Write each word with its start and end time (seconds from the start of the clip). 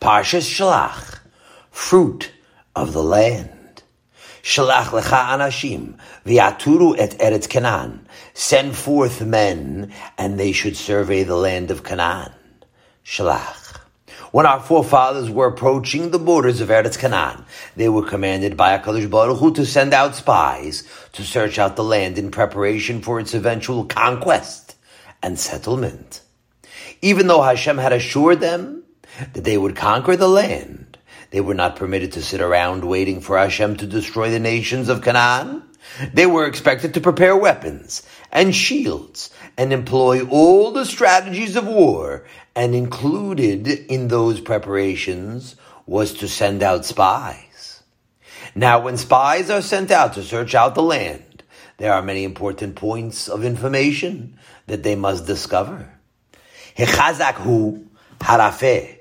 Parshas 0.00 0.48
Shalach, 0.48 1.20
fruit 1.70 2.32
of 2.74 2.94
the 2.94 3.02
land. 3.02 3.82
Shalach 4.42 4.86
lecha 4.86 5.26
anashim, 5.28 5.98
viaturu 6.24 6.94
et 6.98 7.18
eretz 7.18 7.46
Canaan. 7.46 8.08
Send 8.32 8.74
forth 8.74 9.20
men, 9.20 9.92
and 10.16 10.40
they 10.40 10.52
should 10.52 10.74
survey 10.74 11.22
the 11.22 11.36
land 11.36 11.70
of 11.70 11.84
Canaan. 11.84 12.32
Shalach. 13.04 13.78
When 14.32 14.46
our 14.46 14.60
forefathers 14.60 15.28
were 15.28 15.48
approaching 15.48 16.10
the 16.10 16.18
borders 16.18 16.62
of 16.62 16.70
Eretz 16.70 16.98
Canaan, 16.98 17.44
they 17.76 17.90
were 17.90 18.06
commanded 18.06 18.56
by 18.56 18.78
HaKadosh 18.78 19.10
Baruch 19.10 19.38
Hu 19.38 19.52
to 19.54 19.66
send 19.66 19.92
out 19.92 20.14
spies 20.14 20.84
to 21.12 21.24
search 21.24 21.58
out 21.58 21.76
the 21.76 21.84
land 21.84 22.16
in 22.16 22.30
preparation 22.30 23.02
for 23.02 23.20
its 23.20 23.34
eventual 23.34 23.84
conquest 23.84 24.76
and 25.22 25.38
settlement. 25.38 26.22
Even 27.02 27.26
though 27.26 27.42
Hashem 27.42 27.76
had 27.76 27.92
assured 27.92 28.40
them 28.40 28.79
that 29.32 29.44
they 29.44 29.56
would 29.56 29.76
conquer 29.76 30.16
the 30.16 30.28
land. 30.28 30.98
They 31.30 31.40
were 31.40 31.54
not 31.54 31.76
permitted 31.76 32.12
to 32.12 32.22
sit 32.22 32.40
around 32.40 32.84
waiting 32.84 33.20
for 33.20 33.38
Hashem 33.38 33.76
to 33.76 33.86
destroy 33.86 34.30
the 34.30 34.40
nations 34.40 34.88
of 34.88 35.02
Canaan. 35.02 35.62
They 36.12 36.26
were 36.26 36.46
expected 36.46 36.94
to 36.94 37.00
prepare 37.00 37.36
weapons 37.36 38.02
and 38.32 38.54
shields 38.54 39.30
and 39.56 39.72
employ 39.72 40.26
all 40.26 40.72
the 40.72 40.84
strategies 40.84 41.56
of 41.56 41.66
war. 41.66 42.26
And 42.56 42.74
included 42.74 43.68
in 43.68 44.08
those 44.08 44.40
preparations 44.40 45.56
was 45.86 46.14
to 46.14 46.28
send 46.28 46.62
out 46.62 46.84
spies. 46.84 47.82
Now, 48.54 48.80
when 48.80 48.96
spies 48.96 49.50
are 49.50 49.62
sent 49.62 49.90
out 49.90 50.14
to 50.14 50.22
search 50.22 50.54
out 50.54 50.74
the 50.74 50.82
land, 50.82 51.44
there 51.76 51.92
are 51.92 52.02
many 52.02 52.24
important 52.24 52.74
points 52.74 53.28
of 53.28 53.44
information 53.44 54.36
that 54.66 54.82
they 54.82 54.96
must 54.96 55.26
discover. 55.26 55.88
Hechazak 56.76 57.34
hu 57.34 57.86
harafeh. 58.18 59.00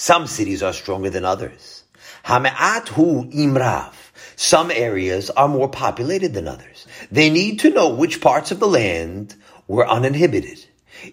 Some 0.00 0.28
cities 0.28 0.62
are 0.62 0.72
stronger 0.72 1.10
than 1.10 1.24
others. 1.24 1.82
Hame'at 2.24 2.86
hu 2.90 3.24
imrav. 3.32 3.92
Some 4.36 4.70
areas 4.70 5.28
are 5.30 5.48
more 5.48 5.68
populated 5.68 6.34
than 6.34 6.46
others. 6.46 6.86
They 7.10 7.30
need 7.30 7.58
to 7.60 7.70
know 7.70 7.88
which 7.88 8.20
parts 8.20 8.52
of 8.52 8.60
the 8.60 8.68
land 8.68 9.34
were 9.66 9.88
uninhibited. 9.88 10.64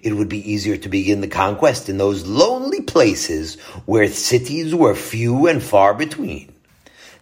It 0.04 0.14
would 0.14 0.30
be 0.30 0.52
easier 0.52 0.78
to 0.78 0.88
begin 0.88 1.22
the 1.22 1.28
conquest 1.28 1.90
in 1.90 1.98
those 1.98 2.28
lonely 2.28 2.82
places 2.82 3.60
where 3.88 4.08
cities 4.08 4.76
were 4.76 4.94
few 4.94 5.48
and 5.48 5.64
far 5.64 5.96
between. 5.96 6.54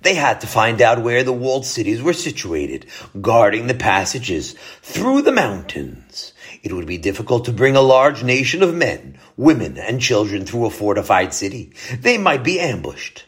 They 0.02 0.16
had 0.16 0.42
to 0.42 0.48
find 0.48 0.82
out 0.82 1.02
where 1.02 1.24
the 1.24 1.32
walled 1.32 1.66
cities 1.66 2.02
were 2.02 2.12
situated, 2.12 2.88
guarding 3.22 3.68
the 3.68 3.74
passages 3.74 4.54
through 4.82 5.22
the 5.22 5.32
mountains. 5.32 6.34
It 6.64 6.72
would 6.72 6.88
be 6.88 6.98
difficult 6.98 7.44
to 7.46 7.52
bring 7.52 7.76
a 7.76 7.82
large 7.82 8.24
nation 8.24 8.64
of 8.64 8.74
men, 8.74 9.20
women, 9.36 9.78
and 9.78 10.00
children 10.00 10.46
through 10.46 10.66
a 10.66 10.70
fortified 10.70 11.34
city. 11.34 11.74
They 12.00 12.18
might 12.18 12.42
be 12.42 12.58
ambushed. 12.58 13.26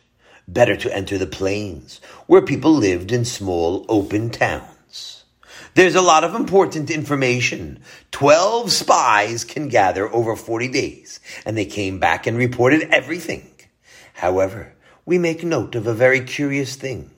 Better 0.47 0.77
to 0.77 0.95
enter 0.95 1.17
the 1.17 1.27
plains, 1.27 1.99
where 2.27 2.41
people 2.41 2.71
lived 2.71 3.11
in 3.11 3.25
small, 3.25 3.85
open 3.89 4.29
towns. 4.29 5.25
There's 5.73 5.95
a 5.95 6.01
lot 6.01 6.23
of 6.23 6.33
important 6.33 6.89
information. 6.89 7.79
Twelve 8.11 8.71
spies 8.71 9.43
can 9.43 9.67
gather 9.67 10.09
over 10.13 10.37
40 10.37 10.69
days, 10.69 11.19
and 11.45 11.57
they 11.57 11.65
came 11.65 11.99
back 11.99 12.27
and 12.27 12.37
reported 12.37 12.83
everything. 12.83 13.51
However, 14.13 14.73
we 15.05 15.17
make 15.17 15.43
note 15.43 15.75
of 15.75 15.87
a 15.87 15.93
very 15.93 16.21
curious 16.21 16.75
thing. 16.75 17.11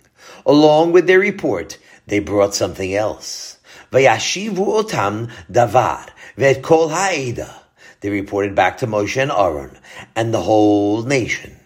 Along 0.47 0.91
with 0.93 1.05
their 1.05 1.19
report, 1.19 1.77
they 2.07 2.17
brought 2.17 2.55
something 2.55 2.95
else. 2.95 3.56
Vayashivu 3.91 4.83
otam 4.83 5.31
davar 5.51 6.09
vet 6.35 6.61
kol 6.61 6.89
ha'eda. 6.89 7.53
They 8.01 8.09
reported 8.09 8.55
back 8.55 8.77
to 8.79 8.87
Moshe 8.87 9.21
and 9.21 9.31
Aaron 9.31 9.77
and 10.15 10.33
the 10.33 10.41
whole 10.41 11.03
nation. 11.03 11.59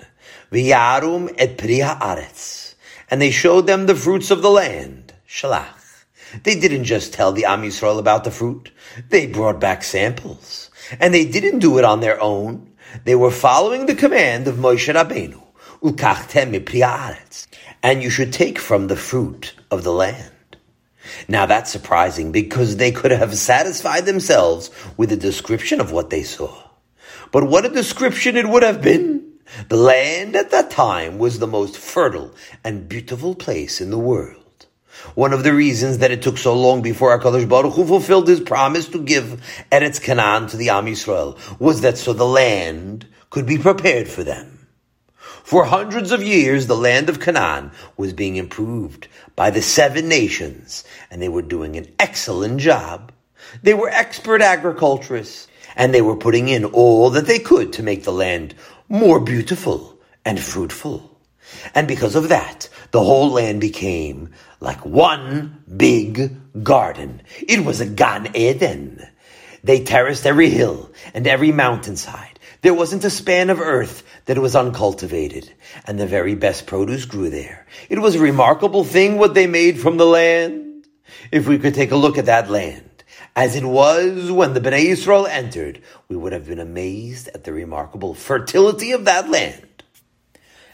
V'yarum 0.52 1.34
et 1.38 1.58
pri 1.58 1.80
ha'aretz. 1.80 2.76
And 3.10 3.22
they 3.22 3.32
showed 3.32 3.68
them 3.68 3.86
the 3.86 3.96
fruits 3.96 4.32
of 4.32 4.42
the 4.42 4.50
land. 4.50 5.14
Shalach. 5.28 6.06
They 6.44 6.58
didn't 6.58 6.86
just 6.86 7.14
tell 7.14 7.34
the 7.34 7.46
Am 7.46 7.64
Yisrael 7.64 8.00
about 8.00 8.24
the 8.24 8.32
fruit. 8.32 8.72
They 9.10 9.28
brought 9.28 9.60
back 9.60 9.84
samples. 9.84 10.70
And 11.00 11.14
they 11.14 11.26
didn't 11.26 11.60
do 11.60 11.78
it 11.78 11.84
on 11.84 12.00
their 12.00 12.22
own. 12.22 12.72
They 13.04 13.16
were 13.16 13.32
following 13.32 13.86
the 13.86 13.96
command 13.96 14.48
of 14.48 14.56
Moshe 14.56 14.94
Rabbeinu 14.94 15.42
and 17.84 18.04
you 18.04 18.10
should 18.10 18.32
take 18.32 18.60
from 18.60 18.88
the 18.88 18.96
fruit 18.96 19.56
of 19.72 19.84
the 19.84 19.92
land. 19.92 20.31
Now 21.28 21.46
that's 21.46 21.72
surprising 21.72 22.32
because 22.32 22.78
they 22.78 22.92
could 22.92 23.12
have 23.12 23.36
satisfied 23.38 24.06
themselves 24.06 24.70
with 24.98 25.12
a 25.12 25.18
description 25.18 25.80
of 25.80 25.92
what 25.92 26.10
they 26.10 26.24
saw. 26.24 26.56
But 27.32 27.46
what 27.46 27.66
a 27.66 27.70
description 27.70 28.36
it 28.36 28.48
would 28.48 28.64
have 28.64 28.82
been! 28.82 29.32
The 29.70 29.78
land 29.78 30.36
at 30.36 30.52
that 30.52 30.70
time 30.72 31.18
was 31.18 31.40
the 31.40 31.48
most 31.48 31.78
fertile 31.78 32.34
and 32.64 32.88
beautiful 32.88 33.36
place 33.36 33.82
in 33.82 33.90
the 33.90 33.98
world. 33.98 34.38
One 35.16 35.34
of 35.34 35.44
the 35.44 35.54
reasons 35.54 35.98
that 35.98 36.12
it 36.12 36.22
took 36.22 36.38
so 36.38 36.54
long 36.54 36.82
before 36.82 37.18
HaKadosh 37.18 37.50
Baruch 37.50 37.74
Hu 37.74 37.86
fulfilled 37.86 38.28
his 38.28 38.40
promise 38.40 38.88
to 38.90 39.02
give 39.02 39.42
Eretz 39.72 40.02
Canaan 40.02 40.48
to 40.48 40.58
the 40.58 40.70
Am 40.70 40.86
Yisrael 40.86 41.38
was 41.60 41.82
that 41.82 41.98
so 41.98 42.14
the 42.14 42.26
land 42.26 43.08
could 43.30 43.46
be 43.46 43.58
prepared 43.58 44.08
for 44.08 44.24
them. 44.24 44.61
For 45.44 45.66
hundreds 45.66 46.12
of 46.12 46.24
years, 46.24 46.68
the 46.68 46.78
land 46.78 47.10
of 47.10 47.20
Canaan 47.20 47.72
was 47.98 48.14
being 48.14 48.36
improved 48.36 49.08
by 49.36 49.50
the 49.50 49.62
seven 49.62 50.08
nations, 50.08 50.84
and 51.10 51.22
they 51.22 51.30
were 51.30 51.42
doing 51.42 51.76
an 51.76 51.92
excellent 52.00 52.60
job. 52.60 53.12
They 53.64 53.74
were 53.74 53.90
expert 53.90 54.42
agriculturists, 54.42 55.48
and 55.76 55.94
they 55.94 56.02
were 56.02 56.16
putting 56.16 56.48
in 56.48 56.66
all 56.66 57.10
that 57.12 57.26
they 57.26 57.40
could 57.40 57.74
to 57.74 57.84
make 57.84 58.04
the 58.04 58.14
land 58.14 58.56
more 58.88 59.20
beautiful 59.20 60.00
and 60.24 60.40
fruitful. 60.40 61.20
And 61.74 61.88
because 61.88 62.16
of 62.16 62.30
that, 62.30 62.70
the 62.92 63.04
whole 63.04 63.32
land 63.32 63.62
became 63.62 64.30
like 64.60 64.86
one 64.86 65.64
big 65.76 66.64
garden. 66.64 67.22
It 67.40 67.66
was 67.66 67.82
a 67.82 67.86
Gan 67.86 68.36
Eden. 68.36 69.06
They 69.64 69.84
terraced 69.84 70.26
every 70.26 70.50
hill 70.50 70.92
and 71.14 71.28
every 71.28 71.52
mountainside. 71.52 72.31
There 72.62 72.74
wasn't 72.76 73.04
a 73.06 73.10
span 73.10 73.50
of 73.50 73.60
earth 73.60 74.04
that 74.26 74.38
was 74.38 74.56
uncultivated, 74.56 75.52
and 75.86 76.00
the 76.00 76.06
very 76.06 76.36
best 76.36 76.68
produce 76.68 77.06
grew 77.06 77.30
there. 77.30 77.66
It 77.90 78.00
was 78.00 78.16
a 78.16 78.20
remarkable 78.20 78.84
thing 78.84 79.18
what 79.18 79.34
they 79.34 79.48
made 79.48 79.80
from 79.80 79.98
the 79.98 80.06
land. 80.06 80.86
If 81.32 81.48
we 81.48 81.58
could 81.58 81.74
take 81.74 81.92
a 81.92 81.96
look 81.96 82.20
at 82.20 82.28
that 82.28 82.52
land, 82.52 83.04
as 83.36 83.56
it 83.56 83.66
was 83.66 84.32
when 84.32 84.54
the 84.54 84.62
Bnei 84.62 84.90
Yisrael 84.90 85.28
entered, 85.28 85.82
we 86.08 86.16
would 86.16 86.34
have 86.34 86.48
been 86.48 86.60
amazed 86.60 87.30
at 87.30 87.46
the 87.46 87.54
remarkable 87.54 88.14
fertility 88.14 88.92
of 88.92 89.06
that 89.06 89.28
land. 89.28 89.84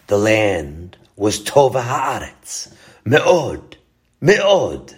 The 0.07 0.17
land 0.17 0.97
was 1.15 1.39
Tova 1.39 1.83
Haaretz, 1.83 2.73
Me'od, 3.05 3.77
Me'od. 4.19 4.95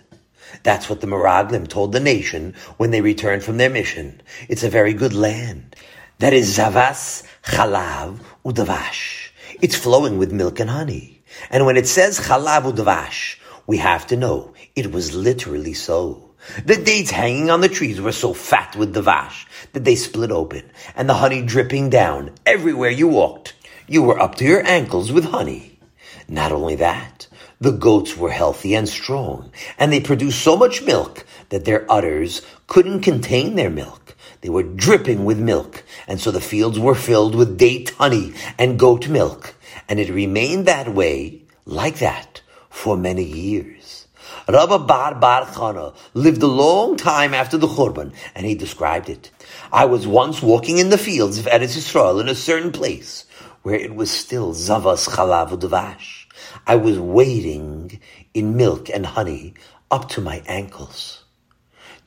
That's 0.64 0.90
what 0.90 1.02
the 1.02 1.08
Meraglim 1.08 1.68
told 1.68 1.92
the 1.92 2.00
nation 2.00 2.56
when 2.78 2.90
they 2.90 3.02
returned 3.02 3.44
from 3.44 3.58
their 3.58 3.70
mission. 3.70 4.22
It's 4.48 4.64
a 4.64 4.70
very 4.70 4.94
good 4.94 5.14
land. 5.14 5.76
That 6.20 6.34
is 6.34 6.58
Zavas, 6.58 7.24
Chalav, 7.44 8.20
Udavash. 8.44 9.30
It's 9.62 9.78
flowing 9.78 10.18
with 10.18 10.34
milk 10.34 10.60
and 10.60 10.70
honey. 10.70 11.24
And 11.50 11.66
when 11.66 11.78
it 11.78 11.88
says 11.88 12.20
Chalav 12.20 12.70
Udavash, 12.70 13.38
we 13.66 13.78
have 13.78 14.06
to 14.08 14.18
know 14.18 14.54
it 14.76 14.92
was 14.92 15.16
literally 15.16 15.74
so. 15.74 16.32
The 16.66 16.76
dates 16.76 17.10
hanging 17.10 17.50
on 17.50 17.62
the 17.62 17.70
trees 17.70 18.02
were 18.02 18.12
so 18.12 18.34
fat 18.34 18.76
with 18.76 18.94
the 18.94 19.02
vash 19.02 19.48
that 19.72 19.86
they 19.86 19.96
split 19.96 20.30
open, 20.30 20.70
and 20.94 21.08
the 21.08 21.14
honey 21.14 21.42
dripping 21.42 21.90
down 21.90 22.32
everywhere 22.46 22.90
you 22.90 23.08
walked. 23.08 23.54
You 23.88 24.04
were 24.04 24.20
up 24.20 24.36
to 24.36 24.44
your 24.44 24.68
ankles 24.68 25.14
with 25.14 25.24
honey. 25.24 25.80
Not 26.28 26.52
only 26.52 26.76
that, 26.76 27.28
the 27.62 27.72
goats 27.72 28.18
were 28.18 28.32
healthy 28.32 28.76
and 28.76 28.90
strong, 28.90 29.54
and 29.78 29.94
they 29.94 30.02
produced 30.02 30.44
so 30.44 30.58
much 30.58 30.82
milk 30.82 31.26
that 31.48 31.64
their 31.64 31.90
udders 31.90 32.42
couldn't 32.68 33.04
contain 33.04 33.56
their 33.56 33.70
milk. 33.70 34.09
They 34.42 34.50
were 34.50 34.64
dripping 34.64 35.26
with 35.26 35.40
milk, 35.40 35.84
and 36.08 36.20
so 36.20 36.32
the 36.32 36.40
fields 36.42 36.80
were 36.80 36.96
filled 36.96 37.36
with 37.36 37.58
date 37.58 37.90
honey 37.98 38.34
and 38.58 38.80
goat 38.80 39.08
milk, 39.10 39.56
and 39.88 40.00
it 40.00 40.10
remained 40.10 40.66
that 40.66 40.94
way, 40.94 41.44
like 41.66 42.00
that, 42.00 42.42
for 42.70 42.96
many 42.96 43.24
years. 43.24 44.08
Rabba 44.48 44.80
Bar 44.80 45.16
Bar 45.16 45.46
Chana 45.46 45.96
lived 46.14 46.42
a 46.42 46.48
long 46.48 46.96
time 46.96 47.34
after 47.34 47.58
the 47.58 47.68
Churban, 47.68 48.14
and 48.34 48.46
he 48.46 48.56
described 48.56 49.10
it. 49.10 49.30
I 49.72 49.86
was 49.86 50.08
once 50.08 50.42
walking 50.42 50.78
in 50.78 50.90
the 50.90 50.98
fields 50.98 51.38
of 51.38 51.46
Eretz 51.46 51.76
Yisrael 51.78 52.22
in 52.22 52.30
a 52.30 52.36
certain 52.36 52.72
place 52.72 53.26
where 53.62 53.76
it 53.76 53.94
was 53.94 54.10
still 54.10 54.54
Zavas 54.54 55.10
Chalav 55.10 55.50
Udavash. 55.50 56.26
I 56.66 56.78
was 56.78 56.98
wading 56.98 58.00
in 58.34 58.56
milk 58.56 58.90
and 58.90 59.06
honey 59.06 59.54
up 59.92 60.10
to 60.10 60.22
my 60.22 60.42
ankles. 60.48 61.19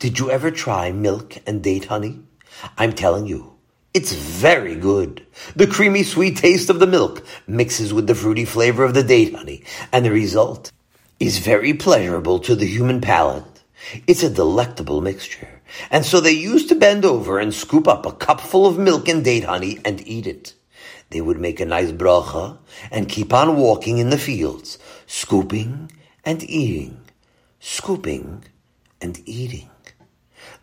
Did 0.03 0.19
you 0.19 0.29
ever 0.29 0.51
try 0.51 0.91
milk 0.91 1.37
and 1.47 1.63
date 1.63 1.85
honey? 1.85 2.19
I'm 2.77 2.91
telling 2.91 3.25
you, 3.25 3.53
it's 3.93 4.11
very 4.11 4.75
good. 4.75 5.25
The 5.55 5.65
creamy 5.65 6.03
sweet 6.03 6.35
taste 6.35 6.69
of 6.69 6.81
the 6.81 6.87
milk 6.87 7.25
mixes 7.47 7.93
with 7.93 8.07
the 8.07 8.13
fruity 8.13 8.43
flavor 8.43 8.83
of 8.83 8.95
the 8.95 9.01
date 9.01 9.33
honey, 9.33 9.63
and 9.93 10.03
the 10.03 10.11
result 10.11 10.73
is 11.21 11.37
very 11.37 11.73
pleasurable 11.73 12.39
to 12.39 12.53
the 12.53 12.65
human 12.65 12.99
palate. 12.99 13.63
It's 14.05 14.23
a 14.23 14.29
delectable 14.29 14.99
mixture. 14.99 15.61
And 15.89 16.05
so 16.05 16.19
they 16.19 16.33
used 16.33 16.67
to 16.67 16.75
bend 16.75 17.05
over 17.05 17.39
and 17.39 17.53
scoop 17.53 17.87
up 17.87 18.05
a 18.05 18.11
cupful 18.11 18.67
of 18.67 18.77
milk 18.77 19.07
and 19.07 19.23
date 19.23 19.45
honey 19.45 19.79
and 19.85 20.05
eat 20.05 20.27
it. 20.27 20.53
they 21.11 21.21
would 21.21 21.39
make 21.39 21.61
a 21.61 21.65
nice 21.65 21.93
bracha 21.93 22.57
and 22.91 23.07
keep 23.07 23.31
on 23.31 23.55
walking 23.55 23.99
in 23.99 24.09
the 24.09 24.17
fields, 24.17 24.77
scooping 25.07 25.89
and 26.25 26.43
eating, 26.43 26.99
scooping 27.61 28.43
and 28.99 29.21
eating. 29.25 29.69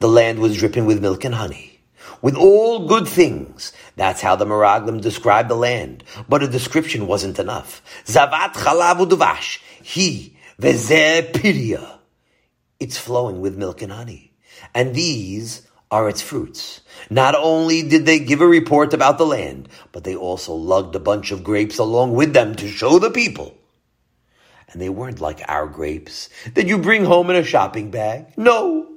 The 0.01 0.09
land 0.09 0.39
was 0.39 0.57
dripping 0.57 0.87
with 0.87 1.03
milk 1.03 1.25
and 1.25 1.35
honey, 1.35 1.79
with 2.23 2.35
all 2.35 2.87
good 2.87 3.07
things. 3.07 3.75
That's 3.97 4.23
how 4.23 4.35
the 4.35 4.47
Meraglim 4.47 5.03
described 5.03 5.51
the 5.51 5.55
land. 5.55 6.05
But 6.27 6.43
a 6.43 6.49
description 6.49 7.07
wasn't 7.07 7.39
enough. 7.39 7.83
Zavat 8.07 8.55
chalav 8.55 9.07
uduvash, 9.07 9.61
he 9.83 10.39
vezeh 10.59 11.33
piria. 11.33 11.99
It's 12.79 12.97
flowing 12.97 13.43
with 13.43 13.59
milk 13.59 13.83
and 13.83 13.93
honey. 13.93 14.33
And 14.75 14.95
these 14.95 15.69
are 15.91 16.09
its 16.09 16.23
fruits. 16.23 16.81
Not 17.11 17.35
only 17.35 17.83
did 17.87 18.07
they 18.07 18.21
give 18.21 18.41
a 18.41 18.47
report 18.47 18.95
about 18.95 19.19
the 19.19 19.27
land, 19.27 19.69
but 19.93 20.05
they 20.05 20.17
also 20.17 20.55
lugged 20.55 20.95
a 20.95 21.01
bunch 21.01 21.31
of 21.31 21.45
grapes 21.45 21.77
along 21.77 22.15
with 22.15 22.33
them 22.33 22.55
to 22.55 22.69
show 22.69 22.99
the 22.99 23.11
people. 23.11 23.55
And 24.73 24.81
they 24.81 24.89
weren't 24.89 25.21
like 25.21 25.43
our 25.47 25.67
grapes 25.67 26.31
that 26.55 26.69
you 26.69 26.79
bring 26.79 27.05
home 27.05 27.29
in 27.29 27.37
a 27.37 27.45
shopping 27.45 27.91
bag. 27.91 28.33
No, 28.39 28.90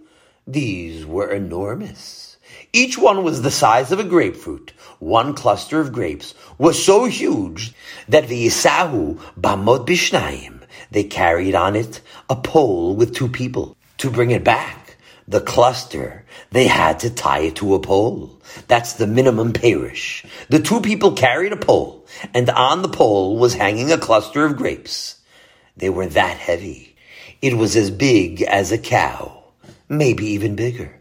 these 0.46 1.06
were 1.06 1.32
enormous. 1.32 2.38
Each 2.72 2.98
one 2.98 3.24
was 3.24 3.42
the 3.42 3.52
size 3.52 3.92
of 3.92 4.00
a 4.00 4.04
grapefruit. 4.04 4.74
One 5.00 5.34
cluster 5.34 5.80
of 5.80 5.94
grapes 5.94 6.34
was 6.58 6.84
so 6.84 7.06
huge 7.06 7.74
that 8.10 8.28
the 8.28 8.48
Yisahu 8.48 9.20
Bamot 9.40 9.88
Bishnayim, 9.88 10.62
they 10.92 11.04
carried 11.04 11.56
on 11.56 11.76
it 11.76 12.02
a 12.30 12.36
pole 12.36 12.96
with 12.96 13.16
two 13.16 13.30
people 13.30 13.78
to 13.98 14.10
bring 14.10 14.32
it 14.32 14.44
back 14.44 14.84
the 15.28 15.42
cluster, 15.42 16.26
they 16.52 16.68
had 16.68 17.00
to 17.00 17.10
tie 17.10 17.40
it 17.40 17.56
to 17.58 17.76
a 17.76 17.80
pole. 17.80 18.42
That's 18.68 18.94
the 18.94 19.08
minimum 19.08 19.54
parish. 19.54 20.26
The 20.50 20.60
two 20.60 20.82
people 20.82 21.14
carried 21.14 21.54
a 21.54 21.58
pole, 21.58 22.06
and 22.34 22.50
on 22.50 22.82
the 22.82 22.90
pole 22.90 23.38
was 23.38 23.54
hanging 23.54 23.92
a 23.92 23.98
cluster 23.98 24.46
of 24.46 24.58
grapes. 24.58 25.20
They 25.78 25.90
were 25.90 26.08
that 26.08 26.38
heavy. 26.38 26.96
It 27.42 27.56
was 27.56 27.76
as 27.76 27.90
big 27.90 28.42
as 28.42 28.72
a 28.72 28.78
cow, 28.78 29.33
maybe 29.98 30.26
even 30.28 30.56
bigger. 30.56 31.00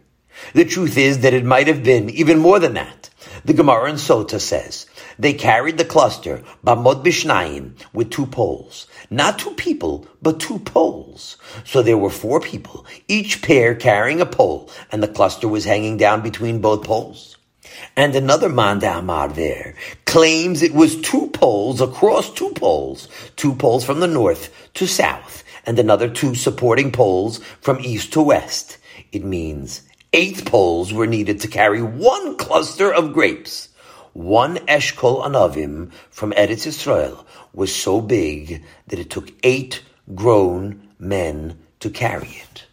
The 0.55 0.65
truth 0.65 0.97
is 0.97 1.21
that 1.21 1.35
it 1.35 1.45
might 1.45 1.69
have 1.69 1.83
been 1.85 2.11
even 2.11 2.39
more 2.39 2.59
than 2.59 2.75
that. 2.75 3.11
The 3.45 3.53
Gemara 3.53 3.91
in 3.91 3.97
Sota 3.97 4.41
says, 4.41 4.87
they 5.19 5.35
carried 5.35 5.79
the 5.79 5.85
cluster, 5.85 6.43
Bamod 6.65 7.05
Bishnayim, 7.05 7.75
with 7.93 8.11
two 8.11 8.27
poles. 8.27 8.87
Not 9.11 9.39
two 9.39 9.51
people, 9.51 10.07
but 10.21 10.41
two 10.41 10.59
poles. 10.61 11.37
So 11.65 11.83
there 11.83 11.99
were 11.99 12.11
four 12.11 12.41
people, 12.41 12.87
each 13.09 13.43
pair 13.43 13.75
carrying 13.75 14.21
a 14.21 14.27
pole, 14.27 14.71
and 14.91 15.03
the 15.03 15.09
cluster 15.09 15.49
was 15.49 15.65
hanging 15.65 15.97
down 15.97 16.23
between 16.23 16.61
both 16.61 16.85
poles. 16.85 17.37
And 17.97 18.15
another 18.15 18.49
Manda 18.49 18.99
Amar 18.99 19.29
there 19.29 19.75
claims 20.05 20.63
it 20.63 20.75
was 20.75 21.01
two 21.01 21.29
poles 21.29 21.81
across 21.81 22.33
two 22.33 22.51
poles, 22.51 23.09
two 23.37 23.55
poles 23.55 23.85
from 23.85 24.01
the 24.01 24.07
north 24.07 24.53
to 24.75 24.87
south, 24.87 25.43
and 25.65 25.79
another 25.79 26.09
two 26.09 26.35
supporting 26.35 26.93
poles 26.93 27.39
from 27.61 27.81
east 27.81 28.13
to 28.13 28.23
west. 28.23 28.79
It 29.13 29.25
means 29.25 29.83
eight 30.13 30.45
poles 30.45 30.93
were 30.93 31.07
needed 31.07 31.41
to 31.41 31.49
carry 31.49 31.83
one 31.83 32.37
cluster 32.37 32.93
of 32.93 33.13
grapes. 33.13 33.69
One 34.13 34.57
Eshkol 34.67 35.25
Anavim 35.25 35.91
from 36.11 36.33
Eretz 36.33 36.67
Yisrael 36.67 37.25
was 37.55 37.75
so 37.75 38.01
big 38.01 38.63
that 38.89 38.99
it 38.99 39.11
took 39.11 39.33
eight 39.43 39.83
grown 40.15 40.89
men 40.99 41.59
to 41.81 41.91
carry 41.91 42.29
it. 42.29 42.67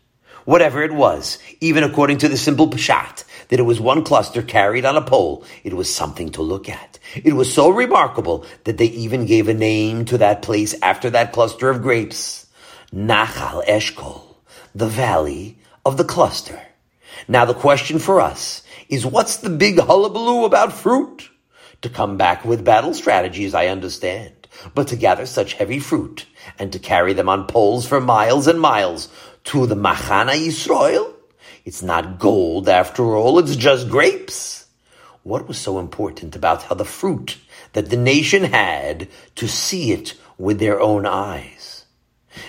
Whatever 0.46 0.84
it 0.84 0.92
was, 0.92 1.38
even 1.62 1.84
according 1.84 2.18
to 2.20 2.28
the 2.28 2.36
simple 2.36 2.68
Peshat, 2.68 3.24
that 3.50 3.60
it 3.60 3.64
was 3.64 3.80
one 3.80 4.04
cluster 4.04 4.42
carried 4.42 4.84
on 4.84 4.96
a 4.96 5.02
pole, 5.02 5.46
it 5.64 5.74
was 5.74 5.94
something 5.94 6.32
to 6.32 6.42
look 6.42 6.68
at. 6.68 7.00
It 7.16 7.34
was 7.34 7.54
so 7.54 7.70
remarkable 7.70 8.46
that 8.64 8.78
they 8.78 8.86
even 8.86 9.26
gave 9.26 9.48
a 9.48 9.54
name 9.54 10.06
to 10.06 10.18
that 10.18 10.42
place 10.42 10.76
after 10.82 11.10
that 11.12 11.34
cluster 11.34 11.70
of 11.70 11.82
grapes. 11.82 12.48
Nachal 12.94 13.64
Eshkol, 13.68 14.38
the 14.74 14.88
valley 14.88 15.60
of 15.86 15.98
the 15.98 16.04
cluster. 16.04 16.60
Now 17.28 17.46
the 17.46 17.54
question 17.54 18.00
for 18.00 18.20
us 18.20 18.64
is 18.88 19.06
what's 19.06 19.38
the 19.38 19.52
big 19.52 19.80
hullabaloo 19.80 20.46
about 20.46 20.74
fruit? 20.74 21.30
To 21.84 21.90
come 21.90 22.18
back 22.18 22.44
with 22.44 22.66
battle 22.66 22.96
strategies, 22.96 23.54
I 23.54 23.68
understand. 23.68 24.48
But 24.74 24.88
to 24.88 24.96
gather 24.96 25.28
such 25.28 25.54
heavy 25.54 25.78
fruit 25.78 26.26
and 26.58 26.74
to 26.74 26.80
carry 26.80 27.14
them 27.14 27.30
on 27.30 27.46
poles 27.46 27.86
for 27.86 28.02
miles 28.02 28.48
and 28.48 28.60
miles 28.60 29.08
to 29.46 29.68
the 29.68 29.76
Machana 29.76 30.34
Yisrael? 30.34 31.14
It's 31.66 31.84
not 31.84 32.18
gold 32.18 32.68
after 32.68 33.16
all, 33.16 33.38
it's 33.38 33.56
just 33.56 33.88
grapes. 33.88 34.66
What 35.22 35.48
was 35.48 35.60
so 35.60 35.78
important 35.78 36.36
about 36.36 36.64
how 36.64 36.74
the 36.74 36.86
fruit 36.86 37.38
that 37.74 37.92
the 37.92 37.98
nation 37.98 38.46
had 38.46 39.10
to 39.36 39.48
see 39.48 39.92
it 39.92 40.16
with 40.40 40.58
their 40.58 40.82
own 40.82 41.06
eyes? 41.06 41.59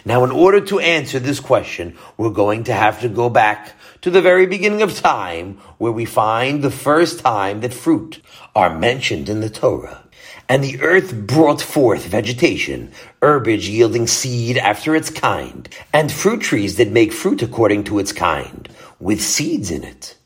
Now, 0.05 0.25
in 0.25 0.31
order 0.31 0.61
to 0.67 0.79
answer 0.79 1.19
this 1.19 1.41
question, 1.41 1.97
we're 2.17 2.31
going 2.31 2.65
to 2.65 2.73
have 2.73 3.01
to 3.01 3.09
go 3.09 3.29
back 3.29 3.75
to 4.03 4.11
the 4.11 4.23
very 4.23 4.47
beginning 4.47 4.83
of 4.83 4.95
time, 4.95 5.59
where 5.79 5.93
we 5.93 6.05
find 6.05 6.63
the 6.63 6.71
first 6.71 7.21
time 7.21 7.61
that 7.61 7.75
fruit 7.75 8.21
are 8.55 8.79
mentioned 8.79 9.29
in 9.29 9.41
the 9.41 9.51
Torah. 9.51 10.05
And 10.49 10.65
the 10.65 10.81
earth 10.81 11.15
brought 11.15 11.63
forth 11.63 12.07
vegetation, 12.07 12.93
herbage 13.23 13.69
yielding 13.69 14.07
seed 14.07 14.59
after 14.59 14.97
its 14.97 15.11
kind, 15.11 15.69
and 15.93 16.11
fruit 16.11 16.41
trees 16.41 16.77
that 16.77 16.91
make 16.91 17.13
fruit 17.13 17.43
according 17.43 17.85
to 17.85 17.99
its 17.99 18.13
kind, 18.13 18.69
with 18.99 19.23
seeds 19.23 19.71
in 19.71 19.85
it. 19.85 20.17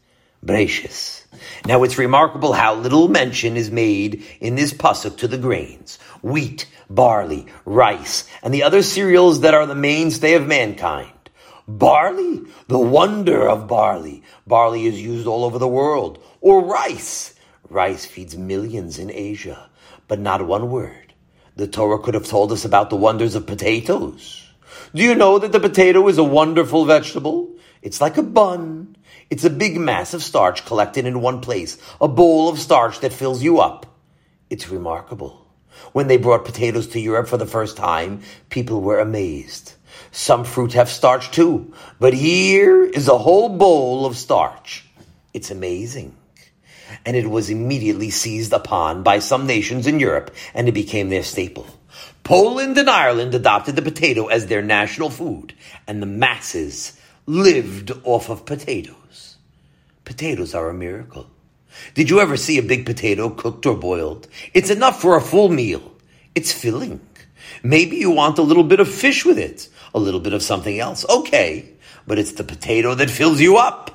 Bereishis. 0.44 1.23
Now 1.66 1.82
it's 1.82 1.96
remarkable 1.96 2.52
how 2.52 2.74
little 2.74 3.08
mention 3.08 3.56
is 3.56 3.70
made 3.70 4.22
in 4.38 4.54
this 4.54 4.74
pasuk 4.74 5.16
to 5.18 5.28
the 5.28 5.38
grains, 5.38 5.98
wheat, 6.22 6.66
barley, 6.90 7.46
rice, 7.64 8.28
and 8.42 8.52
the 8.52 8.64
other 8.64 8.82
cereals 8.82 9.40
that 9.40 9.54
are 9.54 9.64
the 9.64 9.74
mainstay 9.74 10.34
of 10.34 10.46
mankind. 10.46 11.08
Barley, 11.66 12.42
the 12.68 12.78
wonder 12.78 13.48
of 13.48 13.66
barley. 13.66 14.22
Barley 14.46 14.84
is 14.84 15.00
used 15.00 15.26
all 15.26 15.44
over 15.44 15.58
the 15.58 15.66
world. 15.66 16.22
Or 16.42 16.62
rice. 16.62 17.34
Rice 17.70 18.04
feeds 18.04 18.36
millions 18.36 18.98
in 18.98 19.10
Asia. 19.10 19.70
But 20.06 20.20
not 20.20 20.46
one 20.46 20.70
word. 20.70 21.14
The 21.56 21.66
Torah 21.66 21.98
could 21.98 22.12
have 22.12 22.28
told 22.28 22.52
us 22.52 22.66
about 22.66 22.90
the 22.90 22.96
wonders 22.96 23.34
of 23.34 23.46
potatoes. 23.46 24.46
Do 24.94 25.02
you 25.02 25.14
know 25.14 25.38
that 25.38 25.52
the 25.52 25.60
potato 25.60 26.06
is 26.08 26.18
a 26.18 26.24
wonderful 26.24 26.84
vegetable? 26.84 27.56
It's 27.80 28.02
like 28.02 28.18
a 28.18 28.22
bun. 28.22 28.96
It's 29.30 29.44
a 29.44 29.50
big 29.50 29.78
mass 29.78 30.14
of 30.14 30.22
starch 30.22 30.64
collected 30.66 31.06
in 31.06 31.20
one 31.20 31.40
place, 31.40 31.78
a 32.00 32.08
bowl 32.08 32.48
of 32.48 32.58
starch 32.58 33.00
that 33.00 33.12
fills 33.12 33.42
you 33.42 33.60
up. 33.60 33.86
It's 34.50 34.68
remarkable. 34.68 35.46
When 35.92 36.06
they 36.06 36.18
brought 36.18 36.44
potatoes 36.44 36.88
to 36.88 37.00
Europe 37.00 37.28
for 37.28 37.36
the 37.36 37.46
first 37.46 37.76
time, 37.76 38.22
people 38.48 38.80
were 38.80 39.00
amazed. 39.00 39.72
Some 40.10 40.44
fruit 40.44 40.74
have 40.74 40.88
starch 40.88 41.30
too, 41.30 41.72
but 41.98 42.14
here 42.14 42.84
is 42.84 43.08
a 43.08 43.18
whole 43.18 43.48
bowl 43.48 44.06
of 44.06 44.16
starch. 44.16 44.84
It's 45.32 45.50
amazing. 45.50 46.16
And 47.04 47.16
it 47.16 47.28
was 47.28 47.50
immediately 47.50 48.10
seized 48.10 48.52
upon 48.52 49.02
by 49.02 49.18
some 49.18 49.46
nations 49.46 49.86
in 49.86 49.98
Europe, 50.00 50.34
and 50.52 50.68
it 50.68 50.72
became 50.72 51.08
their 51.08 51.22
staple. 51.22 51.66
Poland 52.22 52.78
and 52.78 52.88
Ireland 52.88 53.34
adopted 53.34 53.76
the 53.76 53.82
potato 53.82 54.26
as 54.26 54.46
their 54.46 54.62
national 54.62 55.10
food, 55.10 55.54
and 55.86 56.00
the 56.00 56.06
masses 56.06 56.98
lived 57.26 57.90
off 58.04 58.28
of 58.30 58.46
potatoes. 58.46 58.96
Potatoes 60.04 60.54
are 60.54 60.68
a 60.68 60.74
miracle. 60.74 61.30
Did 61.94 62.10
you 62.10 62.20
ever 62.20 62.36
see 62.36 62.58
a 62.58 62.62
big 62.62 62.86
potato 62.86 63.30
cooked 63.30 63.66
or 63.66 63.76
boiled? 63.76 64.28
It's 64.52 64.70
enough 64.70 65.00
for 65.00 65.16
a 65.16 65.20
full 65.20 65.48
meal. 65.48 65.92
It's 66.34 66.52
filling. 66.52 67.00
Maybe 67.62 67.96
you 67.96 68.10
want 68.10 68.38
a 68.38 68.42
little 68.42 68.64
bit 68.64 68.80
of 68.80 68.88
fish 68.88 69.24
with 69.24 69.38
it, 69.38 69.68
a 69.94 69.98
little 69.98 70.20
bit 70.20 70.32
of 70.32 70.42
something 70.42 70.78
else. 70.78 71.04
Okay, 71.08 71.70
but 72.06 72.18
it's 72.18 72.32
the 72.32 72.44
potato 72.44 72.94
that 72.94 73.10
fills 73.10 73.40
you 73.40 73.56
up. 73.56 73.90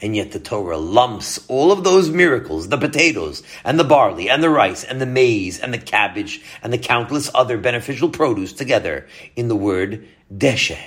And 0.00 0.14
yet 0.14 0.30
the 0.30 0.38
Torah 0.38 0.78
lumps 0.78 1.44
all 1.48 1.72
of 1.72 1.82
those 1.82 2.08
miracles, 2.08 2.68
the 2.68 2.78
potatoes 2.78 3.42
and 3.64 3.78
the 3.78 3.84
barley 3.84 4.30
and 4.30 4.42
the 4.42 4.50
rice 4.50 4.84
and 4.84 5.00
the 5.00 5.06
maize 5.06 5.58
and 5.58 5.74
the 5.74 5.78
cabbage 5.78 6.40
and 6.62 6.72
the 6.72 6.78
countless 6.78 7.30
other 7.34 7.58
beneficial 7.58 8.08
produce 8.08 8.52
together 8.52 9.08
in 9.34 9.48
the 9.48 9.56
word 9.56 10.06
deshe. 10.32 10.78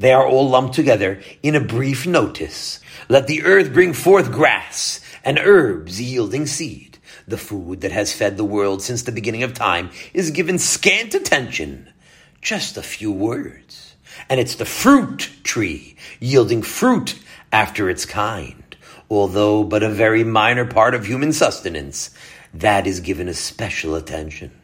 They 0.00 0.12
are 0.14 0.26
all 0.26 0.48
lumped 0.48 0.74
together 0.74 1.20
in 1.42 1.54
a 1.54 1.60
brief 1.60 2.06
notice. 2.06 2.80
Let 3.10 3.26
the 3.26 3.42
earth 3.42 3.74
bring 3.74 3.92
forth 3.92 4.32
grass 4.32 5.00
and 5.22 5.38
herbs 5.38 6.00
yielding 6.00 6.46
seed. 6.46 6.96
The 7.28 7.36
food 7.36 7.82
that 7.82 7.92
has 7.92 8.14
fed 8.14 8.38
the 8.38 8.44
world 8.44 8.80
since 8.80 9.02
the 9.02 9.12
beginning 9.12 9.42
of 9.42 9.52
time 9.52 9.90
is 10.14 10.30
given 10.30 10.58
scant 10.58 11.14
attention 11.14 11.92
just 12.40 12.78
a 12.78 12.82
few 12.82 13.12
words. 13.12 13.94
And 14.30 14.40
it's 14.40 14.54
the 14.54 14.64
fruit 14.64 15.30
tree 15.44 15.96
yielding 16.18 16.62
fruit 16.62 17.18
after 17.52 17.90
its 17.90 18.06
kind, 18.06 18.76
although 19.10 19.64
but 19.64 19.82
a 19.82 19.90
very 19.90 20.24
minor 20.24 20.64
part 20.64 20.94
of 20.94 21.04
human 21.04 21.34
sustenance, 21.34 22.08
that 22.54 22.86
is 22.86 23.00
given 23.00 23.28
a 23.28 23.34
special 23.34 23.94
attention. 23.94 24.59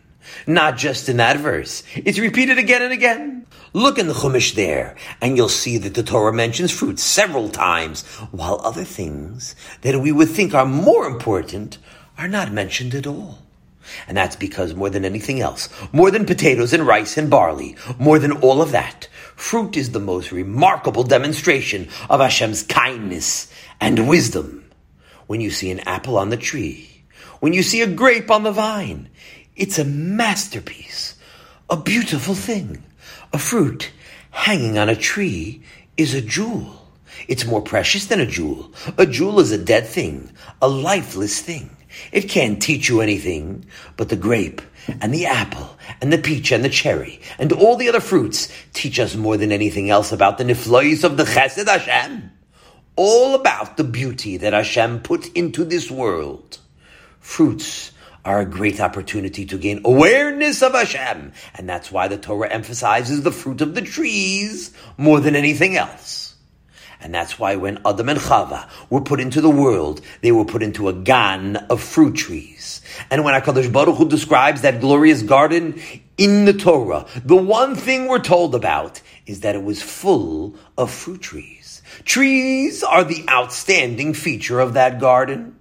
Not 0.47 0.77
just 0.77 1.09
in 1.09 1.17
that 1.19 1.39
verse. 1.39 1.83
It's 1.95 2.19
repeated 2.19 2.59
again 2.59 2.83
and 2.83 2.93
again. 2.93 3.47
Look 3.73 3.99
in 3.99 4.09
the 4.09 4.15
Chumash 4.15 4.55
there, 4.55 4.97
and 5.21 5.37
you'll 5.37 5.49
see 5.49 5.77
that 5.79 5.95
the 5.95 6.03
Torah 6.03 6.33
mentions 6.33 6.71
fruit 6.71 6.99
several 6.99 7.49
times, 7.49 8.05
while 8.31 8.61
other 8.65 8.85
things 8.85 9.55
that 9.83 10.01
we 10.01 10.13
would 10.13 10.31
think 10.31 10.55
are 10.55 10.65
more 10.65 11.07
important 11.07 11.79
are 12.17 12.29
not 12.29 12.53
mentioned 12.53 12.95
at 12.95 13.07
all. 13.07 13.39
And 14.09 14.17
that's 14.17 14.37
because 14.37 14.75
more 14.75 14.91
than 14.91 15.05
anything 15.05 15.41
else, 15.41 15.69
more 15.93 16.11
than 16.11 16.27
potatoes 16.27 16.73
and 16.73 16.87
rice 16.87 17.17
and 17.17 17.31
barley, 17.31 17.77
more 17.99 18.19
than 18.19 18.33
all 18.33 18.63
of 18.63 18.73
that, 18.73 19.09
fruit 19.37 19.77
is 19.77 19.93
the 19.93 20.01
most 20.01 20.33
remarkable 20.33 21.05
demonstration 21.05 21.89
of 22.11 22.21
Hashem's 22.21 22.63
kindness 22.63 23.53
and 23.81 24.09
wisdom. 24.09 24.65
When 25.27 25.41
you 25.41 25.51
see 25.51 25.71
an 25.71 25.81
apple 25.81 26.19
on 26.19 26.31
the 26.31 26.37
tree, 26.37 27.05
when 27.41 27.53
you 27.53 27.63
see 27.63 27.83
a 27.83 27.87
grape 27.87 28.31
on 28.31 28.43
the 28.43 28.53
vine, 28.53 29.09
it's 29.57 29.79
a 29.79 29.85
masterpiece, 29.85 31.15
a 31.71 31.77
beautiful 31.77 32.35
thing. 32.35 32.83
A 33.33 33.39
fruit 33.39 33.91
hanging 34.31 34.77
on 34.79 34.89
a 34.89 34.97
tree 34.97 35.63
is 35.97 36.15
a 36.15 36.21
jewel. 36.21 36.87
It's 37.27 37.47
more 37.47 37.63
precious 37.63 38.07
than 38.07 38.21
a 38.21 38.27
jewel. 38.27 38.73
A 38.99 39.07
jewel 39.07 39.41
is 39.41 39.53
a 39.53 39.59
dead 39.59 39.87
thing, 39.87 40.31
a 40.61 40.69
lifeless 40.69 41.41
thing. 41.41 41.71
It 42.13 42.29
can't 42.29 42.61
teach 42.61 42.91
you 42.91 43.01
anything, 43.01 43.65
but 43.97 44.11
the 44.11 44.17
grape 44.17 44.61
and 45.01 45.13
the 45.13 45.27
apple 45.27 45.77
and 46.01 46.13
the 46.13 46.19
peach 46.19 46.53
and 46.53 46.63
the 46.63 46.69
cherry 46.69 47.21
and 47.39 47.53
all 47.53 47.77
the 47.77 47.89
other 47.89 48.01
fruits 48.01 48.53
teach 48.75 49.01
us 49.01 49.17
more 49.17 49.37
than 49.37 49.51
anything 49.51 49.89
else 49.89 50.13
about 50.13 50.37
the 50.37 50.45
niflois 50.45 51.03
of 51.03 51.17
the 51.17 51.25
chesed 51.25 51.67
Hashem. 51.67 52.31
All 52.95 53.35
about 53.35 53.77
the 53.77 53.85
beauty 53.85 54.37
that 54.37 54.53
Hashem 54.53 55.01
put 55.01 55.35
into 55.35 55.65
this 55.65 55.91
world. 55.91 56.59
Fruits 57.21 57.93
are 58.27 58.41
a 58.41 58.45
great 58.45 58.81
opportunity 58.81 59.47
to 59.47 59.57
gain 59.57 59.81
awareness 59.85 60.61
of 60.61 60.73
Hashem, 60.73 61.33
and 61.55 61.69
that's 61.69 61.93
why 61.93 62.09
the 62.09 62.19
Torah 62.19 62.51
emphasizes 62.51 63.23
the 63.23 63.31
fruit 63.31 63.61
of 63.61 63.75
the 63.75 63.83
trees 63.83 64.75
more 64.99 65.21
than 65.21 65.37
anything 65.37 65.77
else. 65.77 66.35
And 67.01 67.15
that's 67.15 67.39
why 67.39 67.55
when 67.55 67.79
Adam 67.87 68.09
and 68.09 68.19
Chava 68.19 68.69
were 68.91 69.01
put 69.01 69.21
into 69.21 69.41
the 69.41 69.51
world, 69.51 70.01
they 70.23 70.33
were 70.33 70.45
put 70.45 70.63
into 70.63 70.89
a 70.89 70.93
gan 70.93 71.57
of 71.71 71.81
fruit 71.81 72.17
trees. 72.17 72.81
And 73.11 73.23
when 73.23 73.41
HaKadosh 73.41 73.73
Baruch 73.73 73.97
Hu 73.97 74.09
describes 74.09 74.63
that 74.63 74.81
glorious 74.81 75.23
garden 75.23 75.81
in 76.17 76.47
the 76.47 76.53
Torah, 76.53 77.07
the 77.25 77.37
one 77.37 77.77
thing 77.77 78.09
we're 78.09 78.19
told 78.19 78.55
about 78.57 79.01
is 79.27 79.41
that 79.41 79.55
it 79.55 79.63
was 79.63 79.83
full 79.83 80.57
of 80.77 80.91
fruit 80.91 81.21
trees. 81.21 81.83
Trees 82.05 82.83
are 82.83 83.05
the 83.05 83.25
outstanding 83.31 84.15
feature 84.15 84.59
of 84.59 84.75
that 84.75 84.99
garden. 84.99 85.57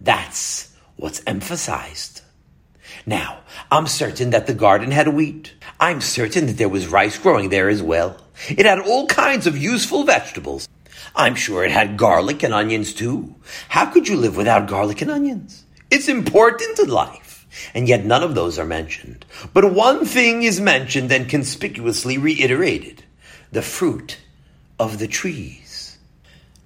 That's 0.00 0.71
what's 1.02 1.20
emphasized. 1.26 2.20
Now, 3.04 3.40
I'm 3.72 3.88
certain 3.88 4.30
that 4.30 4.46
the 4.46 4.54
garden 4.54 4.92
had 4.92 5.08
wheat. 5.08 5.52
I'm 5.80 6.00
certain 6.00 6.46
that 6.46 6.58
there 6.58 6.68
was 6.68 6.86
rice 6.86 7.18
growing 7.18 7.48
there 7.48 7.68
as 7.68 7.82
well. 7.82 8.16
It 8.48 8.66
had 8.66 8.78
all 8.78 9.08
kinds 9.08 9.48
of 9.48 9.58
useful 9.58 10.04
vegetables. 10.04 10.68
I'm 11.16 11.34
sure 11.34 11.64
it 11.64 11.72
had 11.72 11.96
garlic 11.96 12.44
and 12.44 12.54
onions 12.54 12.94
too. 12.94 13.34
How 13.68 13.86
could 13.86 14.06
you 14.06 14.16
live 14.16 14.36
without 14.36 14.68
garlic 14.68 15.02
and 15.02 15.10
onions? 15.10 15.64
It's 15.90 16.06
important 16.06 16.78
in 16.78 16.88
life. 16.88 17.46
And 17.74 17.88
yet 17.88 18.04
none 18.04 18.22
of 18.22 18.36
those 18.36 18.56
are 18.60 18.64
mentioned. 18.64 19.26
But 19.52 19.74
one 19.74 20.06
thing 20.06 20.44
is 20.44 20.60
mentioned 20.60 21.10
and 21.10 21.28
conspicuously 21.28 22.16
reiterated. 22.16 23.02
The 23.50 23.60
fruit 23.60 24.18
of 24.78 25.00
the 25.00 25.08
trees. 25.08 25.98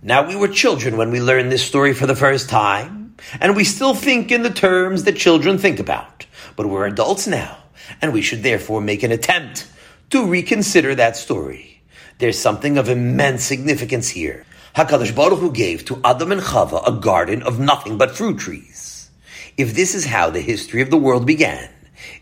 Now 0.02 0.28
we 0.28 0.36
were 0.36 0.48
children 0.48 0.98
when 0.98 1.10
we 1.10 1.22
learned 1.22 1.50
this 1.50 1.64
story 1.64 1.94
for 1.94 2.06
the 2.06 2.14
first 2.14 2.50
time, 2.50 3.05
and 3.40 3.56
we 3.56 3.64
still 3.64 3.94
think 3.94 4.30
in 4.30 4.42
the 4.42 4.50
terms 4.50 5.04
that 5.04 5.16
children 5.16 5.58
think 5.58 5.78
about. 5.78 6.26
But 6.54 6.66
we're 6.66 6.86
adults 6.86 7.26
now, 7.26 7.58
and 8.00 8.12
we 8.12 8.22
should 8.22 8.42
therefore 8.42 8.80
make 8.80 9.02
an 9.02 9.12
attempt 9.12 9.66
to 10.10 10.26
reconsider 10.26 10.94
that 10.94 11.16
story. 11.16 11.82
There's 12.18 12.38
something 12.38 12.78
of 12.78 12.88
immense 12.88 13.44
significance 13.44 14.08
here. 14.08 14.46
HaKadosh 14.74 15.14
Baruch 15.14 15.38
Hu 15.38 15.52
gave 15.52 15.84
to 15.86 16.00
Adam 16.04 16.32
and 16.32 16.40
Chava 16.40 16.86
a 16.86 16.92
garden 16.92 17.42
of 17.42 17.58
nothing 17.58 17.98
but 17.98 18.16
fruit 18.16 18.38
trees. 18.38 19.10
If 19.56 19.74
this 19.74 19.94
is 19.94 20.04
how 20.04 20.30
the 20.30 20.40
history 20.40 20.82
of 20.82 20.90
the 20.90 20.98
world 20.98 21.26
began, 21.26 21.70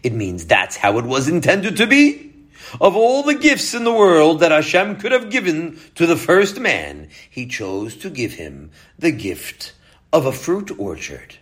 it 0.03 0.13
means 0.13 0.47
that's 0.47 0.77
how 0.77 0.99
it 0.99 1.05
was 1.05 1.29
intended 1.29 1.77
to 1.77 1.87
be. 1.87 2.33
Of 2.81 2.97
all 2.97 3.23
the 3.23 3.35
gifts 3.35 3.75
in 3.75 3.85
the 3.85 3.93
world 3.93 4.41
that 4.41 4.51
Hashem 4.51 4.97
could 4.97 5.13
have 5.13 5.31
given 5.31 5.79
to 5.97 6.07
the 6.07 6.17
first 6.17 6.59
man, 6.59 7.09
he 7.29 7.47
chose 7.47 7.97
to 7.99 8.11
give 8.11 8.35
him 8.35 8.71
the 8.99 9.13
gift 9.13 9.73
of 10.15 10.27
a 10.27 10.33
fruit 10.33 10.71
orchard. 10.79 11.39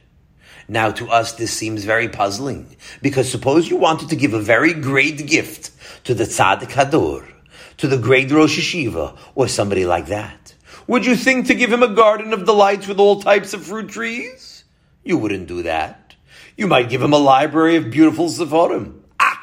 Now 0.66 0.90
to 0.92 1.10
us 1.10 1.32
this 1.32 1.52
seems 1.52 1.84
very 1.84 2.08
puzzling, 2.08 2.74
because 3.02 3.30
suppose 3.30 3.68
you 3.68 3.76
wanted 3.76 4.08
to 4.08 4.16
give 4.16 4.32
a 4.32 4.40
very 4.40 4.72
great 4.72 5.26
gift 5.26 5.72
to 6.04 6.14
the 6.14 6.24
Tzaddik 6.24 6.70
Hador, 6.70 7.30
to 7.76 7.86
the 7.86 7.98
great 7.98 8.30
Rosh 8.30 8.58
Yeshiva 8.58 9.14
or 9.34 9.46
somebody 9.46 9.84
like 9.84 10.06
that? 10.06 10.54
Would 10.86 11.04
you 11.04 11.16
think 11.16 11.48
to 11.48 11.54
give 11.54 11.70
him 11.70 11.82
a 11.82 11.94
garden 11.94 12.32
of 12.32 12.46
delights 12.46 12.88
with 12.88 12.98
all 12.98 13.20
types 13.20 13.52
of 13.52 13.62
fruit 13.62 13.90
trees? 13.90 14.64
You 15.04 15.18
wouldn't 15.18 15.48
do 15.48 15.64
that. 15.64 16.14
You 16.56 16.66
might 16.66 16.88
give 16.88 17.02
him 17.02 17.12
a 17.12 17.18
library 17.18 17.76
of 17.76 17.90
beautiful 17.90 18.28
Sephorim. 18.28 19.02
Ah, 19.20 19.38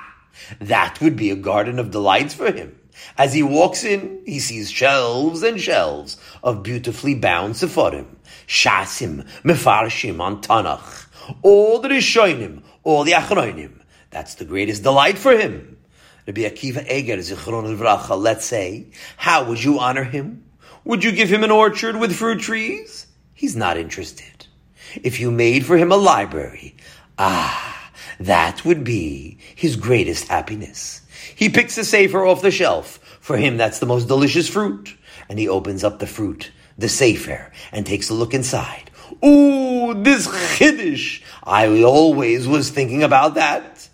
that 0.59 0.99
would 1.01 1.15
be 1.15 1.29
a 1.29 1.35
garden 1.35 1.77
of 1.77 1.91
delights 1.91 2.33
for 2.33 2.51
him. 2.51 2.79
As 3.17 3.33
he 3.33 3.43
walks 3.43 3.83
in, 3.83 4.23
he 4.25 4.39
sees 4.39 4.71
shelves 4.71 5.43
and 5.43 5.61
shelves 5.61 6.17
of 6.43 6.63
beautifully 6.63 7.15
bound 7.15 7.53
Sephorim, 7.53 8.07
Shasim, 8.49 9.27
Mefarshim 9.43 10.19
on 10.19 10.41
Tanakh, 10.41 11.07
all 11.43 11.79
the 11.79 11.89
Rishonim, 11.89 12.63
all 12.83 13.03
the 13.03 13.11
Achronim. 13.11 13.79
That's 14.09 14.35
the 14.35 14.45
greatest 14.45 14.81
delight 14.81 15.19
for 15.19 15.37
him. 15.37 15.77
Rabbi 16.25 16.41
Akiva 16.41 16.83
Eger, 16.91 17.17
Zichron 17.17 17.77
Vracha, 17.77 18.19
let's 18.19 18.45
say, 18.45 18.87
how 19.17 19.45
would 19.45 19.63
you 19.63 19.77
honor 19.77 20.03
him? 20.03 20.45
Would 20.83 21.03
you 21.03 21.11
give 21.11 21.29
him 21.29 21.43
an 21.43 21.51
orchard 21.51 21.95
with 21.97 22.15
fruit 22.15 22.39
trees? 22.39 23.05
He's 23.35 23.55
not 23.55 23.77
interested. 23.77 24.47
If 24.95 25.19
you 25.19 25.29
made 25.29 25.63
for 25.63 25.77
him 25.77 25.91
a 25.91 25.97
library, 25.97 26.75
ah, 27.19 27.91
that 28.19 28.65
would 28.65 28.83
be 28.83 29.37
his 29.55 29.75
greatest 29.75 30.27
happiness. 30.27 31.01
He 31.35 31.49
picks 31.49 31.77
a 31.77 31.85
sefer 31.85 32.25
off 32.25 32.41
the 32.41 32.49
shelf. 32.49 32.97
For 33.19 33.37
him, 33.37 33.57
that's 33.57 33.77
the 33.77 33.85
most 33.85 34.07
delicious 34.07 34.49
fruit. 34.49 34.97
And 35.29 35.37
he 35.37 35.47
opens 35.47 35.83
up 35.83 35.99
the 35.99 36.07
fruit, 36.07 36.51
the 36.79 36.89
sefer, 36.89 37.51
and 37.71 37.85
takes 37.85 38.09
a 38.09 38.13
look 38.13 38.33
inside. 38.33 38.89
Ooh, 39.23 39.93
this 40.01 40.27
chiddush! 40.27 41.21
I 41.43 41.83
always 41.83 42.47
was 42.47 42.69
thinking 42.69 43.03
about 43.03 43.35
that. 43.35 43.89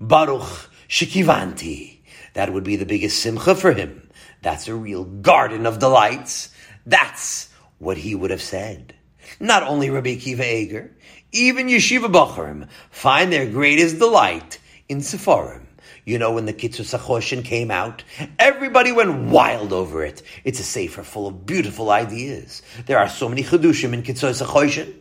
Baruch 0.00 0.70
Shikivanti. 0.88 2.00
That 2.34 2.52
would 2.52 2.64
be 2.64 2.76
the 2.76 2.86
biggest 2.86 3.20
simcha 3.20 3.54
for 3.54 3.72
him. 3.72 4.10
That's 4.42 4.68
a 4.68 4.74
real 4.74 5.04
garden 5.04 5.66
of 5.66 5.78
delights. 5.78 6.52
That's 6.84 7.48
what 7.78 7.96
he 7.96 8.14
would 8.14 8.30
have 8.30 8.42
said. 8.42 8.94
Not 9.38 9.62
only 9.62 9.90
Rabbi 9.90 10.16
Kiva 10.16 10.44
Eger, 10.44 10.90
even 11.32 11.68
Yeshiva 11.68 12.12
Bacharim 12.12 12.68
find 12.90 13.32
their 13.32 13.46
greatest 13.46 13.98
delight 13.98 14.58
in 14.88 14.98
Sepharim. 14.98 15.63
You 16.04 16.18
know, 16.18 16.32
when 16.32 16.44
the 16.44 16.52
Ketzos 16.52 16.96
HaChoshen 16.98 17.44
came 17.44 17.70
out, 17.70 18.04
everybody 18.38 18.92
went 18.92 19.30
wild 19.30 19.72
over 19.72 20.04
it. 20.04 20.22
It's 20.44 20.60
a 20.60 20.64
sefer 20.64 21.02
full 21.02 21.26
of 21.26 21.46
beautiful 21.46 21.90
ideas. 21.90 22.60
There 22.84 22.98
are 22.98 23.08
so 23.08 23.26
many 23.26 23.42
Chedushim 23.42 23.94
in 23.94 24.02
Ketzos 24.02 24.44
HaChoshen, 24.44 24.92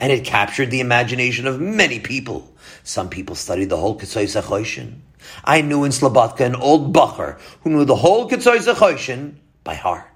and 0.00 0.12
it 0.12 0.26
captured 0.26 0.70
the 0.70 0.80
imagination 0.80 1.46
of 1.46 1.60
many 1.60 1.98
people. 1.98 2.54
Some 2.84 3.08
people 3.08 3.36
studied 3.36 3.70
the 3.70 3.78
whole 3.78 3.98
Ketzos 3.98 4.38
HaChoshen. 4.38 4.98
I 5.44 5.62
knew 5.62 5.84
in 5.84 5.92
Slobodka 5.92 6.44
an 6.44 6.56
old 6.56 6.94
bacher 6.94 7.40
who 7.62 7.70
knew 7.70 7.86
the 7.86 7.96
whole 7.96 8.28
Ketzos 8.28 8.70
HaChoshen 8.70 9.36
by 9.64 9.76
heart. 9.76 10.09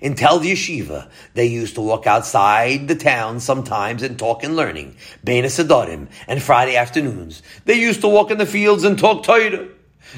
In 0.00 0.14
Telz 0.14 0.42
Yeshiva, 0.42 1.10
they 1.34 1.46
used 1.46 1.74
to 1.74 1.80
walk 1.80 2.06
outside 2.06 2.86
the 2.86 2.94
town 2.94 3.40
sometimes 3.40 4.02
and 4.02 4.18
talk 4.18 4.44
and 4.44 4.54
learning. 4.54 4.96
Bena 5.24 5.48
Sedorim, 5.48 6.08
and 6.28 6.42
Friday 6.42 6.76
afternoons, 6.76 7.42
they 7.64 7.74
used 7.74 8.00
to 8.02 8.08
walk 8.08 8.30
in 8.30 8.38
the 8.38 8.46
fields 8.46 8.84
and 8.84 8.98
talk 8.98 9.24
Torah. 9.24 9.68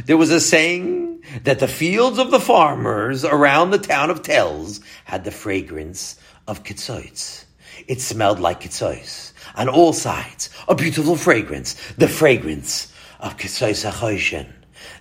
There 0.05 0.19
was 0.19 0.31
a 0.31 0.41
saying 0.41 1.23
that 1.45 1.59
the 1.59 1.69
fields 1.69 2.19
of 2.19 2.31
the 2.31 2.41
farmers 2.41 3.25
around 3.25 3.71
the 3.71 3.79
town 3.79 4.11
of 4.11 4.23
Telz 4.23 4.81
had 5.05 5.25
the 5.25 5.31
fragrance 5.31 6.17
of 6.47 6.63
Ketzois. 6.63 7.45
It 7.89 8.01
smelled 8.01 8.39
like 8.39 8.61
Ketzois 8.61 9.33
on 9.55 9.69
all 9.69 9.93
sides, 9.93 10.51
a 10.69 10.75
beautiful 10.75 11.17
fragrance, 11.17 11.75
the 11.97 12.09
fragrance 12.09 12.93
of 13.19 13.37
Ketzois 13.37 13.91
HaChoshen. 13.91 14.53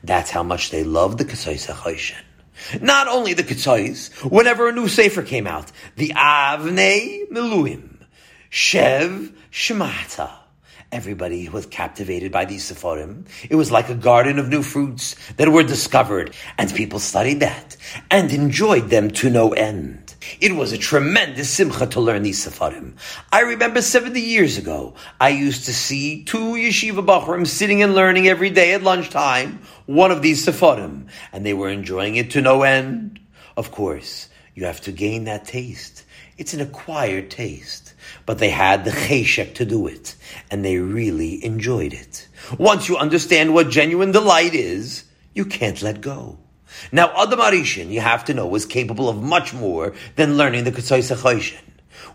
That's 0.04 0.32
how 0.32 0.44
much 0.44 0.72
they 0.72 0.84
loved 0.84 1.18
the 1.18 1.26
Ketzois 1.26 1.68
HaChoshen. 1.68 2.24
Not 2.82 3.08
only 3.08 3.34
the 3.34 3.44
Ketzois, 3.44 4.10
whenever 4.30 4.68
a 4.68 4.72
new 4.72 4.88
Sefer 4.88 5.24
came 5.24 5.48
out, 5.48 5.72
the 5.96 6.10
Avnei 6.10 7.30
Meluim, 7.30 7.98
Shev 8.52 9.34
Shemata. 9.52 10.32
Everybody 10.92 11.48
was 11.50 11.68
captivated 11.68 12.32
by 12.32 12.46
these 12.46 12.72
Sephorim. 12.72 13.28
It 13.48 13.54
was 13.54 13.70
like 13.70 13.90
a 13.90 13.96
garden 13.96 14.40
of 14.40 14.50
new 14.50 14.64
fruits 14.64 15.16
that 15.38 15.48
were 15.48 15.62
discovered, 15.62 16.34
and 16.58 16.74
people 16.74 16.98
studied 16.98 17.42
that 17.42 17.78
and 18.10 18.34
enjoyed 18.34 18.90
them 18.90 19.12
to 19.12 19.30
no 19.30 19.54
end. 19.54 20.16
It 20.42 20.56
was 20.56 20.72
a 20.72 20.80
tremendous 20.80 21.48
simcha 21.48 21.86
to 21.86 22.00
learn 22.02 22.24
these 22.24 22.44
Sepharim. 22.44 22.94
I 23.32 23.42
remember 23.42 23.84
70 23.84 24.20
years 24.20 24.58
ago, 24.58 24.96
I 25.22 25.30
used 25.30 25.66
to 25.66 25.76
see 25.76 26.24
two 26.24 26.56
yeshiva 26.56 27.06
bachurim 27.06 27.46
sitting 27.46 27.84
and 27.84 27.94
learning 27.94 28.28
every 28.28 28.50
day 28.50 28.74
at 28.74 28.82
lunchtime, 28.82 29.62
one 29.86 30.10
of 30.10 30.24
these 30.24 30.44
Sepharim, 30.44 31.08
and 31.32 31.46
they 31.46 31.54
were 31.54 31.70
enjoying 31.70 32.16
it 32.16 32.32
to 32.32 32.42
no 32.42 32.64
end. 32.64 33.20
Of 33.56 33.70
course, 33.70 34.28
you 34.56 34.66
have 34.66 34.82
to 34.82 34.92
gain 34.92 35.26
that 35.26 35.46
taste. 35.46 36.04
It's 36.40 36.54
an 36.54 36.62
acquired 36.62 37.30
taste, 37.30 37.94
but 38.26 38.40
they 38.40 38.50
had 38.50 38.86
the 38.86 38.92
cheshek 38.92 39.56
to 39.56 39.66
do 39.66 39.88
it, 39.88 40.16
and 40.50 40.64
they 40.64 40.78
really 40.78 41.44
enjoyed 41.44 41.92
it. 41.92 42.30
Once 42.58 42.88
you 42.88 42.96
understand 42.96 43.54
what 43.54 43.70
genuine 43.70 44.14
delight 44.14 44.54
is, 44.54 45.04
you 45.34 45.44
can't 45.44 45.82
let 45.82 46.00
go. 46.00 46.40
Now, 46.94 47.12
Adam 47.22 47.40
Arishin, 47.40 47.90
you 47.90 48.00
have 48.00 48.24
to 48.26 48.34
know, 48.34 48.48
was 48.48 48.66
capable 48.66 49.10
of 49.10 49.22
much 49.22 49.54
more 49.54 49.94
than 50.16 50.38
learning 50.38 50.64
the 50.64 50.72
Ketzos 50.72 51.14
HaChoshen. 51.14 51.60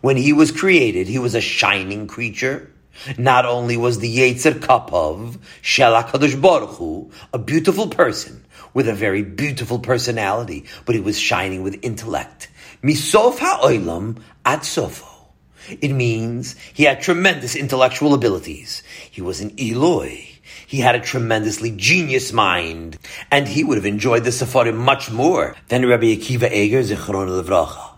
When 0.00 0.16
he 0.16 0.32
was 0.32 0.50
created, 0.50 1.06
he 1.06 1.18
was 1.18 1.34
a 1.34 1.42
shining 1.42 2.06
creature. 2.06 2.72
Not 3.18 3.44
only 3.44 3.76
was 3.76 3.98
the 3.98 4.16
Yetzer 4.16 4.54
Kapov, 4.54 5.38
Shel 5.60 6.02
HaKadosh 6.02 6.40
Baruch 6.40 6.76
Hu, 6.76 7.10
a 7.34 7.38
beautiful 7.38 7.88
person 7.88 8.42
with 8.72 8.88
a 8.88 8.94
very 8.94 9.22
beautiful 9.22 9.80
personality, 9.80 10.64
but 10.86 10.94
he 10.94 11.00
was 11.02 11.18
shining 11.18 11.62
with 11.62 11.78
intellect. 11.82 12.48
Misof 12.84 13.38
ha'olam 13.38 14.18
at 14.44 14.60
sofo. 14.60 15.08
It 15.80 15.92
means 15.92 16.54
he 16.74 16.82
had 16.82 17.00
tremendous 17.00 17.56
intellectual 17.56 18.12
abilities. 18.12 18.82
He 19.10 19.22
was 19.22 19.40
an 19.40 19.54
Eloi. 19.58 20.28
He 20.66 20.80
had 20.80 20.94
a 20.94 21.00
tremendously 21.00 21.70
genius 21.70 22.30
mind, 22.30 22.98
and 23.30 23.48
he 23.48 23.64
would 23.64 23.78
have 23.78 23.86
enjoyed 23.86 24.24
the 24.24 24.30
Sefarim 24.30 24.76
much 24.76 25.10
more 25.10 25.56
than 25.68 25.88
Rabbi 25.88 26.14
Akiva 26.14 26.52
Eger 26.52 26.82
Zichron 26.82 27.28
Levracha. 27.28 27.92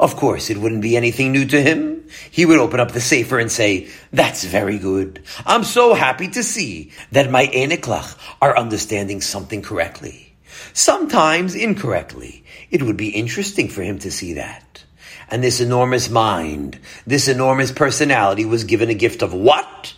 Of 0.00 0.16
course, 0.16 0.50
it 0.50 0.58
wouldn't 0.58 0.82
be 0.82 0.96
anything 0.96 1.30
new 1.30 1.44
to 1.46 1.62
him. 1.62 2.08
He 2.32 2.44
would 2.44 2.58
open 2.58 2.80
up 2.80 2.90
the 2.90 3.00
Sefer 3.00 3.38
and 3.38 3.52
say, 3.52 3.90
That's 4.12 4.42
very 4.42 4.78
good. 4.78 5.22
I'm 5.46 5.62
so 5.62 5.94
happy 5.94 6.26
to 6.30 6.42
see 6.42 6.90
that 7.12 7.30
my 7.30 7.46
Eneklach 7.46 8.18
are 8.40 8.58
understanding 8.58 9.20
something 9.20 9.62
correctly. 9.62 10.34
Sometimes 10.72 11.54
incorrectly. 11.54 12.41
It 12.72 12.82
would 12.82 12.96
be 12.96 13.10
interesting 13.10 13.68
for 13.68 13.82
him 13.82 13.98
to 13.98 14.10
see 14.10 14.32
that. 14.32 14.82
And 15.28 15.44
this 15.44 15.60
enormous 15.60 16.08
mind, 16.08 16.80
this 17.06 17.28
enormous 17.28 17.70
personality 17.70 18.46
was 18.46 18.64
given 18.64 18.88
a 18.88 18.94
gift 18.94 19.20
of 19.20 19.34
what? 19.34 19.94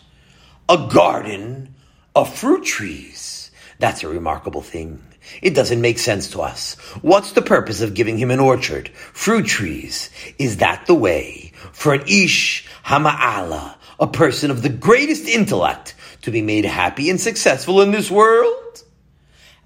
A 0.69 0.89
garden 0.93 1.77
of 2.17 2.35
fruit 2.35 2.65
trees. 2.65 3.53
That's 3.79 4.03
a 4.03 4.09
remarkable 4.09 4.61
thing. 4.61 5.01
It 5.41 5.55
doesn't 5.55 5.81
make 5.81 6.01
sense 6.01 6.31
to 6.31 6.43
us. 6.43 6.75
What's 7.01 7.33
the 7.33 7.43
purpose 7.43 7.81
of 7.81 7.95
giving 7.95 8.19
him 8.19 8.33
an 8.33 8.41
orchard? 8.41 8.89
Fruit 8.89 9.47
trees. 9.47 10.11
Is 10.37 10.57
that 10.57 10.87
the 10.87 10.95
way 10.95 11.53
for 11.73 11.95
an 11.95 12.03
Ish 12.09 12.69
Hama'ala, 12.85 13.77
a 14.01 14.09
person 14.09 14.51
of 14.51 14.63
the 14.63 14.69
greatest 14.69 15.29
intellect, 15.29 15.95
to 16.23 16.33
be 16.33 16.43
made 16.43 16.65
happy 16.65 17.09
and 17.09 17.21
successful 17.21 17.83
in 17.83 17.93
this 17.93 18.11
world? 18.11 18.83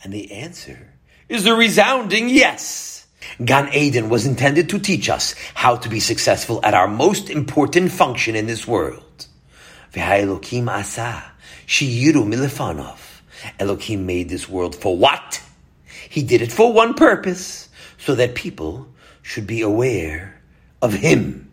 And 0.05 0.13
the 0.13 0.31
answer 0.33 0.93
is 1.29 1.47
a 1.47 1.55
resounding 1.55 2.29
yes. 2.29 2.98
Gan 3.45 3.73
Eden 3.73 4.09
was 4.09 4.27
intended 4.27 4.69
to 4.71 4.79
teach 4.79 5.09
us 5.09 5.35
how 5.55 5.77
to 5.77 5.89
be 5.89 6.01
successful 6.01 6.61
at 6.63 6.75
our 6.75 6.89
most 6.89 7.31
important 7.31 7.93
function 7.93 8.35
in 8.35 8.47
this 8.47 8.67
world. 8.67 9.27
V'ha'elokim 9.93 10.69
asa 10.69 11.25
shiyiru 11.67 12.27
milefanov. 12.27 12.99
Elohim 13.59 14.07
made 14.07 14.29
this 14.29 14.49
world 14.49 14.75
for 14.75 14.97
what? 14.97 15.41
He 16.09 16.23
did 16.23 16.43
it 16.43 16.51
for 16.53 16.73
one 16.73 16.95
purpose, 16.95 17.69
so 17.99 18.15
that 18.15 18.35
people 18.35 18.89
should 19.23 19.47
be 19.47 19.61
aware 19.61 20.41
of 20.81 20.93
Him. 20.93 21.51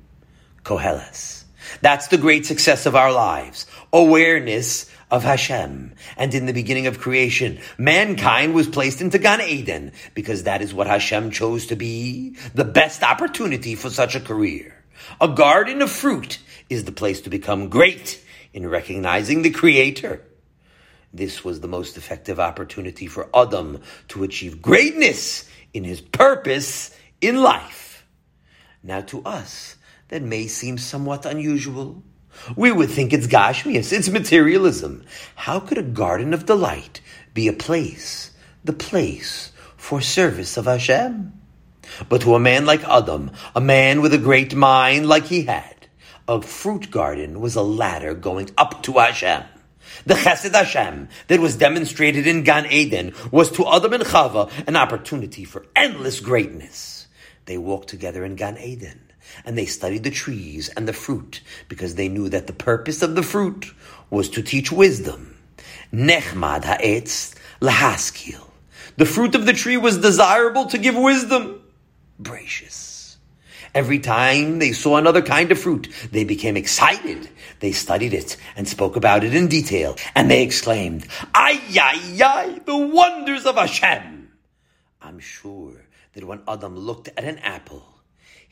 Koheles. 0.63 1.43
That's 1.81 2.07
the 2.07 2.17
great 2.17 2.45
success 2.45 2.85
of 2.85 2.95
our 2.95 3.11
lives. 3.11 3.65
Awareness 3.91 4.89
of 5.11 5.23
Hashem. 5.23 5.93
And 6.17 6.33
in 6.33 6.45
the 6.45 6.53
beginning 6.53 6.87
of 6.87 6.99
creation, 6.99 7.59
mankind 7.77 8.53
was 8.53 8.67
placed 8.67 9.01
into 9.01 9.19
Gan 9.19 9.41
Eden 9.41 9.91
because 10.13 10.43
that 10.43 10.61
is 10.61 10.73
what 10.73 10.87
Hashem 10.87 11.31
chose 11.31 11.67
to 11.67 11.75
be 11.75 12.35
the 12.53 12.65
best 12.65 13.03
opportunity 13.03 13.75
for 13.75 13.89
such 13.89 14.15
a 14.15 14.19
career. 14.19 14.83
A 15.21 15.27
garden 15.27 15.81
of 15.81 15.91
fruit 15.91 16.39
is 16.69 16.85
the 16.85 16.91
place 16.91 17.21
to 17.21 17.29
become 17.29 17.69
great 17.69 18.23
in 18.53 18.67
recognizing 18.67 19.41
the 19.41 19.51
Creator. 19.51 20.21
This 21.13 21.45
was 21.45 21.61
the 21.61 21.67
most 21.67 21.95
effective 21.95 22.39
opportunity 22.39 23.07
for 23.07 23.29
Adam 23.33 23.81
to 24.09 24.23
achieve 24.23 24.61
greatness 24.61 25.49
in 25.73 25.83
his 25.83 26.01
purpose 26.01 26.95
in 27.21 27.41
life. 27.41 28.05
Now, 28.83 29.01
to 29.01 29.23
us, 29.23 29.77
that 30.09 30.21
may 30.21 30.47
seem 30.47 30.77
somewhat 30.77 31.25
unusual. 31.25 32.03
We 32.55 32.71
would 32.71 32.89
think 32.89 33.13
it's 33.13 33.27
Gashmias, 33.27 33.91
it's 33.91 34.09
materialism. 34.09 35.03
How 35.35 35.59
could 35.59 35.77
a 35.77 35.83
garden 35.83 36.33
of 36.33 36.45
delight 36.45 37.01
be 37.33 37.47
a 37.47 37.53
place, 37.53 38.31
the 38.63 38.73
place 38.73 39.51
for 39.77 40.01
service 40.01 40.57
of 40.57 40.65
Hashem? 40.65 41.33
But 42.09 42.21
to 42.21 42.35
a 42.35 42.39
man 42.39 42.65
like 42.65 42.83
Adam, 42.83 43.31
a 43.55 43.61
man 43.61 44.01
with 44.01 44.13
a 44.13 44.17
great 44.17 44.55
mind 44.55 45.07
like 45.07 45.25
he 45.25 45.43
had, 45.43 45.87
a 46.27 46.41
fruit 46.41 46.91
garden 46.91 47.39
was 47.39 47.55
a 47.55 47.61
ladder 47.61 48.13
going 48.13 48.49
up 48.57 48.81
to 48.83 48.93
Hashem. 48.93 49.43
The 50.05 50.15
Chesed 50.15 50.53
Hashem 50.53 51.07
that 51.27 51.39
was 51.39 51.55
demonstrated 51.55 52.27
in 52.27 52.43
Gan 52.43 52.65
Eden 52.71 53.13
was 53.31 53.51
to 53.53 53.67
Adam 53.67 53.93
and 53.93 54.03
Chava 54.03 54.51
an 54.67 54.75
opportunity 54.75 55.45
for 55.45 55.65
endless 55.75 56.19
greatness. 56.19 57.07
They 57.45 57.57
walked 57.57 57.89
together 57.89 58.25
in 58.25 58.35
Gan 58.35 58.57
Eden 58.57 59.04
and 59.43 59.57
they 59.57 59.65
studied 59.65 60.03
the 60.03 60.11
trees 60.11 60.69
and 60.69 60.87
the 60.87 60.93
fruit 60.93 61.41
because 61.67 61.95
they 61.95 62.07
knew 62.07 62.29
that 62.29 62.47
the 62.47 62.53
purpose 62.53 63.01
of 63.01 63.15
the 63.15 63.23
fruit 63.23 63.73
was 64.09 64.29
to 64.29 64.41
teach 64.41 64.71
wisdom. 64.71 65.35
Nechmad 65.91 66.63
ha'etz 66.63 67.35
lahaskil. 67.61 68.41
The 68.97 69.05
fruit 69.05 69.35
of 69.35 69.45
the 69.45 69.53
tree 69.53 69.77
was 69.77 69.97
desirable 69.97 70.67
to 70.67 70.77
give 70.77 70.95
wisdom. 70.95 71.61
Bereishis. 72.21 73.17
Every 73.73 73.99
time 73.99 74.59
they 74.59 74.71
saw 74.71 74.95
another 74.95 75.21
kind 75.21 75.51
of 75.51 75.59
fruit, 75.59 75.91
they 76.09 76.23
became 76.23 76.55
excited. 76.55 77.29
They 77.59 77.73
studied 77.73 78.13
it 78.13 78.37
and 78.55 78.69
spoke 78.69 78.95
about 78.95 79.25
it 79.25 79.35
in 79.35 79.49
detail, 79.49 79.97
and 80.15 80.31
they 80.31 80.43
exclaimed, 80.43 81.05
Ay, 81.33 81.59
ay, 81.77 82.21
ay, 82.23 82.61
the 82.65 82.77
wonders 82.77 83.45
of 83.45 83.55
Hashem! 83.55 84.31
I'm 85.01 85.19
sure 85.19 85.87
that 86.13 86.23
when 86.23 86.41
Adam 86.47 86.77
looked 86.77 87.09
at 87.09 87.25
an 87.25 87.37
apple, 87.39 87.94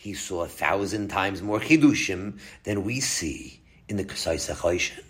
he 0.04 0.14
saw 0.14 0.44
a 0.44 0.50
thousand 0.50 1.08
times 1.08 1.42
more 1.42 1.62
chidushim 1.62 2.38
than 2.66 2.84
we 2.84 3.00
see 3.00 3.62
in 3.88 3.96
the 3.96 4.04
Ketzos 4.04 4.54
HaChoshen. 4.54 5.02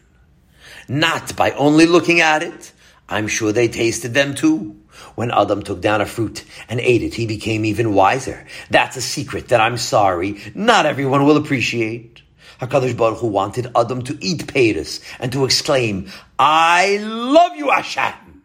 Not 0.87 1.35
by 1.35 1.49
only 1.53 1.87
looking 1.87 2.21
at 2.21 2.43
it, 2.43 2.71
I'm 3.09 3.27
sure 3.27 3.51
they 3.51 3.67
tasted 3.67 4.13
them 4.13 4.35
too. 4.35 4.79
When 5.15 5.31
Adam 5.31 5.63
took 5.63 5.81
down 5.81 6.01
a 6.01 6.05
fruit 6.05 6.45
and 6.69 6.79
ate 6.79 7.01
it, 7.01 7.15
he 7.15 7.25
became 7.25 7.65
even 7.65 7.95
wiser. 7.95 8.45
That's 8.69 8.95
a 8.95 9.01
secret 9.01 9.47
that 9.47 9.59
I'm 9.59 9.77
sorry, 9.77 10.39
not 10.53 10.85
everyone 10.85 11.25
will 11.25 11.37
appreciate. 11.37 12.21
HaKadosh 12.61 12.95
Baruch 12.95 13.17
Hu 13.17 13.27
wanted 13.29 13.71
Adam 13.75 14.03
to 14.03 14.17
eat 14.21 14.45
peiros 14.45 15.01
and 15.19 15.31
to 15.31 15.43
exclaim, 15.45 16.11
I 16.37 16.99
love 17.01 17.55
you, 17.55 17.71
Hashem! 17.71 18.43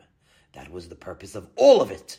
That 0.55 0.73
was 0.73 0.89
the 0.89 0.97
purpose 0.97 1.35
of 1.35 1.47
all 1.57 1.83
of 1.83 1.91
it 1.91 2.19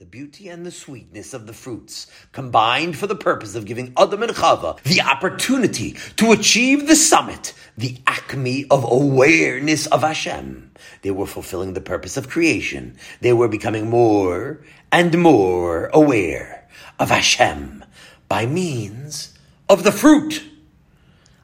the 0.00 0.06
beauty 0.06 0.48
and 0.48 0.64
the 0.64 0.70
sweetness 0.70 1.34
of 1.34 1.46
the 1.46 1.52
fruits 1.52 2.06
combined 2.32 2.96
for 2.96 3.06
the 3.06 3.14
purpose 3.14 3.54
of 3.54 3.66
giving 3.66 3.92
Adam 3.98 4.22
and 4.22 4.32
Chava 4.32 4.82
the 4.84 5.02
opportunity 5.02 5.92
to 6.16 6.32
achieve 6.32 6.86
the 6.86 6.96
summit, 6.96 7.52
the 7.76 7.98
acme 8.06 8.64
of 8.70 8.82
awareness 8.90 9.86
of 9.88 10.00
Hashem. 10.00 10.70
They 11.02 11.10
were 11.10 11.26
fulfilling 11.26 11.74
the 11.74 11.82
purpose 11.82 12.16
of 12.16 12.30
creation. 12.30 12.96
They 13.20 13.34
were 13.34 13.46
becoming 13.46 13.90
more 13.90 14.64
and 14.90 15.18
more 15.18 15.90
aware 15.92 16.66
of 16.98 17.10
Hashem 17.10 17.84
by 18.26 18.46
means 18.46 19.38
of 19.68 19.84
the 19.84 19.92
fruit. 19.92 20.42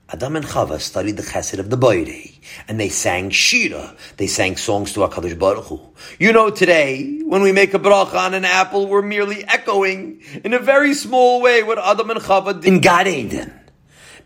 Adam 0.09 0.37
and 0.37 0.47
Chava 0.47 0.81
studied 0.81 1.17
the 1.17 1.23
chesed 1.25 1.59
of 1.59 1.69
the 1.69 1.77
Boire, 1.77 2.31
and 2.69 2.79
they 2.79 2.89
sang 2.89 3.31
Shira. 3.31 3.97
They 4.19 4.29
sang 4.29 4.57
songs 4.57 4.93
to 4.93 5.01
HaKadosh 5.01 5.37
Baruch 5.37 5.65
Hu. 5.65 5.81
You 6.21 6.33
know, 6.33 6.49
today, 6.49 7.21
when 7.25 7.43
we 7.43 7.51
make 7.51 7.75
a 7.75 7.79
bracha 7.81 8.15
on 8.15 8.33
an 8.33 8.45
apple, 8.45 8.87
we're 8.87 9.03
merely 9.03 9.45
echoing 9.45 10.23
in 10.45 10.55
a 10.55 10.61
very 10.61 10.95
small 10.95 11.43
way 11.43 11.65
what 11.65 11.79
Adam 11.79 12.11
and 12.11 12.21
Chava 12.21 12.55
did 12.55 12.65
in 12.73 12.81
Gan 12.81 13.09
Eden. 13.09 13.53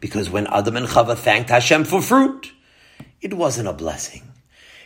Because 0.01 0.29
when 0.29 0.47
Adam 0.49 0.77
and 0.77 0.87
Chava 0.87 1.16
thanked 1.16 1.49
Hashem 1.49 1.85
for 1.85 2.03
fruit, 2.03 2.53
it 3.23 3.33
wasn't 3.33 3.69
a 3.69 3.73
blessing. 3.73 4.25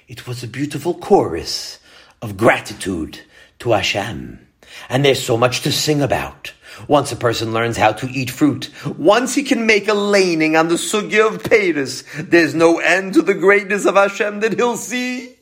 It 0.07 0.29
was 0.29 0.45
a 0.45 0.49
beautiful 0.49 0.95
chorus 0.95 1.81
of 2.23 2.37
gratitude 2.37 3.21
to 3.59 3.73
Hashem. 3.73 4.47
And 4.89 5.05
there's 5.05 5.25
so 5.25 5.37
much 5.37 5.63
to 5.63 5.73
sing 5.73 6.03
about. 6.03 6.53
Once 6.89 7.13
a 7.13 7.17
person 7.17 7.53
learns 7.53 7.77
how 7.77 7.93
to 7.93 8.09
eat 8.11 8.31
fruit, 8.31 8.71
once 8.99 9.35
he 9.35 9.43
can 9.43 9.67
make 9.67 9.89
a 9.89 9.95
laning 9.95 10.57
on 10.57 10.69
the 10.69 10.75
sugya 10.75 11.27
of 11.27 11.43
peiros, 11.43 12.05
there's 12.31 12.55
no 12.55 12.79
end 12.79 13.15
to 13.15 13.23
the 13.23 13.35
greatness 13.35 13.87
of 13.87 13.95
Hashem 13.95 14.41
that 14.41 14.55
he'll 14.55 14.77
see. 14.77 15.37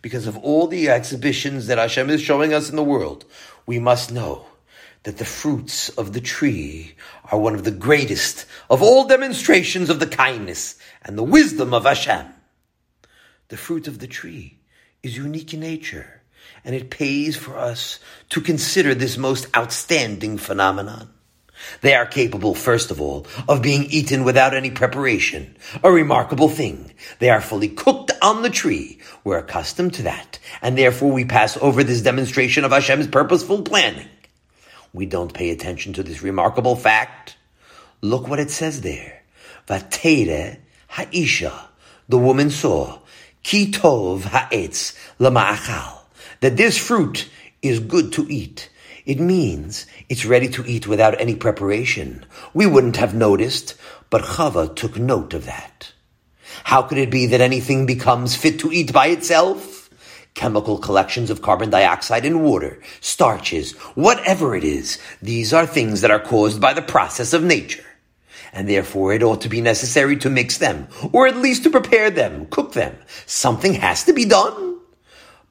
Because 0.00 0.26
of 0.26 0.36
all 0.38 0.68
the 0.68 0.88
exhibitions 0.88 1.66
that 1.66 1.78
Hashem 1.78 2.08
is 2.10 2.22
showing 2.22 2.54
us 2.54 2.70
in 2.70 2.76
the 2.76 2.84
world, 2.84 3.24
we 3.66 3.78
must 3.78 4.12
know 4.12 4.46
that 5.02 5.18
the 5.18 5.24
fruits 5.24 5.88
of 5.90 6.12
the 6.12 6.20
tree 6.20 6.94
are 7.30 7.38
one 7.38 7.54
of 7.54 7.64
the 7.64 7.70
greatest 7.70 8.46
of 8.70 8.82
all 8.82 9.06
demonstrations 9.06 9.90
of 9.90 10.00
the 10.00 10.06
kindness 10.06 10.76
and 11.02 11.16
the 11.16 11.22
wisdom 11.22 11.74
of 11.74 11.84
Hashem. 11.84 12.26
The 13.48 13.56
fruit 13.56 13.88
of 13.88 13.98
the 13.98 14.06
tree 14.06 14.58
is 15.02 15.16
unique 15.16 15.54
in 15.54 15.60
nature 15.60 16.17
and 16.68 16.76
it 16.76 16.90
pays 16.90 17.34
for 17.34 17.56
us 17.56 17.98
to 18.28 18.42
consider 18.42 18.94
this 18.94 19.16
most 19.16 19.46
outstanding 19.56 20.36
phenomenon. 20.36 21.08
They 21.80 21.94
are 21.94 22.04
capable, 22.04 22.54
first 22.54 22.90
of 22.90 23.00
all, 23.00 23.26
of 23.48 23.62
being 23.62 23.84
eaten 23.84 24.22
without 24.22 24.52
any 24.52 24.70
preparation. 24.70 25.56
A 25.82 25.90
remarkable 25.90 26.50
thing. 26.50 26.92
They 27.20 27.30
are 27.30 27.40
fully 27.40 27.70
cooked 27.70 28.12
on 28.20 28.42
the 28.42 28.50
tree. 28.50 28.98
We're 29.24 29.38
accustomed 29.38 29.94
to 29.94 30.02
that, 30.02 30.38
and 30.60 30.76
therefore 30.76 31.10
we 31.10 31.24
pass 31.24 31.56
over 31.56 31.82
this 31.82 32.02
demonstration 32.02 32.64
of 32.64 32.72
Hashem's 32.72 33.06
purposeful 33.06 33.62
planning. 33.62 34.08
We 34.92 35.06
don't 35.06 35.32
pay 35.32 35.48
attention 35.48 35.94
to 35.94 36.02
this 36.02 36.22
remarkable 36.22 36.76
fact. 36.76 37.38
Look 38.02 38.28
what 38.28 38.40
it 38.40 38.50
says 38.50 38.82
there. 38.82 39.22
Vatere 39.66 40.58
ha'isha. 40.88 41.68
The 42.10 42.18
woman 42.18 42.50
saw. 42.50 42.98
kitov 43.42 44.24
ha'etz 44.24 44.92
lama'achal. 45.18 45.97
That 46.40 46.56
this 46.56 46.78
fruit 46.78 47.28
is 47.62 47.80
good 47.80 48.12
to 48.12 48.26
eat. 48.28 48.70
It 49.04 49.18
means 49.18 49.86
it's 50.08 50.24
ready 50.24 50.48
to 50.50 50.64
eat 50.66 50.86
without 50.86 51.20
any 51.20 51.34
preparation. 51.34 52.26
We 52.52 52.66
wouldn't 52.66 52.96
have 52.96 53.14
noticed, 53.14 53.74
but 54.10 54.22
Chava 54.22 54.74
took 54.76 54.98
note 54.98 55.34
of 55.34 55.46
that. 55.46 55.92
How 56.64 56.82
could 56.82 56.98
it 56.98 57.10
be 57.10 57.26
that 57.26 57.40
anything 57.40 57.86
becomes 57.86 58.36
fit 58.36 58.60
to 58.60 58.70
eat 58.70 58.92
by 58.92 59.08
itself? 59.08 59.90
Chemical 60.34 60.78
collections 60.78 61.30
of 61.30 61.42
carbon 61.42 61.70
dioxide 61.70 62.24
in 62.24 62.42
water, 62.42 62.80
starches, 63.00 63.72
whatever 63.94 64.54
it 64.54 64.62
is, 64.62 64.98
these 65.22 65.52
are 65.52 65.66
things 65.66 66.02
that 66.02 66.10
are 66.10 66.20
caused 66.20 66.60
by 66.60 66.72
the 66.72 66.82
process 66.82 67.32
of 67.32 67.42
nature. 67.42 67.84
And 68.52 68.68
therefore 68.68 69.12
it 69.12 69.22
ought 69.22 69.40
to 69.40 69.48
be 69.48 69.60
necessary 69.60 70.16
to 70.18 70.30
mix 70.30 70.58
them, 70.58 70.86
or 71.12 71.26
at 71.26 71.36
least 71.38 71.64
to 71.64 71.70
prepare 71.70 72.10
them, 72.10 72.46
cook 72.46 72.74
them. 72.74 72.96
Something 73.26 73.74
has 73.74 74.04
to 74.04 74.12
be 74.12 74.26
done. 74.26 74.67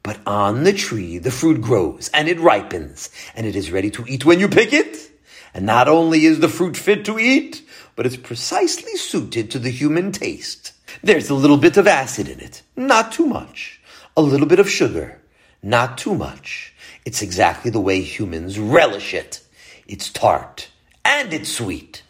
But 0.08 0.22
on 0.26 0.63
the 0.63 0.72
tree, 0.72 1.17
the 1.17 1.32
fruit 1.32 1.60
grows 1.60 2.10
and 2.13 2.30
it 2.30 2.39
ripens 2.39 3.10
and 3.36 3.46
it 3.46 3.58
is 3.58 3.74
ready 3.74 3.91
to 3.91 4.06
eat 4.08 4.24
when 4.24 4.39
you 4.39 4.48
pick 4.48 4.72
it. 4.72 5.12
And 5.54 5.65
not 5.65 5.89
only 5.89 6.24
is 6.24 6.39
the 6.39 6.48
fruit 6.48 6.78
fit 6.78 7.04
to 7.04 7.20
eat, 7.20 7.62
but 7.98 8.06
it's 8.06 8.15
precisely 8.15 8.96
suited 8.96 9.52
to 9.52 9.60
the 9.60 9.70
human 9.70 10.13
taste. 10.13 10.72
There's 11.04 11.30
a 11.30 11.34
little 11.34 11.58
bit 11.58 11.76
of 11.76 11.88
acid 11.88 12.30
in 12.30 12.39
it, 12.39 12.62
not 12.78 13.12
too 13.12 13.26
much. 13.26 13.82
A 14.15 14.22
little 14.22 14.48
bit 14.48 14.60
of 14.60 14.70
sugar, 14.70 15.20
not 15.62 15.98
too 15.98 16.15
much. 16.15 16.74
It's 17.04 17.22
exactly 17.22 17.70
the 17.70 17.82
way 17.82 18.00
humans 18.00 18.58
relish 18.58 19.13
it. 19.13 19.41
It's 19.89 20.10
tart 20.10 20.70
and 21.04 21.34
it's 21.34 21.52
sweet. 21.52 22.04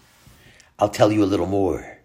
I'll 0.77 0.89
tell 0.89 1.12
you 1.12 1.23
a 1.23 1.31
little 1.33 1.47
more. 1.47 1.97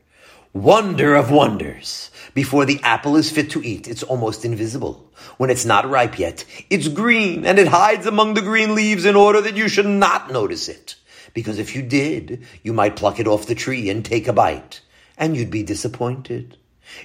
Wonder 0.54 1.16
of 1.16 1.30
wonders. 1.30 2.10
Before 2.34 2.64
the 2.64 2.80
apple 2.82 3.16
is 3.16 3.30
fit 3.30 3.50
to 3.50 3.62
eat, 3.62 3.88
it's 3.88 4.02
almost 4.02 4.44
invisible. 4.44 5.10
When 5.36 5.50
it's 5.50 5.66
not 5.66 5.88
ripe 5.88 6.18
yet, 6.18 6.44
it's 6.70 6.88
green 6.88 7.44
and 7.44 7.58
it 7.58 7.68
hides 7.68 8.06
among 8.06 8.34
the 8.34 8.40
green 8.40 8.74
leaves 8.74 9.04
in 9.04 9.16
order 9.16 9.40
that 9.42 9.56
you 9.56 9.68
should 9.68 9.86
not 9.86 10.30
notice 10.30 10.68
it. 10.68 10.96
Because 11.34 11.58
if 11.58 11.74
you 11.74 11.82
did, 11.82 12.44
you 12.62 12.72
might 12.72 12.96
pluck 12.96 13.20
it 13.20 13.28
off 13.28 13.46
the 13.46 13.54
tree 13.54 13.90
and 13.90 14.04
take 14.04 14.28
a 14.28 14.32
bite, 14.32 14.80
and 15.16 15.36
you'd 15.36 15.50
be 15.50 15.62
disappointed. 15.62 16.56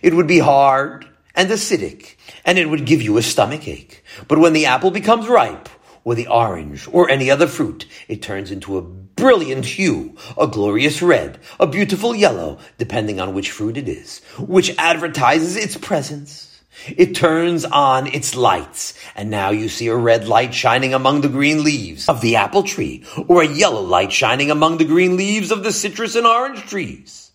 It 0.01 0.13
would 0.13 0.27
be 0.27 0.39
hard 0.39 1.07
and 1.35 1.49
acidic, 1.49 2.15
and 2.43 2.57
it 2.57 2.69
would 2.69 2.85
give 2.85 3.01
you 3.01 3.17
a 3.17 3.21
stomach 3.21 3.67
ache. 3.67 4.03
But 4.27 4.39
when 4.39 4.53
the 4.53 4.65
apple 4.65 4.91
becomes 4.91 5.27
ripe, 5.27 5.69
or 6.07 6.15
the 6.15 6.27
orange, 6.27 6.87
or 6.93 7.09
any 7.09 7.29
other 7.29 7.47
fruit, 7.47 7.85
it 8.07 8.21
turns 8.21 8.49
into 8.49 8.77
a 8.77 8.81
brilliant 8.81 9.65
hue, 9.65 10.15
a 10.37 10.47
glorious 10.47 11.01
red, 11.01 11.37
a 11.59 11.67
beautiful 11.67 12.15
yellow, 12.15 12.57
depending 12.77 13.19
on 13.19 13.33
which 13.33 13.51
fruit 13.51 13.75
it 13.75 13.89
is, 13.89 14.19
which 14.39 14.73
advertises 14.77 15.57
its 15.57 15.75
presence. 15.75 16.61
It 16.95 17.13
turns 17.13 17.65
on 17.65 18.07
its 18.07 18.37
lights, 18.37 18.93
and 19.17 19.29
now 19.29 19.49
you 19.49 19.67
see 19.67 19.87
a 19.87 19.97
red 19.97 20.29
light 20.29 20.53
shining 20.53 20.93
among 20.93 21.19
the 21.19 21.27
green 21.27 21.65
leaves 21.65 22.07
of 22.07 22.21
the 22.21 22.37
apple 22.37 22.63
tree, 22.63 23.03
or 23.27 23.41
a 23.41 23.53
yellow 23.53 23.81
light 23.81 24.13
shining 24.13 24.49
among 24.49 24.77
the 24.77 24.85
green 24.85 25.17
leaves 25.17 25.51
of 25.51 25.65
the 25.65 25.73
citrus 25.73 26.15
and 26.15 26.25
orange 26.25 26.61
trees. 26.67 27.33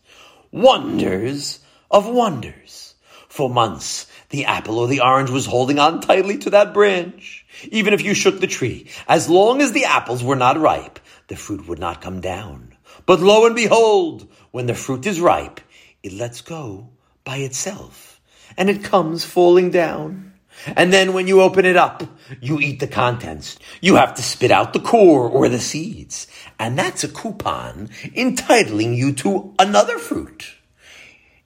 Wonders 0.51 1.61
of 1.91 2.09
wonders. 2.09 2.95
For 3.29 3.51
months, 3.51 4.07
the 4.31 4.47
apple 4.47 4.79
or 4.79 4.89
the 4.89 5.01
orange 5.01 5.29
was 5.29 5.45
holding 5.45 5.79
on 5.79 6.01
tightly 6.01 6.39
to 6.39 6.51
that 6.51 6.73
branch 6.73 7.42
even 7.71 7.95
if 7.95 8.03
you 8.03 8.15
shook 8.15 8.41
the 8.41 8.47
tree. 8.47 8.89
As 9.09 9.29
long 9.29 9.61
as 9.61 9.73
the 9.73 9.85
apples 9.85 10.23
were 10.25 10.37
not 10.37 10.59
ripe, 10.59 10.99
the 11.29 11.37
fruit 11.37 11.67
would 11.69 11.79
not 11.79 12.01
come 12.01 12.21
down. 12.21 12.77
But 13.07 13.21
lo 13.21 13.47
and 13.47 13.57
behold, 13.57 14.29
when 14.51 14.67
the 14.67 14.75
fruit 14.75 15.07
is 15.07 15.21
ripe, 15.21 15.61
it 16.03 16.13
lets 16.13 16.41
go 16.41 16.91
by 17.25 17.39
itself, 17.39 18.21
and 18.57 18.69
it 18.69 18.85
comes 18.85 19.25
falling 19.25 19.71
down. 19.71 20.33
And 20.77 20.93
then 20.93 21.13
when 21.13 21.27
you 21.27 21.41
open 21.41 21.65
it 21.65 21.77
up, 21.77 22.03
you 22.41 22.61
eat 22.61 22.81
the 22.81 22.87
contents. 22.87 23.59
You 23.81 23.97
have 23.97 24.15
to 24.15 24.23
spit 24.23 24.51
out 24.51 24.73
the 24.73 24.81
core 24.81 25.29
or 25.29 25.49
the 25.49 25.59
seeds. 25.59 26.27
And 26.59 26.79
that's 26.79 27.05
a 27.05 27.09
coupon 27.09 27.89
entitling 28.15 28.95
you 28.95 29.13
to 29.15 29.55
another 29.59 29.99
fruit. 29.99 30.55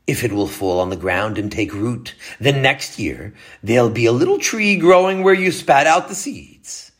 If 0.06 0.22
it 0.22 0.32
will 0.32 0.46
fall 0.46 0.78
on 0.80 0.90
the 0.90 0.96
ground 0.96 1.36
and 1.36 1.50
take 1.50 1.72
root, 1.72 2.14
then 2.38 2.62
next 2.62 2.98
year 2.98 3.34
there'll 3.62 3.90
be 3.90 4.06
a 4.06 4.12
little 4.12 4.38
tree 4.38 4.76
growing 4.76 5.22
where 5.22 5.34
you 5.34 5.50
spat 5.50 5.86
out 5.86 6.08
the 6.08 6.14
seeds. 6.14 6.92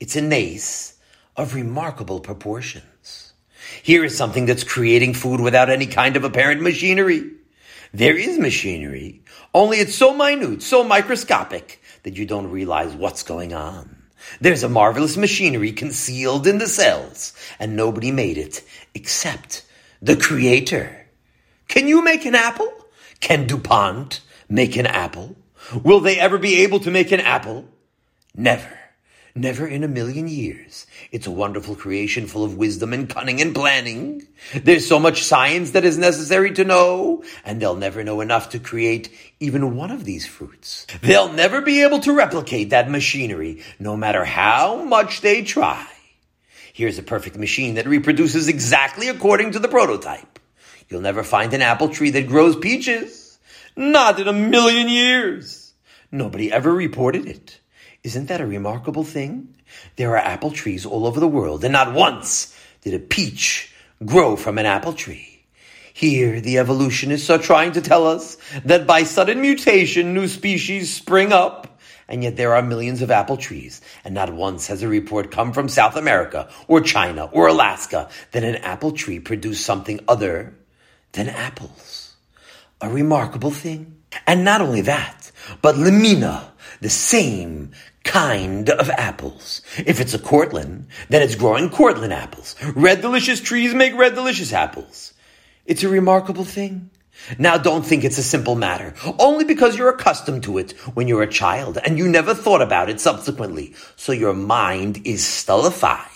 It's 0.00 0.16
a 0.16 0.22
nace 0.22 0.98
of 1.36 1.54
remarkable 1.54 2.20
proportions. 2.20 3.34
Here 3.82 4.04
is 4.04 4.16
something 4.16 4.46
that's 4.46 4.64
creating 4.64 5.14
food 5.14 5.40
without 5.40 5.68
any 5.68 5.86
kind 5.86 6.16
of 6.16 6.24
apparent 6.24 6.62
machinery. 6.62 7.32
There 7.92 8.16
is 8.16 8.38
machinery, 8.38 9.22
only 9.52 9.78
it's 9.78 9.94
so 9.94 10.14
minute, 10.14 10.62
so 10.62 10.84
microscopic 10.84 11.82
that 12.02 12.16
you 12.16 12.24
don't 12.24 12.50
realize 12.50 12.94
what's 12.94 13.22
going 13.22 13.52
on. 13.52 14.02
There's 14.40 14.62
a 14.62 14.68
marvelous 14.68 15.16
machinery 15.16 15.72
concealed 15.72 16.46
in 16.46 16.58
the 16.58 16.66
cells, 16.66 17.34
and 17.60 17.76
nobody 17.76 18.10
made 18.10 18.38
it 18.38 18.62
except 18.94 19.64
the 20.00 20.16
Creator. 20.16 21.03
Can 21.74 21.88
you 21.88 22.04
make 22.04 22.24
an 22.24 22.36
apple? 22.36 22.72
Can 23.18 23.48
DuPont 23.48 24.20
make 24.48 24.76
an 24.76 24.86
apple? 24.86 25.34
Will 25.82 25.98
they 25.98 26.20
ever 26.20 26.38
be 26.38 26.62
able 26.62 26.78
to 26.78 26.90
make 26.92 27.10
an 27.10 27.18
apple? 27.18 27.64
Never. 28.32 28.78
Never 29.34 29.66
in 29.66 29.82
a 29.82 29.88
million 29.88 30.28
years. 30.28 30.86
It's 31.10 31.26
a 31.26 31.32
wonderful 31.32 31.74
creation 31.74 32.28
full 32.28 32.44
of 32.44 32.56
wisdom 32.56 32.92
and 32.92 33.08
cunning 33.08 33.40
and 33.40 33.52
planning. 33.52 34.22
There's 34.54 34.86
so 34.86 35.00
much 35.00 35.24
science 35.24 35.72
that 35.72 35.84
is 35.84 35.98
necessary 35.98 36.52
to 36.52 36.62
know, 36.62 37.24
and 37.44 37.60
they'll 37.60 37.74
never 37.74 38.04
know 38.04 38.20
enough 38.20 38.50
to 38.50 38.60
create 38.60 39.12
even 39.40 39.74
one 39.74 39.90
of 39.90 40.04
these 40.04 40.28
fruits. 40.28 40.86
They'll 41.02 41.32
never 41.32 41.60
be 41.60 41.82
able 41.82 41.98
to 42.02 42.12
replicate 42.12 42.70
that 42.70 42.88
machinery, 42.88 43.64
no 43.80 43.96
matter 43.96 44.24
how 44.24 44.84
much 44.84 45.22
they 45.22 45.42
try. 45.42 45.88
Here's 46.72 47.00
a 47.00 47.02
perfect 47.02 47.36
machine 47.36 47.74
that 47.74 47.88
reproduces 47.88 48.46
exactly 48.46 49.08
according 49.08 49.50
to 49.50 49.58
the 49.58 49.66
prototype. 49.66 50.33
You'll 50.88 51.00
never 51.00 51.22
find 51.22 51.52
an 51.54 51.62
apple 51.62 51.88
tree 51.88 52.10
that 52.10 52.26
grows 52.26 52.56
peaches. 52.56 53.38
Not 53.76 54.20
in 54.20 54.28
a 54.28 54.32
million 54.32 54.88
years. 54.88 55.72
Nobody 56.12 56.52
ever 56.52 56.72
reported 56.72 57.26
it. 57.26 57.60
Isn't 58.04 58.26
that 58.26 58.40
a 58.40 58.46
remarkable 58.46 59.02
thing? 59.02 59.54
There 59.96 60.12
are 60.12 60.18
apple 60.18 60.50
trees 60.50 60.86
all 60.86 61.06
over 61.06 61.18
the 61.18 61.26
world, 61.26 61.64
and 61.64 61.72
not 61.72 61.94
once 61.94 62.54
did 62.82 62.94
a 62.94 62.98
peach 62.98 63.72
grow 64.04 64.36
from 64.36 64.58
an 64.58 64.66
apple 64.66 64.92
tree. 64.92 65.44
Here, 65.92 66.40
the 66.40 66.58
evolutionists 66.58 67.30
are 67.30 67.38
trying 67.38 67.72
to 67.72 67.80
tell 67.80 68.06
us 68.06 68.36
that 68.64 68.86
by 68.86 69.04
sudden 69.04 69.40
mutation, 69.40 70.12
new 70.12 70.28
species 70.28 70.92
spring 70.92 71.32
up, 71.32 71.80
and 72.08 72.22
yet 72.22 72.36
there 72.36 72.54
are 72.54 72.62
millions 72.62 73.00
of 73.00 73.10
apple 73.10 73.36
trees, 73.36 73.80
and 74.04 74.14
not 74.14 74.32
once 74.32 74.66
has 74.66 74.82
a 74.82 74.88
report 74.88 75.30
come 75.30 75.52
from 75.52 75.68
South 75.68 75.96
America, 75.96 76.48
or 76.68 76.80
China, 76.80 77.24
or 77.26 77.46
Alaska 77.48 78.10
that 78.32 78.44
an 78.44 78.56
apple 78.56 78.92
tree 78.92 79.18
produced 79.18 79.64
something 79.64 80.00
other 80.06 80.54
than 81.14 81.28
apples. 81.28 82.14
A 82.80 82.88
remarkable 82.88 83.50
thing. 83.50 83.96
And 84.26 84.44
not 84.44 84.60
only 84.60 84.82
that, 84.82 85.32
but 85.62 85.74
lemina, 85.74 86.44
the 86.80 86.90
same 86.90 87.72
kind 88.04 88.68
of 88.70 88.90
apples. 88.90 89.62
If 89.78 90.00
it's 90.00 90.14
a 90.14 90.18
Cortland, 90.18 90.86
then 91.08 91.22
it's 91.22 91.34
growing 91.34 91.70
Cortland 91.70 92.12
apples. 92.12 92.54
Red 92.76 93.00
delicious 93.00 93.40
trees 93.40 93.74
make 93.74 93.96
red 93.96 94.14
delicious 94.14 94.52
apples. 94.52 95.14
It's 95.66 95.82
a 95.82 95.88
remarkable 95.88 96.44
thing. 96.44 96.90
Now 97.38 97.56
don't 97.56 97.86
think 97.86 98.04
it's 98.04 98.18
a 98.18 98.22
simple 98.22 98.54
matter, 98.54 98.94
only 99.18 99.44
because 99.44 99.78
you're 99.78 99.88
accustomed 99.88 100.42
to 100.42 100.58
it 100.58 100.72
when 100.94 101.08
you're 101.08 101.22
a 101.22 101.30
child 101.30 101.78
and 101.82 101.96
you 101.96 102.08
never 102.08 102.34
thought 102.34 102.60
about 102.60 102.90
it 102.90 103.00
subsequently, 103.00 103.74
so 103.96 104.12
your 104.12 104.34
mind 104.34 105.00
is 105.06 105.24
stultified. 105.24 106.13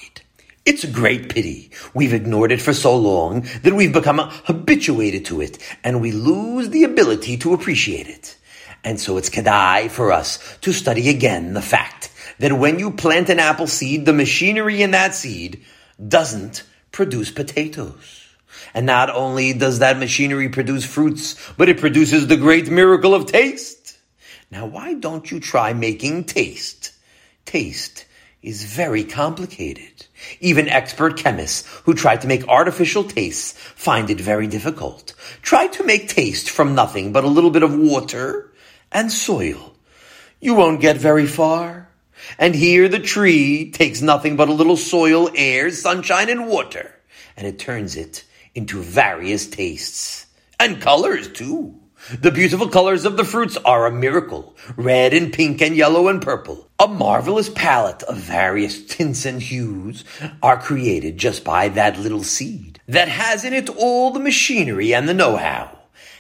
It's 0.69 0.85
a 0.85 0.87
great 0.87 1.31
pity. 1.31 1.71
We've 1.95 2.13
ignored 2.13 2.53
it 2.53 2.61
for 2.61 2.75
so 2.75 2.95
long 2.95 3.47
that 3.63 3.73
we've 3.73 3.91
become 3.91 4.19
habituated 4.19 5.25
to 5.25 5.41
it 5.41 5.57
and 5.83 6.03
we 6.03 6.13
lose 6.13 6.69
the 6.69 6.85
ability 6.85 7.39
to 7.39 7.55
appreciate 7.55 8.07
it. 8.07 8.37
And 8.85 9.01
so 9.01 9.17
it's 9.17 9.31
kedai 9.31 9.91
for 9.91 10.13
us 10.13 10.59
to 10.59 10.75
study 10.75 11.09
again 11.09 11.55
the 11.55 11.63
fact 11.63 12.13
that 12.39 12.53
when 12.53 12.79
you 12.79 12.91
plant 12.91 13.31
an 13.31 13.39
apple 13.39 13.67
seed, 13.67 14.05
the 14.05 14.13
machinery 14.13 14.83
in 14.83 14.91
that 14.91 15.15
seed 15.15 15.65
doesn't 16.07 16.65
produce 16.93 17.31
potatoes. 17.31 18.27
And 18.75 18.85
not 18.85 19.09
only 19.09 19.55
does 19.55 19.79
that 19.79 19.97
machinery 19.97 20.51
produce 20.51 20.85
fruits, 20.85 21.35
but 21.57 21.71
it 21.71 21.81
produces 21.81 22.27
the 22.27 22.37
great 22.37 22.69
miracle 22.69 23.15
of 23.15 23.25
taste. 23.25 23.97
Now, 24.51 24.67
why 24.67 24.93
don't 24.93 25.31
you 25.31 25.41
try 25.41 25.73
making 25.73 26.25
taste? 26.25 26.93
Taste 27.47 28.05
is 28.43 28.65
very 28.65 29.05
complicated. 29.05 30.08
Even 30.41 30.69
expert 30.69 31.17
chemists 31.17 31.67
who 31.85 31.95
try 31.95 32.17
to 32.17 32.27
make 32.27 32.47
artificial 32.49 33.05
tastes 33.05 33.53
find 33.53 34.11
it 34.11 34.21
very 34.21 34.47
difficult. 34.47 35.15
Try 35.43 35.67
to 35.69 35.85
make 35.85 36.09
taste 36.09 36.51
from 36.51 36.75
nothing 36.75 37.13
but 37.13 37.25
a 37.25 37.29
little 37.29 37.51
bit 37.51 37.63
of 37.63 37.75
water 37.75 38.53
and 38.93 39.13
soil. 39.13 39.75
You 40.41 40.55
won't 40.55 40.81
get 40.81 40.97
very 40.97 41.27
far. 41.27 41.89
And 42.39 42.55
here 42.55 42.89
the 42.89 42.99
tree 42.99 43.71
takes 43.71 44.03
nothing 44.03 44.37
but 44.37 44.49
a 44.49 44.53
little 44.53 44.77
soil, 44.77 45.31
air, 45.35 45.71
sunshine, 45.71 46.29
and 46.29 46.49
water, 46.49 46.95
and 47.37 47.47
it 47.47 47.59
turns 47.59 47.97
it 47.97 48.25
into 48.55 48.83
various 48.83 49.47
tastes. 49.47 50.27
And 50.59 50.81
colors 50.81 51.29
too. 51.29 51.81
The 52.21 52.31
beautiful 52.31 52.69
colors 52.69 53.05
of 53.05 53.17
the 53.17 53.25
fruits 53.25 53.57
are 53.65 53.85
a 53.85 53.93
miracle. 53.93 54.57
Red 54.77 55.13
and 55.13 55.33
pink 55.33 55.61
and 55.61 55.77
yellow 55.77 56.09
and 56.09 56.23
purple. 56.23 56.71
A 56.79 56.87
marvelous 56.87 57.49
palette 57.49 58.03
of 58.05 58.17
various 58.17 58.85
tints 58.87 59.27
and 59.27 59.43
hues 59.43 60.05
are 60.43 60.61
created 60.61 61.19
just 61.19 61.45
by 61.45 61.69
that 61.71 61.99
little 61.99 62.23
seed 62.23 62.81
that 62.87 63.09
has 63.09 63.45
in 63.45 63.53
it 63.53 63.69
all 63.69 64.11
the 64.11 64.21
machinery 64.21 64.95
and 64.95 65.09
the 65.09 65.15
know-how. 65.15 65.77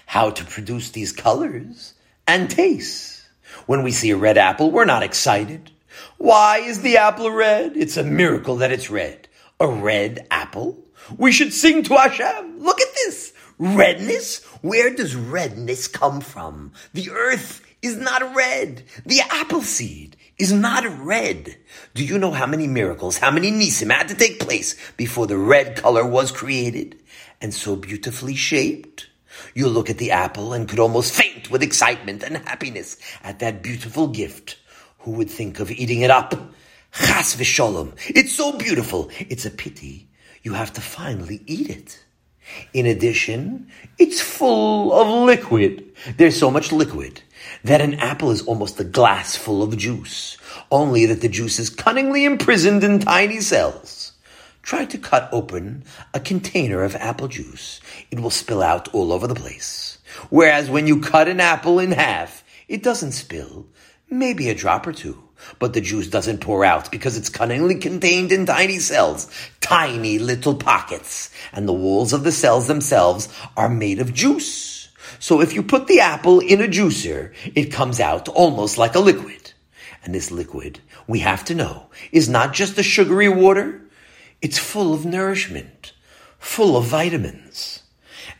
How 0.06 0.30
to 0.30 0.44
produce 0.44 0.90
these 0.90 1.12
colors 1.12 1.94
and 2.26 2.50
tastes. 2.50 3.26
When 3.66 3.82
we 3.82 3.92
see 3.92 4.10
a 4.10 4.16
red 4.16 4.36
apple, 4.36 4.70
we're 4.70 4.84
not 4.84 5.02
excited. 5.02 5.70
Why 6.18 6.58
is 6.58 6.82
the 6.82 6.96
apple 6.96 7.30
red? 7.30 7.76
It's 7.76 7.96
a 7.96 8.04
miracle 8.04 8.56
that 8.56 8.72
it's 8.72 8.90
red. 8.90 9.28
A 9.60 9.68
red 9.68 10.26
apple? 10.30 10.84
We 11.16 11.32
should 11.32 11.52
sing 11.52 11.82
to 11.84 11.94
Hashem. 11.94 12.60
Look 12.60 12.80
at 12.80 12.94
this. 12.94 13.32
Redness? 13.58 14.44
Where 14.62 14.94
does 14.94 15.16
redness 15.16 15.88
come 15.88 16.20
from? 16.20 16.72
The 16.94 17.10
earth 17.10 17.64
is 17.82 17.96
not 17.96 18.34
red. 18.34 18.84
The 19.04 19.20
apple 19.30 19.62
seed 19.62 20.16
is 20.38 20.52
not 20.52 20.84
red. 21.04 21.56
Do 21.94 22.04
you 22.04 22.18
know 22.18 22.30
how 22.30 22.46
many 22.46 22.66
miracles, 22.66 23.18
how 23.18 23.30
many 23.30 23.50
nisim 23.50 23.92
had 23.92 24.08
to 24.08 24.14
take 24.14 24.40
place 24.40 24.76
before 24.96 25.26
the 25.26 25.36
red 25.36 25.76
color 25.76 26.06
was 26.06 26.30
created 26.30 27.00
and 27.40 27.52
so 27.52 27.74
beautifully 27.76 28.36
shaped? 28.36 29.08
You 29.54 29.68
look 29.68 29.90
at 29.90 29.98
the 29.98 30.12
apple 30.12 30.52
and 30.52 30.68
could 30.68 30.78
almost 30.78 31.12
faint 31.12 31.50
with 31.50 31.62
excitement 31.62 32.22
and 32.22 32.36
happiness 32.38 32.96
at 33.22 33.40
that 33.40 33.62
beautiful 33.62 34.08
gift. 34.08 34.56
Who 35.00 35.12
would 35.12 35.30
think 35.30 35.60
of 35.60 35.70
eating 35.70 36.02
it 36.02 36.10
up? 36.10 36.34
Chas 36.92 37.36
v'sholom. 37.36 37.94
It's 38.08 38.32
so 38.32 38.56
beautiful. 38.56 39.10
It's 39.18 39.46
a 39.46 39.50
pity 39.50 40.08
you 40.42 40.54
have 40.54 40.72
to 40.74 40.80
finally 40.80 41.42
eat 41.46 41.70
it. 41.70 42.04
In 42.72 42.86
addition, 42.86 43.68
it's 43.98 44.20
full 44.20 44.92
of 44.92 45.08
liquid. 45.26 45.84
There's 46.16 46.38
so 46.38 46.50
much 46.50 46.72
liquid 46.72 47.22
that 47.64 47.80
an 47.80 47.94
apple 47.94 48.30
is 48.30 48.42
almost 48.42 48.80
a 48.80 48.84
glass 48.84 49.36
full 49.36 49.62
of 49.62 49.76
juice, 49.76 50.36
only 50.70 51.06
that 51.06 51.20
the 51.20 51.28
juice 51.28 51.58
is 51.58 51.70
cunningly 51.70 52.24
imprisoned 52.24 52.84
in 52.84 53.00
tiny 53.00 53.40
cells. 53.40 54.12
Try 54.62 54.84
to 54.86 54.98
cut 54.98 55.28
open 55.32 55.84
a 56.12 56.20
container 56.20 56.82
of 56.82 56.94
apple 56.96 57.28
juice. 57.28 57.80
It 58.10 58.20
will 58.20 58.30
spill 58.30 58.62
out 58.62 58.88
all 58.94 59.12
over 59.12 59.26
the 59.26 59.34
place. 59.34 59.98
Whereas 60.30 60.68
when 60.68 60.86
you 60.86 61.00
cut 61.00 61.28
an 61.28 61.40
apple 61.40 61.78
in 61.78 61.92
half, 61.92 62.44
it 62.68 62.82
doesn't 62.82 63.12
spill, 63.12 63.66
maybe 64.10 64.48
a 64.48 64.54
drop 64.54 64.86
or 64.86 64.92
two. 64.92 65.27
But 65.58 65.72
the 65.72 65.80
juice 65.80 66.08
doesn't 66.08 66.40
pour 66.40 66.64
out 66.64 66.90
because 66.90 67.16
it's 67.16 67.28
cunningly 67.28 67.76
contained 67.76 68.32
in 68.32 68.46
tiny 68.46 68.78
cells, 68.78 69.30
tiny 69.60 70.18
little 70.18 70.54
pockets, 70.54 71.30
and 71.52 71.68
the 71.68 71.72
walls 71.72 72.12
of 72.12 72.24
the 72.24 72.32
cells 72.32 72.66
themselves 72.66 73.28
are 73.56 73.68
made 73.68 73.98
of 73.98 74.14
juice. 74.14 74.88
So 75.18 75.40
if 75.40 75.52
you 75.52 75.62
put 75.62 75.86
the 75.86 76.00
apple 76.00 76.40
in 76.40 76.60
a 76.60 76.68
juicer, 76.68 77.32
it 77.54 77.72
comes 77.72 78.00
out 78.00 78.28
almost 78.28 78.78
like 78.78 78.94
a 78.94 79.00
liquid. 79.00 79.52
And 80.04 80.14
this 80.14 80.30
liquid, 80.30 80.80
we 81.06 81.20
have 81.20 81.44
to 81.46 81.54
know, 81.54 81.86
is 82.12 82.28
not 82.28 82.52
just 82.52 82.78
a 82.78 82.82
sugary 82.82 83.28
water, 83.28 83.82
it's 84.40 84.58
full 84.58 84.94
of 84.94 85.04
nourishment, 85.04 85.92
full 86.38 86.76
of 86.76 86.84
vitamins. 86.84 87.82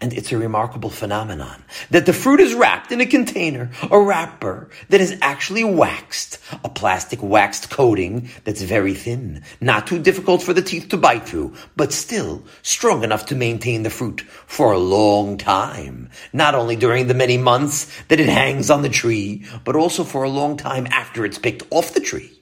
And 0.01 0.13
it's 0.13 0.31
a 0.31 0.39
remarkable 0.39 0.91
phenomenon 0.91 1.65
that 1.91 2.07
the 2.07 2.13
fruit 2.13 2.39
is 2.39 2.55
wrapped 2.55 2.93
in 2.93 3.01
a 3.01 3.07
container, 3.07 3.71
a 3.91 4.01
wrapper 4.01 4.71
that 4.91 5.01
is 5.01 5.19
actually 5.21 5.65
waxed, 5.65 6.39
a 6.63 6.69
plastic 6.69 7.21
waxed 7.21 7.69
coating 7.69 8.29
that's 8.45 8.63
very 8.63 8.95
thin, 8.95 9.43
not 9.61 9.89
too 9.89 9.99
difficult 9.99 10.43
for 10.43 10.53
the 10.53 10.63
teeth 10.63 10.89
to 10.91 10.97
bite 10.97 11.29
through, 11.29 11.55
but 11.75 11.93
still 11.93 12.45
strong 12.63 13.03
enough 13.03 13.27
to 13.27 13.35
maintain 13.35 13.83
the 13.83 13.91
fruit 13.91 14.21
for 14.47 14.71
a 14.71 14.79
long 14.79 15.37
time. 15.37 16.11
Not 16.33 16.55
only 16.55 16.77
during 16.77 17.09
the 17.09 17.15
many 17.15 17.37
months 17.37 17.91
that 18.07 18.21
it 18.21 18.29
hangs 18.29 18.71
on 18.71 18.83
the 18.83 18.89
tree, 18.89 19.45
but 19.65 19.75
also 19.75 20.05
for 20.05 20.23
a 20.23 20.31
long 20.31 20.57
time 20.57 20.87
after 20.93 21.25
it's 21.25 21.39
picked 21.39 21.65
off 21.71 21.95
the 21.95 22.01
tree. 22.01 22.41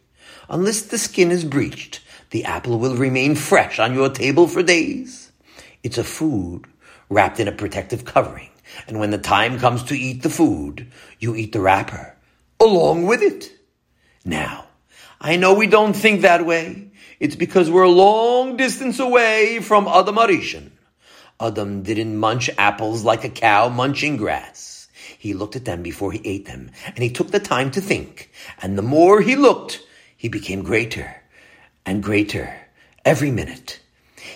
Unless 0.51 0.83
the 0.83 0.99
skin 0.99 1.31
is 1.31 1.45
breached, 1.45 2.03
the 2.31 2.45
apple 2.45 2.79
will 2.79 2.97
remain 2.97 3.35
fresh 3.35 3.79
on 3.79 3.95
your 3.95 4.11
table 4.11 4.47
for 4.47 4.63
days. 4.63 5.33
It's 5.83 5.99
a 5.99 6.05
food 6.05 6.67
wrapped 7.09 7.41
in 7.41 7.49
a 7.49 7.53
protective 7.53 8.05
covering. 8.05 8.51
And 8.89 8.99
when 8.99 9.11
the 9.11 9.19
time 9.19 9.59
comes 9.59 9.83
to 9.85 9.99
eat 9.99 10.23
the 10.23 10.31
food, 10.31 10.91
you 11.19 11.35
eat 11.35 11.53
the 11.53 11.61
wrapper 11.61 12.17
along 12.61 13.07
with 13.07 13.23
it. 13.23 13.53
Now, 14.25 14.67
I 15.21 15.37
know 15.37 15.55
we 15.55 15.67
don't 15.67 15.95
think 15.95 16.23
that 16.23 16.45
way. 16.45 16.91
It's 17.21 17.37
because 17.37 17.71
we're 17.71 17.83
a 17.83 17.91
long 17.91 18.57
distance 18.57 18.99
away 18.99 19.61
from 19.61 19.89
Adam 19.89 20.17
Arishan. 20.17 20.73
Adam 21.41 21.83
didn't 21.83 22.17
munch 22.17 22.51
apples 22.59 23.05
like 23.05 23.25
a 23.25 23.31
cow 23.31 23.69
munching 23.69 24.17
grass. 24.17 24.89
He 25.19 25.35
looked 25.35 25.57
at 25.57 25.65
them 25.65 25.83
before 25.83 26.13
he 26.13 26.21
ate 26.25 26.47
them, 26.47 26.71
and 26.87 26.99
he 26.99 27.11
took 27.11 27.31
the 27.31 27.41
time 27.41 27.71
to 27.73 27.81
think. 27.81 28.31
And 28.61 28.77
the 28.77 28.83
more 28.83 29.21
he 29.21 29.37
looked, 29.37 29.83
he 30.17 30.29
became 30.29 30.63
greater 30.63 31.23
and 31.85 32.03
greater 32.03 32.55
every 33.05 33.31
minute. 33.31 33.81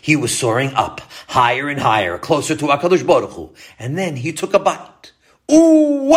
He 0.03 0.17
was 0.17 0.37
soaring 0.37 0.73
up, 0.75 1.01
higher 1.29 1.69
and 1.69 1.81
higher, 1.81 2.19
closer 2.19 2.57
to 2.57 2.67
HaKadosh 2.67 3.07
Baruch 3.07 3.33
Hu. 3.33 3.51
And 3.79 3.97
then 3.99 4.17
he 4.17 4.33
took 4.33 4.55
a 4.55 4.59
bite. 4.59 5.13
Ooh, 5.51 6.15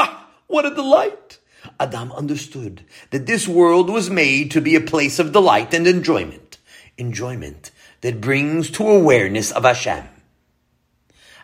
what 0.48 0.65
a 0.65 0.76
delight! 0.76 1.39
Adam 1.80 2.12
understood 2.12 2.86
that 3.10 3.26
this 3.26 3.48
world 3.48 3.89
was 3.89 4.10
made 4.10 4.52
to 4.52 4.62
be 4.62 4.76
a 4.76 4.82
place 4.82 5.17
of 5.17 5.32
delight 5.32 5.74
and 5.74 5.88
enjoyment. 5.88 6.60
Enjoyment 6.98 7.72
that 8.02 8.22
brings 8.22 8.69
to 8.69 8.88
awareness 8.88 9.52
of 9.52 9.63
Hashem. 9.63 10.04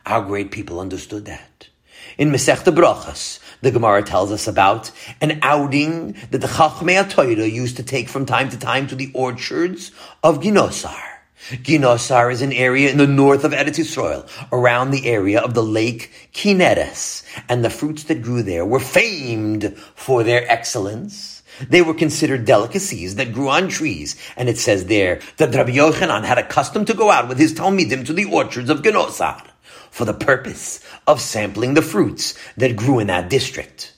Our 0.06 0.22
great 0.22 0.52
people 0.52 0.80
understood 0.80 1.26
that. 1.26 1.70
In 2.18 2.30
Masechta 2.30 2.74
Brachas, 2.74 3.40
the 3.62 3.72
Gemara 3.72 4.04
tells 4.04 4.32
us 4.32 4.48
about 4.48 4.92
an 5.22 5.40
outing 5.42 6.14
that 6.32 6.40
the 6.40 6.48
Chachmei 6.48 7.10
Torah 7.10 7.48
used 7.48 7.78
to 7.78 7.84
take 7.84 8.10
from 8.10 8.26
time 8.26 8.50
to 8.50 8.60
time 8.60 8.88
to 8.88 8.96
the 8.96 9.12
orchards 9.14 9.92
of 10.24 10.40
Ginosar. 10.40 11.09
Ginosar 11.50 12.32
is 12.32 12.44
an 12.44 12.54
area 12.54 12.92
in 12.92 12.98
the 12.98 13.08
north 13.08 13.44
of 13.44 13.54
Eretz 13.54 13.80
Yisrael, 13.80 14.30
around 14.52 14.92
the 14.92 15.08
area 15.08 15.40
of 15.40 15.56
the 15.56 15.64
lake 15.64 16.30
Kineres, 16.32 17.24
and 17.50 17.66
the 17.66 17.72
fruits 17.72 18.04
that 18.04 18.22
grew 18.22 18.44
there 18.44 18.66
were 18.66 18.80
famed 18.80 19.76
for 19.96 20.24
their 20.24 20.50
excellence. 20.52 21.42
They 21.68 21.82
were 21.82 21.96
considered 21.96 22.46
delicacies 22.46 23.16
that 23.16 23.34
grew 23.34 23.50
on 23.50 23.68
trees, 23.68 24.16
and 24.38 24.48
it 24.48 24.60
says 24.60 24.86
there 24.86 25.22
that 25.38 25.54
Rabbi 25.56 25.72
Yochanan 25.72 26.24
had 26.24 26.38
a 26.38 26.48
custom 26.48 26.86
to 26.86 26.94
go 26.94 27.10
out 27.10 27.28
with 27.28 27.40
his 27.40 27.54
Talmidim 27.54 28.06
to 28.06 28.14
the 28.14 28.26
orchards 28.26 28.70
of 28.70 28.84
Ginosar 28.84 29.42
for 29.90 30.06
the 30.06 30.14
purpose 30.14 30.86
of 31.08 31.20
sampling 31.20 31.74
the 31.74 31.82
fruits 31.82 32.38
that 32.58 32.76
grew 32.76 33.00
in 33.00 33.08
that 33.08 33.30
district. 33.30 33.94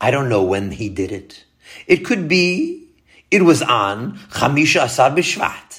I 0.00 0.10
don't 0.10 0.28
know 0.28 0.42
when 0.42 0.72
he 0.72 0.88
did 0.88 1.12
it. 1.12 1.44
It 1.86 2.04
could 2.04 2.26
be 2.26 2.88
it 3.30 3.42
was 3.42 3.62
on 3.62 4.18
Chamisha 4.30 4.84
Asar 4.84 5.10
B'Shvat, 5.12 5.69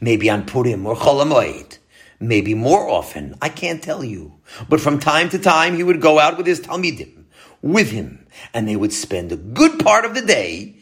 maybe 0.00 0.30
on 0.30 0.46
Purim 0.46 0.86
or 0.86 0.96
Cholamoid, 0.96 1.78
maybe 2.18 2.54
more 2.54 2.88
often. 2.88 3.36
I 3.40 3.48
can't 3.48 3.82
tell 3.82 4.02
you. 4.02 4.40
But 4.68 4.80
from 4.80 4.98
time 4.98 5.28
to 5.30 5.38
time, 5.38 5.76
he 5.76 5.82
would 5.82 6.00
go 6.00 6.18
out 6.18 6.36
with 6.36 6.46
his 6.46 6.60
Talmidim, 6.60 7.24
with 7.62 7.90
him, 7.90 8.26
and 8.54 8.66
they 8.66 8.76
would 8.76 8.92
spend 8.92 9.32
a 9.32 9.36
good 9.36 9.78
part 9.78 10.04
of 10.04 10.14
the 10.14 10.22
day 10.22 10.76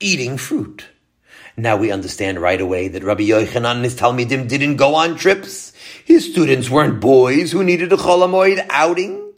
eating 0.00 0.36
fruit. 0.36 0.86
Now 1.56 1.76
we 1.76 1.90
understand 1.90 2.38
right 2.38 2.60
away 2.60 2.86
that 2.88 3.02
Rabbi 3.02 3.24
Yochanan 3.24 3.76
and 3.76 3.84
his 3.84 3.96
Talmidim 3.96 4.48
didn't 4.48 4.76
go 4.76 4.94
on 4.94 5.16
trips. 5.16 5.72
His 6.04 6.30
students 6.30 6.70
weren't 6.70 7.00
boys 7.00 7.50
who 7.50 7.64
needed 7.64 7.92
a 7.92 7.96
Cholamoid 7.96 8.64
outing. 8.70 9.32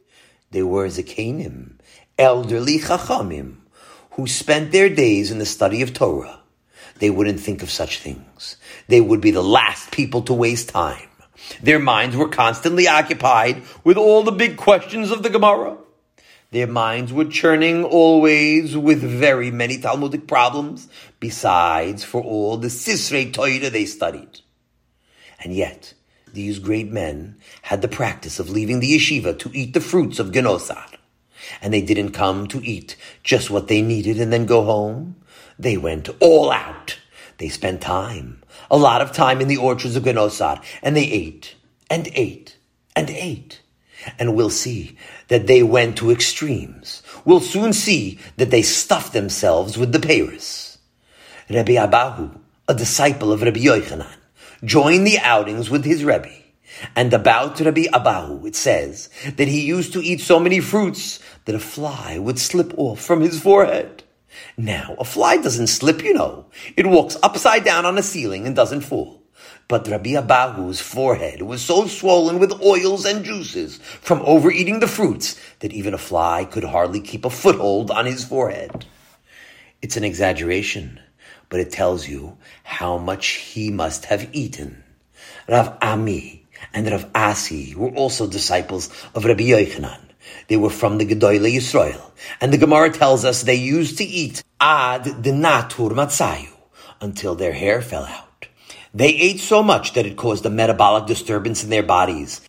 They 0.50 0.62
were 0.62 0.86
Zakanim, 0.88 1.78
elderly 2.18 2.78
Chachamim, 2.78 3.56
who 4.12 4.26
spent 4.26 4.70
their 4.70 4.90
days 4.90 5.30
in 5.30 5.38
the 5.38 5.46
study 5.46 5.80
of 5.80 5.94
Torah. 5.94 6.39
They 7.00 7.10
wouldn't 7.10 7.40
think 7.40 7.62
of 7.62 7.70
such 7.70 7.98
things. 7.98 8.56
They 8.86 9.00
would 9.00 9.20
be 9.20 9.32
the 9.32 9.42
last 9.42 9.90
people 9.90 10.22
to 10.22 10.34
waste 10.34 10.68
time. 10.68 11.08
Their 11.62 11.78
minds 11.78 12.16
were 12.16 12.28
constantly 12.28 12.86
occupied 12.86 13.62
with 13.82 13.96
all 13.96 14.22
the 14.22 14.32
big 14.32 14.56
questions 14.56 15.10
of 15.10 15.22
the 15.22 15.30
Gemara. 15.30 15.78
Their 16.52 16.66
minds 16.66 17.12
were 17.12 17.26
churning 17.26 17.84
always 17.84 18.76
with 18.76 19.00
very 19.00 19.50
many 19.50 19.78
Talmudic 19.78 20.26
problems, 20.26 20.88
besides 21.20 22.04
for 22.04 22.22
all 22.22 22.56
the 22.56 22.68
Sisrei 22.68 23.32
Torah 23.32 23.70
they 23.70 23.86
studied. 23.86 24.40
And 25.42 25.54
yet, 25.54 25.94
these 26.32 26.58
great 26.58 26.90
men 26.90 27.38
had 27.62 27.82
the 27.82 27.88
practice 27.88 28.38
of 28.38 28.50
leaving 28.50 28.80
the 28.80 28.96
yeshiva 28.96 29.38
to 29.38 29.50
eat 29.54 29.74
the 29.74 29.80
fruits 29.80 30.18
of 30.18 30.32
Genosar. 30.32 30.84
And 31.62 31.72
they 31.72 31.82
didn't 31.82 32.12
come 32.12 32.46
to 32.48 32.64
eat 32.64 32.96
just 33.22 33.50
what 33.50 33.68
they 33.68 33.80
needed 33.80 34.20
and 34.20 34.32
then 34.32 34.46
go 34.46 34.64
home. 34.64 35.16
They 35.60 35.76
went 35.76 36.08
all 36.20 36.50
out. 36.50 36.98
They 37.36 37.50
spent 37.50 37.82
time, 37.82 38.42
a 38.70 38.78
lot 38.78 39.02
of 39.02 39.12
time 39.12 39.42
in 39.42 39.48
the 39.48 39.58
orchards 39.58 39.94
of 39.94 40.04
Genosar, 40.04 40.62
and 40.82 40.96
they 40.96 41.04
ate 41.04 41.54
and 41.90 42.08
ate 42.14 42.56
and 42.96 43.10
ate. 43.10 43.60
And 44.18 44.34
we'll 44.34 44.48
see 44.48 44.96
that 45.28 45.46
they 45.46 45.62
went 45.62 45.98
to 45.98 46.10
extremes. 46.10 47.02
We'll 47.26 47.40
soon 47.40 47.74
see 47.74 48.18
that 48.38 48.50
they 48.50 48.62
stuffed 48.62 49.12
themselves 49.12 49.76
with 49.76 49.92
the 49.92 49.98
peiros. 49.98 50.78
Rabbi 51.50 51.72
Abahu, 51.74 52.40
a 52.66 52.74
disciple 52.74 53.30
of 53.30 53.42
Rabbi 53.42 53.60
Yochanan, 53.60 54.16
joined 54.64 55.06
the 55.06 55.18
outings 55.18 55.68
with 55.68 55.84
his 55.84 56.04
Rebbe. 56.04 56.32
And 56.96 57.12
about 57.12 57.60
Rabbi 57.60 57.84
Abahu, 57.92 58.46
it 58.46 58.56
says 58.56 59.10
that 59.36 59.48
he 59.48 59.60
used 59.60 59.92
to 59.92 60.00
eat 60.00 60.22
so 60.22 60.40
many 60.40 60.60
fruits 60.60 61.20
that 61.44 61.54
a 61.54 61.60
fly 61.60 62.18
would 62.18 62.38
slip 62.38 62.72
off 62.78 63.02
from 63.02 63.20
his 63.20 63.38
forehead. 63.38 64.04
Now, 64.56 64.96
a 64.98 65.04
fly 65.04 65.36
doesn't 65.36 65.68
slip, 65.68 66.02
you 66.02 66.14
know. 66.14 66.46
It 66.76 66.86
walks 66.86 67.16
upside 67.22 67.64
down 67.64 67.86
on 67.86 67.98
a 67.98 68.02
ceiling 68.02 68.46
and 68.46 68.54
doesn't 68.54 68.82
fall. 68.82 69.22
But 69.68 69.86
Rabbi 69.86 70.10
Abahu's 70.10 70.80
forehead 70.80 71.42
was 71.42 71.62
so 71.62 71.86
swollen 71.86 72.40
with 72.40 72.60
oils 72.60 73.04
and 73.04 73.24
juices 73.24 73.78
from 74.00 74.20
overeating 74.22 74.80
the 74.80 74.88
fruits 74.88 75.40
that 75.60 75.72
even 75.72 75.94
a 75.94 75.98
fly 75.98 76.44
could 76.44 76.64
hardly 76.64 77.00
keep 77.00 77.24
a 77.24 77.30
foothold 77.30 77.90
on 77.90 78.04
his 78.04 78.24
forehead. 78.24 78.84
It's 79.80 79.96
an 79.96 80.04
exaggeration, 80.04 81.00
but 81.48 81.60
it 81.60 81.70
tells 81.70 82.08
you 82.08 82.36
how 82.64 82.98
much 82.98 83.28
he 83.28 83.70
must 83.70 84.06
have 84.06 84.28
eaten. 84.34 84.82
Rav 85.48 85.78
Ami 85.80 86.46
and 86.74 86.90
Rav 86.90 87.08
Asi 87.14 87.74
were 87.74 87.90
also 87.90 88.26
disciples 88.26 88.90
of 89.14 89.24
Rabbi 89.24 89.44
Yochanan. 89.44 90.09
They 90.48 90.56
were 90.56 90.70
from 90.70 90.98
the 90.98 91.06
Gedolei 91.06 91.56
Yisrael. 91.56 92.10
And 92.40 92.52
the 92.52 92.58
Gemara 92.58 92.90
tells 92.90 93.24
us 93.24 93.42
they 93.42 93.54
used 93.54 93.98
to 93.98 94.04
eat 94.04 94.42
ad 94.60 95.22
denatur 95.22 95.90
matzayu 95.90 96.52
until 97.00 97.34
their 97.34 97.52
hair 97.52 97.82
fell 97.82 98.04
out. 98.04 98.48
They 98.92 99.08
ate 99.08 99.40
so 99.40 99.62
much 99.62 99.94
that 99.94 100.06
it 100.06 100.16
caused 100.16 100.44
a 100.44 100.50
metabolic 100.50 101.06
disturbance 101.06 101.62
in 101.62 101.70
their 101.70 101.82
bodies. 101.82 102.40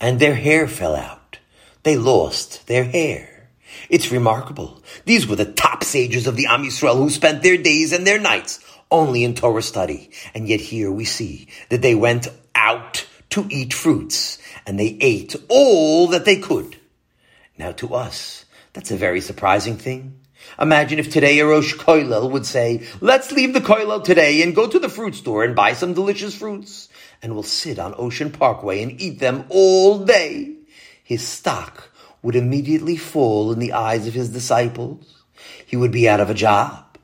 And 0.00 0.18
their 0.18 0.34
hair 0.34 0.66
fell 0.66 0.96
out. 0.96 1.38
They 1.82 1.96
lost 1.96 2.66
their 2.66 2.84
hair. 2.84 3.48
It's 3.88 4.10
remarkable. 4.10 4.82
These 5.04 5.26
were 5.26 5.36
the 5.36 5.44
top 5.44 5.84
sages 5.84 6.26
of 6.26 6.36
the 6.36 6.46
Am 6.46 6.64
Yisrael 6.64 6.96
who 6.96 7.10
spent 7.10 7.42
their 7.42 7.56
days 7.56 7.92
and 7.92 8.06
their 8.06 8.18
nights 8.18 8.60
only 8.90 9.22
in 9.24 9.34
Torah 9.34 9.62
study. 9.62 10.10
And 10.34 10.48
yet 10.48 10.60
here 10.60 10.90
we 10.90 11.04
see 11.04 11.48
that 11.68 11.82
they 11.82 11.94
went 11.94 12.28
out 12.54 13.06
to 13.30 13.46
eat 13.50 13.72
fruits 13.72 14.38
and 14.66 14.78
they 14.78 14.96
ate 15.00 15.36
all 15.48 16.08
that 16.08 16.24
they 16.24 16.36
could. 16.36 16.79
Now 17.60 17.72
to 17.72 17.94
us, 17.94 18.46
that's 18.72 18.90
a 18.90 18.96
very 18.96 19.20
surprising 19.20 19.76
thing. 19.76 20.18
Imagine 20.58 20.98
if 20.98 21.10
today 21.10 21.38
a 21.40 21.46
Rosh 21.46 21.74
Koilel 21.74 22.30
would 22.30 22.46
say, 22.46 22.86
let's 23.02 23.32
leave 23.32 23.52
the 23.52 23.60
Koilel 23.60 24.02
today 24.02 24.40
and 24.40 24.54
go 24.54 24.66
to 24.66 24.78
the 24.78 24.88
fruit 24.88 25.14
store 25.14 25.44
and 25.44 25.54
buy 25.54 25.74
some 25.74 25.92
delicious 25.92 26.34
fruits, 26.34 26.88
and 27.20 27.34
we'll 27.34 27.42
sit 27.42 27.78
on 27.78 27.94
Ocean 27.98 28.32
Parkway 28.32 28.82
and 28.82 28.98
eat 28.98 29.18
them 29.18 29.44
all 29.50 29.98
day. 29.98 30.54
His 31.04 31.20
stock 31.20 31.90
would 32.22 32.34
immediately 32.34 32.96
fall 32.96 33.52
in 33.52 33.58
the 33.58 33.74
eyes 33.74 34.06
of 34.06 34.14
his 34.14 34.30
disciples. 34.30 35.22
He 35.66 35.76
would 35.76 35.92
be 35.92 36.08
out 36.08 36.20
of 36.20 36.30
a 36.30 36.34
job. 36.34 36.96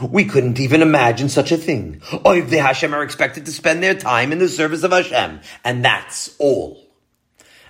We 0.00 0.24
couldn't 0.24 0.60
even 0.60 0.80
imagine 0.80 1.28
such 1.28 1.52
a 1.52 1.58
thing. 1.58 2.00
Ovdei 2.00 2.62
Hashem 2.62 2.94
are 2.94 3.02
expected 3.02 3.44
to 3.44 3.52
spend 3.52 3.82
their 3.82 3.94
time 3.94 4.32
in 4.32 4.38
the 4.38 4.48
service 4.48 4.82
of 4.82 4.92
Hashem, 4.92 5.40
and 5.62 5.84
that's 5.84 6.34
all. 6.38 6.79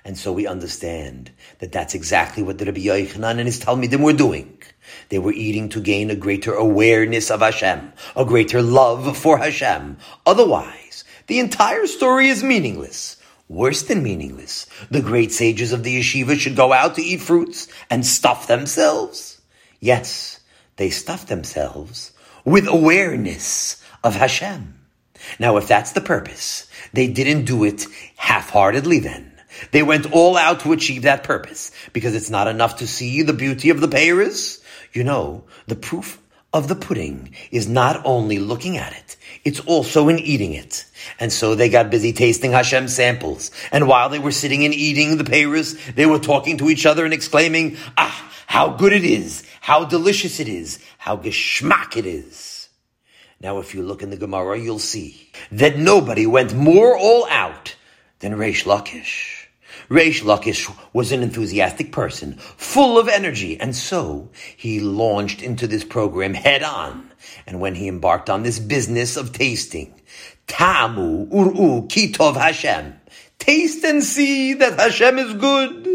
And 0.04 0.16
so 0.16 0.32
we 0.32 0.46
understand 0.46 1.30
that 1.58 1.72
that's 1.72 1.94
exactly 1.94 2.42
what 2.42 2.58
the 2.58 2.64
Rabbi 2.64 2.80
Yochanan 2.80 3.38
and 3.38 3.46
his 3.46 3.60
Talmidim 3.60 4.02
were 4.02 4.12
doing. 4.12 4.62
They 5.10 5.18
were 5.18 5.32
eating 5.32 5.68
to 5.70 5.80
gain 5.80 6.10
a 6.10 6.16
greater 6.16 6.54
awareness 6.54 7.30
of 7.30 7.40
Hashem, 7.40 7.92
a 8.16 8.24
greater 8.24 8.62
love 8.62 9.16
for 9.16 9.38
Hashem. 9.38 9.98
Otherwise, 10.26 11.04
the 11.26 11.38
entire 11.38 11.86
story 11.86 12.28
is 12.28 12.42
meaningless. 12.42 13.16
Worse 13.48 13.82
than 13.82 14.02
meaningless. 14.02 14.66
The 14.90 15.02
great 15.02 15.32
sages 15.32 15.72
of 15.72 15.82
the 15.82 15.98
yeshiva 15.98 16.38
should 16.38 16.56
go 16.56 16.72
out 16.72 16.94
to 16.94 17.02
eat 17.02 17.20
fruits 17.20 17.68
and 17.90 18.06
stuff 18.06 18.46
themselves. 18.46 19.40
Yes, 19.80 20.40
they 20.76 20.90
stuff 20.90 21.26
themselves 21.26 22.12
with 22.44 22.66
awareness 22.66 23.82
of 24.02 24.14
Hashem. 24.14 24.78
Now, 25.38 25.56
if 25.56 25.68
that's 25.68 25.92
the 25.92 26.00
purpose, 26.00 26.68
they 26.92 27.08
didn't 27.08 27.44
do 27.44 27.64
it 27.64 27.86
half-heartedly 28.16 29.00
then. 29.00 29.39
They 29.72 29.82
went 29.82 30.12
all 30.12 30.36
out 30.36 30.60
to 30.60 30.72
achieve 30.72 31.02
that 31.02 31.24
purpose 31.24 31.70
because 31.92 32.14
it's 32.14 32.30
not 32.30 32.48
enough 32.48 32.76
to 32.76 32.86
see 32.86 33.22
the 33.22 33.32
beauty 33.32 33.70
of 33.70 33.80
the 33.80 33.88
peiros. 33.88 34.62
You 34.92 35.04
know, 35.04 35.44
the 35.66 35.76
proof 35.76 36.20
of 36.52 36.66
the 36.68 36.74
pudding 36.74 37.34
is 37.50 37.68
not 37.68 38.02
only 38.04 38.38
looking 38.38 38.76
at 38.76 38.92
it, 38.92 39.16
it's 39.44 39.60
also 39.60 40.08
in 40.08 40.18
eating 40.18 40.52
it. 40.52 40.84
And 41.18 41.32
so 41.32 41.54
they 41.54 41.68
got 41.68 41.90
busy 41.90 42.12
tasting 42.12 42.52
Hashem 42.52 42.88
samples. 42.88 43.50
And 43.70 43.86
while 43.86 44.08
they 44.08 44.18
were 44.18 44.32
sitting 44.32 44.64
and 44.64 44.74
eating 44.74 45.16
the 45.16 45.24
peiros, 45.24 45.94
they 45.94 46.06
were 46.06 46.18
talking 46.18 46.58
to 46.58 46.68
each 46.68 46.86
other 46.86 47.04
and 47.04 47.14
exclaiming, 47.14 47.76
ah, 47.96 48.32
how 48.46 48.70
good 48.70 48.92
it 48.92 49.04
is, 49.04 49.44
how 49.60 49.84
delicious 49.84 50.40
it 50.40 50.48
is, 50.48 50.80
how 50.98 51.16
geschmack 51.16 51.96
it 51.96 52.06
is. 52.06 52.68
Now, 53.40 53.58
if 53.58 53.74
you 53.74 53.82
look 53.82 54.02
in 54.02 54.10
the 54.10 54.16
Gemara, 54.16 54.58
you'll 54.58 54.78
see 54.78 55.30
that 55.52 55.78
nobody 55.78 56.26
went 56.26 56.52
more 56.52 56.98
all 56.98 57.26
out 57.30 57.74
than 58.18 58.34
Reish 58.34 58.64
Lakish. 58.64 59.39
Reish 59.90 60.22
Lakish 60.22 60.72
was 60.92 61.10
an 61.10 61.20
enthusiastic 61.20 61.90
person, 61.90 62.34
full 62.34 62.96
of 62.96 63.08
energy, 63.08 63.58
and 63.58 63.74
so 63.74 64.30
he 64.56 64.78
launched 64.78 65.42
into 65.42 65.66
this 65.66 65.82
program 65.82 66.32
head 66.32 66.62
on. 66.62 67.10
And 67.44 67.58
when 67.58 67.74
he 67.74 67.88
embarked 67.88 68.30
on 68.30 68.44
this 68.44 68.60
business 68.60 69.16
of 69.16 69.32
tasting, 69.32 70.00
Ta'amu 70.46 71.28
u'ru 71.28 71.90
ki 71.90 72.12
tov 72.12 72.36
Hashem, 72.36 73.00
taste 73.40 73.82
and 73.82 74.04
see 74.04 74.54
that 74.54 74.78
Hashem 74.78 75.18
is 75.18 75.34
good. 75.34 75.88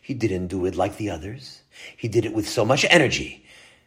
He 0.00 0.14
didn't 0.14 0.46
do 0.46 0.64
it 0.66 0.76
like 0.76 0.96
the 0.96 1.10
others. 1.10 1.62
He 1.96 2.06
did 2.06 2.24
it 2.24 2.32
with 2.32 2.48
so 2.48 2.64
much 2.64 2.86
energy 2.88 3.44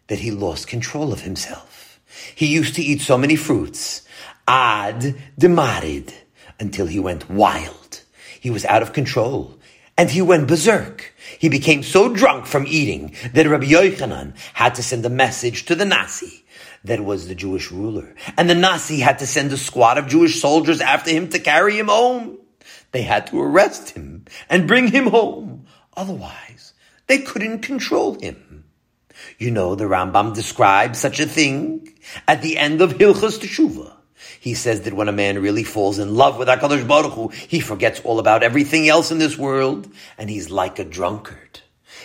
that 0.07 0.19
he 0.19 0.31
lost 0.31 0.67
control 0.67 1.13
of 1.13 1.21
himself. 1.21 2.01
He 2.35 2.47
used 2.47 2.75
to 2.75 2.81
eat 2.81 2.99
so 2.99 3.17
many 3.17 3.37
fruits, 3.37 4.01
ad 4.45 5.15
demarid, 5.39 6.13
until 6.59 6.87
he 6.87 6.99
went 6.99 7.29
wild. 7.29 7.82
He 8.43 8.49
was 8.49 8.65
out 8.65 8.81
of 8.81 8.91
control. 8.91 9.57
And 9.97 10.11
he 10.11 10.21
went 10.21 10.49
berserk. 10.49 11.13
He 11.39 11.47
became 11.47 11.81
so 11.81 12.13
drunk 12.13 12.45
from 12.45 12.67
eating 12.67 13.15
that 13.33 13.47
Rabbi 13.47 13.67
Yochanan 13.67 14.35
had 14.53 14.75
to 14.75 14.83
send 14.83 15.05
a 15.05 15.09
message 15.09 15.63
to 15.67 15.75
the 15.75 15.85
Nasi 15.85 16.43
that 16.83 16.99
was 16.99 17.29
the 17.29 17.35
Jewish 17.35 17.71
ruler. 17.71 18.13
And 18.35 18.49
the 18.49 18.53
Nasi 18.55 18.99
had 18.99 19.19
to 19.19 19.27
send 19.27 19.53
a 19.53 19.57
squad 19.57 19.97
of 19.97 20.09
Jewish 20.09 20.41
soldiers 20.41 20.81
after 20.81 21.09
him 21.09 21.29
to 21.29 21.39
carry 21.39 21.79
him 21.79 21.87
home. 21.87 22.37
They 22.91 23.03
had 23.03 23.27
to 23.27 23.41
arrest 23.41 23.91
him 23.91 24.25
and 24.49 24.67
bring 24.67 24.87
him 24.89 25.07
home. 25.07 25.67
Otherwise, 25.95 26.73
they 27.07 27.19
couldn't 27.19 27.59
control 27.59 28.19
him. 28.19 28.65
You 29.37 29.51
know, 29.51 29.75
the 29.75 29.85
Rambam 29.85 30.35
describes 30.35 30.99
such 30.99 31.21
a 31.21 31.25
thing 31.25 31.95
at 32.27 32.41
the 32.41 32.57
end 32.57 32.81
of 32.81 32.95
Hilchas 32.95 33.39
Teshuvah. 33.39 33.93
He 34.39 34.53
says 34.53 34.81
that 34.81 34.93
when 34.93 35.07
a 35.07 35.13
man 35.13 35.41
really 35.41 35.63
falls 35.63 35.99
in 35.99 36.15
love 36.15 36.37
with 36.37 36.47
HaKadosh 36.47 36.87
Baruch 36.87 37.13
Hu, 37.13 37.27
he 37.29 37.59
forgets 37.59 38.01
all 38.01 38.19
about 38.19 38.43
everything 38.43 38.87
else 38.87 39.11
in 39.11 39.19
this 39.19 39.37
world, 39.37 39.87
and 40.17 40.29
he's 40.29 40.49
like 40.49 40.79
a 40.79 40.83
drunkard. 40.83 41.61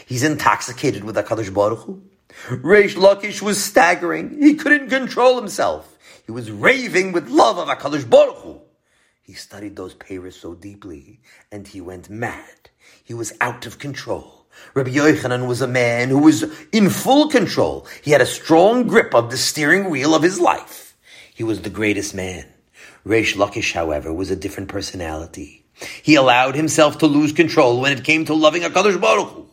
He's 0.07 0.23
intoxicated 0.23 1.05
with 1.05 1.17
HaKadosh 1.17 1.53
Baruch 1.53 1.81
Hu. 1.81 2.03
Reish 2.49 2.95
Lakish 2.95 3.43
was 3.43 3.63
staggering. 3.63 4.41
He 4.41 4.55
couldn't 4.55 4.89
control 4.89 5.39
himself. 5.39 5.99
He 6.25 6.33
was 6.33 6.51
raving 6.51 7.13
with 7.13 7.29
love 7.29 7.59
of 7.59 7.69
HaKadosh 7.69 8.09
Baruch 8.09 8.39
Hu. 8.39 8.61
He 9.23 9.35
studied 9.35 9.77
those 9.77 9.95
peiros 9.95 10.35
so 10.35 10.55
deeply, 10.55 11.21
and 11.53 11.67
he 11.69 11.81
went 11.81 12.09
mad. 12.09 12.71
He 13.05 13.15
was 13.15 13.33
out 13.41 13.67
of 13.67 13.79
control. 13.79 14.47
Rabbi 14.75 14.91
Yochanan 14.91 15.47
was 15.47 15.61
a 15.61 15.67
man 15.67 16.09
who 16.09 16.19
was 16.19 16.45
in 16.73 16.91
full 16.91 17.29
control. 17.29 17.87
He 18.03 18.11
had 18.11 18.21
a 18.21 18.27
strong 18.27 18.87
grip 18.87 19.15
of 19.15 19.31
the 19.31 19.37
steering 19.37 19.91
wheel 19.91 20.15
of 20.15 20.23
his 20.23 20.41
life. 20.41 20.88
He 21.39 21.45
was 21.45 21.63
the 21.63 21.71
greatest 21.71 22.17
man. 22.17 22.47
Reish 23.07 23.37
Lakish, 23.37 23.73
however, 23.73 24.13
was 24.13 24.29
a 24.29 24.35
different 24.35 24.69
personality. 24.69 25.65
He 26.03 26.17
allowed 26.17 26.57
himself 26.57 26.99
to 26.99 27.07
lose 27.07 27.33
control 27.33 27.81
when 27.81 27.97
it 27.97 28.03
came 28.03 28.25
to 28.25 28.35
loving 28.35 28.63
HaKadosh 28.63 29.01
Baruch. 29.01 29.47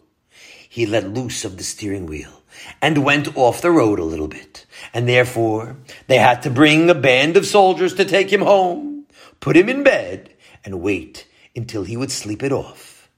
He 0.67 0.87
let 0.87 1.13
loose 1.13 1.45
of 1.45 1.57
the 1.57 1.63
steering 1.63 2.07
wheel 2.07 2.41
and 2.81 3.05
went 3.05 3.37
off 3.37 3.61
the 3.61 3.69
road 3.69 3.99
a 3.99 4.03
little 4.03 4.27
bit. 4.27 4.65
And 4.95 5.07
therefore, 5.07 5.77
they 6.07 6.17
had 6.17 6.41
to 6.41 6.49
bring 6.49 6.89
a 6.89 6.95
band 6.95 7.37
of 7.37 7.45
soldiers 7.45 7.93
to 7.93 8.03
take 8.03 8.33
him 8.33 8.41
home, 8.41 9.05
put 9.39 9.55
him 9.55 9.69
in 9.69 9.83
bed, 9.83 10.33
and 10.63 10.81
wait 10.81 11.27
until 11.55 11.83
he 11.83 11.97
would 11.97 12.09
sleep 12.09 12.41
it 12.41 12.51
off. 12.51 13.11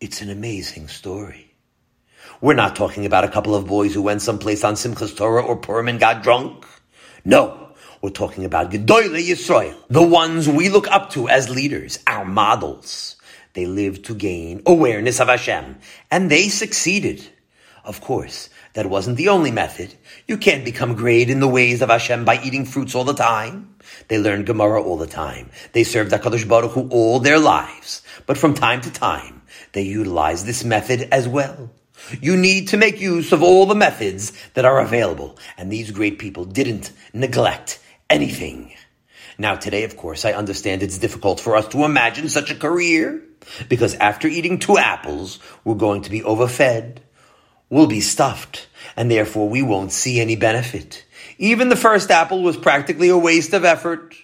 It's 0.00 0.22
an 0.22 0.30
amazing 0.30 0.88
story. 0.88 1.52
We're 2.40 2.54
not 2.54 2.74
talking 2.74 3.04
about 3.04 3.24
a 3.24 3.30
couple 3.30 3.54
of 3.54 3.66
boys 3.66 3.92
who 3.92 4.00
went 4.00 4.22
someplace 4.22 4.64
on 4.64 4.76
Simchas 4.76 5.14
Torah 5.14 5.44
or 5.44 5.56
Purim 5.56 5.88
and 5.88 6.00
got 6.00 6.22
drunk. 6.22 6.64
No. 7.22 7.64
We're 8.02 8.10
talking 8.10 8.44
about 8.44 8.70
Gedoyle 8.70 9.26
Yisrael, 9.26 9.74
the 9.88 10.02
ones 10.02 10.48
we 10.48 10.68
look 10.68 10.86
up 10.88 11.10
to 11.10 11.28
as 11.28 11.48
leaders, 11.48 11.98
our 12.06 12.24
models. 12.24 13.16
They 13.54 13.64
lived 13.64 14.04
to 14.06 14.14
gain 14.14 14.62
awareness 14.66 15.18
of 15.18 15.28
Hashem, 15.28 15.78
and 16.10 16.30
they 16.30 16.48
succeeded. 16.48 17.26
Of 17.84 18.02
course, 18.02 18.50
that 18.74 18.90
wasn't 18.90 19.16
the 19.16 19.30
only 19.30 19.50
method. 19.50 19.94
You 20.28 20.36
can't 20.36 20.64
become 20.64 20.94
great 20.94 21.30
in 21.30 21.40
the 21.40 21.48
ways 21.48 21.80
of 21.80 21.88
Hashem 21.88 22.26
by 22.26 22.38
eating 22.42 22.66
fruits 22.66 22.94
all 22.94 23.04
the 23.04 23.14
time. 23.14 23.76
They 24.08 24.18
learned 24.18 24.44
Gemara 24.44 24.82
all 24.82 24.98
the 24.98 25.06
time. 25.06 25.50
They 25.72 25.84
served 25.84 26.12
HaKadosh 26.12 26.46
Baruch 26.46 26.72
Hu 26.72 26.88
all 26.90 27.20
their 27.20 27.38
lives. 27.38 28.02
But 28.26 28.36
from 28.36 28.52
time 28.52 28.82
to 28.82 28.90
time, 28.90 29.42
they 29.72 29.82
utilize 29.82 30.44
this 30.44 30.64
method 30.64 31.08
as 31.10 31.26
well. 31.26 31.70
You 32.20 32.36
need 32.36 32.68
to 32.68 32.76
make 32.76 33.00
use 33.00 33.32
of 33.32 33.42
all 33.42 33.64
the 33.64 33.74
methods 33.74 34.32
that 34.52 34.66
are 34.66 34.80
available. 34.80 35.38
And 35.56 35.72
these 35.72 35.90
great 35.90 36.18
people 36.18 36.44
didn't 36.44 36.92
neglect 37.14 37.78
anything. 38.10 38.72
Now 39.38 39.54
today, 39.54 39.84
of 39.84 39.96
course, 39.96 40.24
I 40.24 40.32
understand 40.32 40.82
it's 40.82 40.98
difficult 40.98 41.40
for 41.40 41.56
us 41.56 41.68
to 41.68 41.84
imagine 41.84 42.28
such 42.28 42.50
a 42.50 42.54
career 42.54 43.22
because 43.68 43.94
after 43.94 44.28
eating 44.28 44.58
two 44.58 44.78
apples, 44.78 45.38
we're 45.64 45.74
going 45.74 46.02
to 46.02 46.10
be 46.10 46.22
overfed. 46.22 47.00
We'll 47.68 47.86
be 47.86 48.00
stuffed 48.00 48.68
and 48.96 49.10
therefore 49.10 49.48
we 49.48 49.62
won't 49.62 49.92
see 49.92 50.20
any 50.20 50.36
benefit. 50.36 51.04
Even 51.38 51.68
the 51.68 51.76
first 51.76 52.10
apple 52.10 52.42
was 52.42 52.56
practically 52.56 53.08
a 53.08 53.18
waste 53.18 53.52
of 53.52 53.64
effort. 53.64 54.14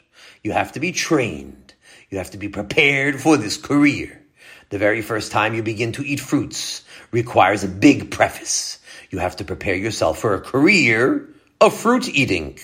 You 0.43 0.53
have 0.53 0.72
to 0.72 0.80
be 0.80 0.93
trained. 0.93 1.74
You 2.09 2.18
have 2.18 2.30
to 2.30 2.39
be 2.39 2.49
prepared 2.49 3.20
for 3.20 3.37
this 3.37 3.57
career. 3.57 4.22
The 4.70 4.78
very 4.78 5.03
first 5.03 5.33
time 5.33 5.55
you 5.55 5.62
begin 5.62 5.93
to 5.93 6.03
eat 6.03 6.20
fruits 6.20 6.85
requires 7.11 7.64
a 7.64 7.68
big 7.68 8.11
preface. 8.11 8.78
You 9.11 9.18
have 9.18 9.37
to 9.37 9.45
prepare 9.45 9.74
yourself 9.74 10.18
for 10.18 10.35
a 10.35 10.41
career 10.41 11.28
of 11.61 11.74
fruit 11.74 12.09
eating. 12.09 12.59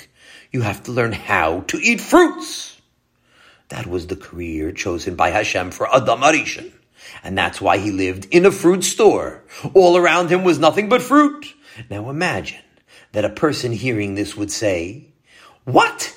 You 0.51 0.63
have 0.63 0.83
to 0.85 0.93
learn 0.93 1.13
how 1.13 1.61
to 1.69 1.79
eat 1.79 2.01
fruits. 2.01 2.81
That 3.69 3.87
was 3.87 4.07
the 4.07 4.17
career 4.17 4.73
chosen 4.73 5.15
by 5.15 5.31
Hashem 5.31 5.73
for 5.73 5.95
Adam 5.95 6.21
HaRishon. 6.21 6.73
And 7.23 7.37
that's 7.37 7.61
why 7.61 7.79
he 7.79 7.91
lived 7.91 8.27
in 8.31 8.47
a 8.47 8.51
fruit 8.51 8.83
store. 8.83 9.45
All 9.75 9.97
around 9.97 10.31
him 10.31 10.45
was 10.45 10.59
nothing 10.59 10.89
but 10.89 11.03
fruit. 11.03 11.55
Now 11.91 12.09
imagine 12.11 12.63
that 13.13 13.25
a 13.25 13.31
person 13.31 13.73
hearing 13.73 14.15
this 14.15 14.37
would 14.37 14.51
say, 14.51 15.07
What? 15.65 16.15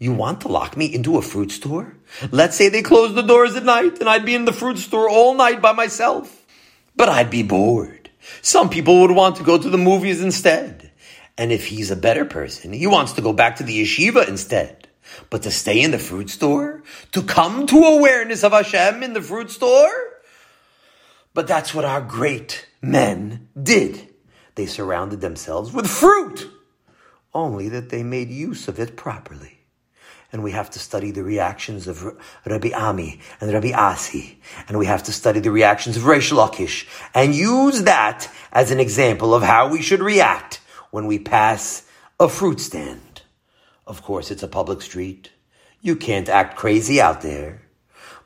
You 0.00 0.12
want 0.12 0.42
to 0.42 0.48
lock 0.48 0.76
me 0.76 0.86
into 0.86 1.16
a 1.16 1.22
fruit 1.22 1.50
store? 1.50 1.96
Let's 2.30 2.56
say 2.56 2.68
they 2.68 2.82
closed 2.82 3.16
the 3.16 3.22
doors 3.22 3.56
at 3.56 3.64
night 3.64 3.98
and 3.98 4.08
I'd 4.08 4.24
be 4.24 4.34
in 4.34 4.44
the 4.44 4.52
fruit 4.52 4.78
store 4.78 5.08
all 5.10 5.34
night 5.34 5.60
by 5.60 5.72
myself. 5.72 6.46
But 6.94 7.08
I'd 7.08 7.30
be 7.30 7.42
bored. 7.42 8.10
Some 8.42 8.70
people 8.70 9.00
would 9.00 9.10
want 9.10 9.36
to 9.36 9.44
go 9.44 9.58
to 9.58 9.70
the 9.70 9.78
movies 9.78 10.22
instead. 10.22 10.87
And 11.38 11.52
if 11.52 11.66
he's 11.66 11.92
a 11.92 11.96
better 11.96 12.24
person, 12.24 12.72
he 12.72 12.88
wants 12.88 13.12
to 13.12 13.22
go 13.22 13.32
back 13.32 13.56
to 13.56 13.62
the 13.62 13.82
yeshiva 13.82 14.28
instead. 14.28 14.88
But 15.30 15.42
to 15.42 15.50
stay 15.52 15.80
in 15.80 15.92
the 15.92 15.98
fruit 15.98 16.28
store? 16.28 16.82
To 17.12 17.22
come 17.22 17.66
to 17.68 17.78
awareness 17.78 18.42
of 18.42 18.52
Hashem 18.52 19.04
in 19.04 19.12
the 19.12 19.22
fruit 19.22 19.50
store? 19.50 19.88
But 21.32 21.46
that's 21.46 21.72
what 21.72 21.84
our 21.84 22.00
great 22.00 22.66
men 22.82 23.48
did. 23.60 24.08
They 24.56 24.66
surrounded 24.66 25.20
themselves 25.20 25.72
with 25.72 25.86
fruit, 25.86 26.50
only 27.32 27.68
that 27.68 27.90
they 27.90 28.02
made 28.02 28.30
use 28.30 28.66
of 28.66 28.80
it 28.80 28.96
properly. 28.96 29.60
And 30.32 30.42
we 30.42 30.50
have 30.50 30.68
to 30.70 30.80
study 30.80 31.12
the 31.12 31.22
reactions 31.22 31.86
of 31.86 32.04
Rabbi 32.44 32.72
Ami 32.74 33.20
and 33.40 33.52
Rabbi 33.52 33.72
Asi, 33.72 34.40
and 34.66 34.78
we 34.78 34.86
have 34.86 35.04
to 35.04 35.12
study 35.12 35.38
the 35.38 35.52
reactions 35.52 35.96
of 35.96 36.02
Reish 36.02 36.32
Lakish, 36.32 36.86
and 37.14 37.34
use 37.34 37.84
that 37.84 38.28
as 38.52 38.72
an 38.72 38.80
example 38.80 39.32
of 39.32 39.44
how 39.44 39.68
we 39.68 39.80
should 39.80 40.00
react 40.00 40.60
when 40.90 41.06
we 41.06 41.18
pass 41.18 41.86
a 42.20 42.28
fruit 42.28 42.60
stand. 42.60 43.22
Of 43.86 44.02
course, 44.02 44.30
it's 44.30 44.42
a 44.42 44.48
public 44.48 44.82
street. 44.82 45.30
You 45.80 45.96
can't 45.96 46.28
act 46.28 46.56
crazy 46.56 47.00
out 47.00 47.22
there. 47.22 47.62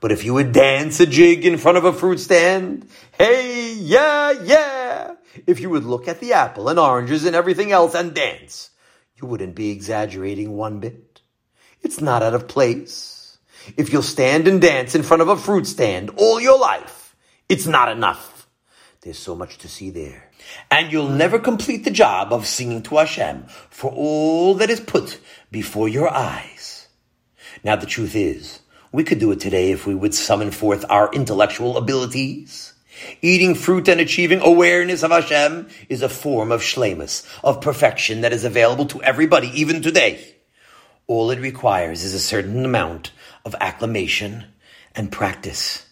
But 0.01 0.11
if 0.11 0.25
you 0.25 0.35
would 0.35 0.51
dance 0.51 0.99
a 0.99 1.07
jig 1.07 1.47
in 1.47 1.59
front 1.59 1.79
of 1.79 1.85
a 1.85 1.93
fruit 1.93 2.19
stand, 2.19 2.89
hey, 3.17 3.75
yeah, 3.75 4.33
yeah. 4.33 5.15
If 5.47 5.61
you 5.61 5.71
would 5.71 5.85
look 5.85 6.09
at 6.09 6.19
the 6.19 6.33
apple 6.33 6.69
and 6.69 6.79
oranges 6.79 7.25
and 7.25 7.37
everything 7.37 7.71
else 7.71 7.95
and 7.95 8.13
dance, 8.13 8.71
you 9.21 9.29
wouldn't 9.29 9.55
be 9.55 9.71
exaggerating 9.71 10.57
one 10.57 10.81
bit. 10.81 11.21
It's 11.83 12.01
not 12.01 12.23
out 12.23 12.35
of 12.35 12.49
place. 12.49 13.39
If 13.77 13.93
you'll 13.93 14.03
stand 14.03 14.49
and 14.49 14.61
dance 14.61 14.97
in 14.97 15.05
front 15.05 15.23
of 15.23 15.29
a 15.29 15.37
fruit 15.37 15.69
stand 15.69 16.11
all 16.17 16.41
your 16.41 16.59
life, 16.59 17.15
it's 17.49 17.67
not 17.67 17.89
enough. 17.89 18.49
There's 19.03 19.19
so 19.19 19.37
much 19.37 19.59
to 19.59 19.69
see 19.69 19.91
there. 19.91 20.32
And 20.71 20.91
you'll 20.91 21.09
never 21.09 21.39
complete 21.39 21.85
the 21.85 21.91
job 21.91 22.33
of 22.33 22.47
singing 22.47 22.83
to 22.85 22.97
Hashem 22.97 23.45
for 23.71 23.91
all 23.91 24.55
that 24.55 24.71
is 24.71 24.81
put 24.81 25.21
before 25.51 25.89
your 25.89 26.13
eyes. 26.13 26.89
Now 27.63 27.77
the 27.77 27.87
truth 27.87 28.17
is, 28.17 28.61
we 28.91 29.05
could 29.05 29.19
do 29.19 29.33
it 29.33 29.41
today 29.41 29.73
if 29.73 29.87
we 29.87 29.95
would 29.95 30.15
summon 30.15 30.51
forth 30.51 30.85
our 30.89 31.13
intellectual 31.13 31.77
abilities. 31.77 32.75
Eating 33.21 33.55
fruit 33.55 33.89
and 33.89 34.01
achieving 34.01 34.41
awareness 34.41 35.03
of 35.03 35.11
Hashem 35.11 35.69
is 35.89 36.03
a 36.03 36.09
form 36.09 36.53
of 36.53 36.61
shlemus, 36.61 37.27
of 37.43 37.61
perfection 37.61 38.21
that 38.21 38.33
is 38.33 38.45
available 38.45 38.87
to 38.87 39.03
everybody, 39.03 39.49
even 39.59 39.83
today. 39.83 40.37
All 41.07 41.31
it 41.31 41.41
requires 41.41 42.05
is 42.05 42.15
a 42.15 42.21
certain 42.21 42.65
amount 42.65 43.13
of 43.45 43.57
acclamation 43.61 44.45
and 44.95 45.11
practice. 45.11 45.87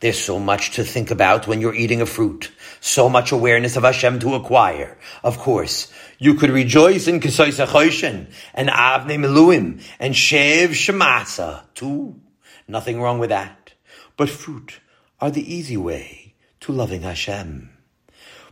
There's 0.00 0.18
so 0.18 0.38
much 0.38 0.72
to 0.72 0.84
think 0.84 1.10
about 1.10 1.46
when 1.46 1.60
you're 1.60 1.74
eating 1.74 2.00
a 2.00 2.06
fruit, 2.06 2.50
so 2.80 3.08
much 3.08 3.32
awareness 3.32 3.76
of 3.76 3.82
Hashem 3.82 4.18
to 4.20 4.34
acquire. 4.34 4.98
Of 5.22 5.38
course, 5.38 5.92
you 6.18 6.34
could 6.34 6.50
rejoice 6.50 7.08
in 7.08 7.20
Ketzos 7.20 7.64
HaChoshen 7.64 8.32
and 8.54 8.68
Avnei 8.68 9.18
Miluim 9.18 9.82
and 9.98 10.14
Shev 10.14 10.68
Shmaatsa 10.68 11.62
too. 11.74 12.20
Nothing 12.66 13.00
wrong 13.00 13.18
with 13.18 13.30
that. 13.30 13.72
But 14.16 14.30
fruit 14.30 14.80
are 15.20 15.30
the 15.30 15.54
easy 15.54 15.76
way 15.76 16.34
to 16.60 16.72
loving 16.72 17.02
Hashem. 17.02 17.70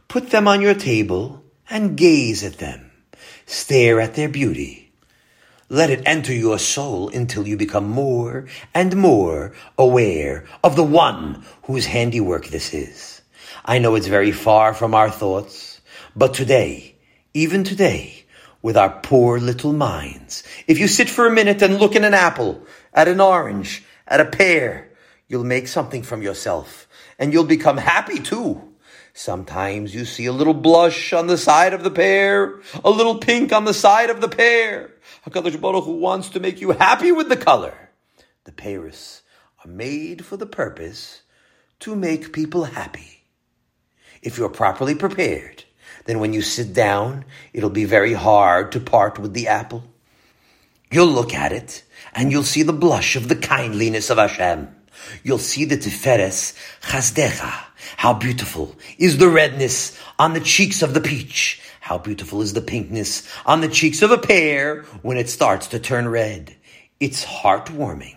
Put 0.08 0.30
them 0.30 0.48
on 0.48 0.60
your 0.60 0.74
table 0.74 1.42
and 1.68 1.96
gaze 1.96 2.44
at 2.44 2.58
them. 2.58 2.90
Stare 3.46 4.00
at 4.00 4.14
their 4.14 4.28
beauty. 4.28 4.92
Let 5.68 5.90
it 5.90 6.02
enter 6.06 6.32
your 6.32 6.60
soul 6.60 7.08
until 7.08 7.46
you 7.46 7.56
become 7.56 7.88
more 7.88 8.46
and 8.72 8.96
more 8.96 9.52
aware 9.76 10.46
of 10.62 10.76
the 10.76 10.84
one 10.84 11.44
whose 11.64 11.86
handiwork 11.86 12.46
this 12.46 12.72
is. 12.72 13.15
I 13.68 13.80
know 13.80 13.96
it's 13.96 14.06
very 14.06 14.30
far 14.30 14.74
from 14.74 14.94
our 14.94 15.10
thoughts, 15.10 15.80
but 16.14 16.34
today, 16.34 16.94
even 17.34 17.64
today, 17.64 18.24
with 18.62 18.76
our 18.76 19.00
poor 19.00 19.40
little 19.40 19.72
minds, 19.72 20.44
if 20.68 20.78
you 20.78 20.86
sit 20.86 21.10
for 21.10 21.26
a 21.26 21.32
minute 21.32 21.60
and 21.62 21.80
look 21.80 21.96
at 21.96 22.04
an 22.04 22.14
apple, 22.14 22.64
at 22.94 23.08
an 23.08 23.20
orange, 23.20 23.82
at 24.06 24.20
a 24.20 24.24
pear, 24.24 24.92
you'll 25.26 25.42
make 25.42 25.66
something 25.66 26.04
from 26.04 26.22
yourself 26.22 26.86
and 27.18 27.32
you'll 27.32 27.42
become 27.42 27.76
happy 27.76 28.20
too. 28.20 28.62
Sometimes 29.12 29.92
you 29.92 30.04
see 30.04 30.26
a 30.26 30.32
little 30.32 30.54
blush 30.54 31.12
on 31.12 31.26
the 31.26 31.36
side 31.36 31.74
of 31.74 31.82
the 31.82 31.90
pear, 31.90 32.60
a 32.84 32.90
little 32.90 33.18
pink 33.18 33.52
on 33.52 33.64
the 33.64 33.74
side 33.74 34.10
of 34.10 34.20
the 34.20 34.28
pear. 34.28 34.92
HaKadosh 35.26 35.60
Baruch 35.60 35.86
Hu 35.86 35.96
wants 35.96 36.28
to 36.30 36.40
make 36.40 36.60
you 36.60 36.70
happy 36.70 37.10
with 37.10 37.28
the 37.28 37.36
color. 37.36 37.90
The 38.44 38.52
pears 38.52 39.22
are 39.64 39.70
made 39.70 40.24
for 40.24 40.36
the 40.36 40.46
purpose 40.46 41.22
to 41.80 41.96
make 41.96 42.32
people 42.32 42.62
happy. 42.62 43.15
If 44.26 44.38
you're 44.38 44.48
properly 44.48 44.96
prepared, 44.96 45.62
then 46.06 46.18
when 46.18 46.32
you 46.32 46.42
sit 46.42 46.74
down, 46.74 47.24
it'll 47.52 47.70
be 47.70 47.84
very 47.84 48.12
hard 48.12 48.72
to 48.72 48.80
part 48.80 49.20
with 49.20 49.34
the 49.34 49.46
apple. 49.46 49.84
You'll 50.90 51.06
look 51.06 51.32
at 51.32 51.52
it 51.52 51.84
and 52.12 52.32
you'll 52.32 52.42
see 52.42 52.64
the 52.64 52.72
blush 52.72 53.14
of 53.14 53.28
the 53.28 53.36
kindliness 53.36 54.10
of 54.10 54.18
Hashem. 54.18 54.74
You'll 55.22 55.38
see 55.38 55.64
the 55.64 55.76
tiferes 55.76 56.58
chasdecha. 56.82 57.54
How 57.98 58.14
beautiful 58.14 58.74
is 58.98 59.18
the 59.18 59.28
redness 59.28 59.96
on 60.18 60.32
the 60.32 60.40
cheeks 60.40 60.82
of 60.82 60.92
the 60.92 61.00
peach. 61.00 61.62
How 61.78 61.96
beautiful 61.96 62.42
is 62.42 62.52
the 62.52 62.60
pinkness 62.60 63.32
on 63.46 63.60
the 63.60 63.68
cheeks 63.68 64.02
of 64.02 64.10
a 64.10 64.18
pear 64.18 64.82
when 65.02 65.18
it 65.18 65.28
starts 65.28 65.68
to 65.68 65.78
turn 65.78 66.08
red. 66.08 66.56
It's 66.98 67.24
heartwarming. 67.24 68.16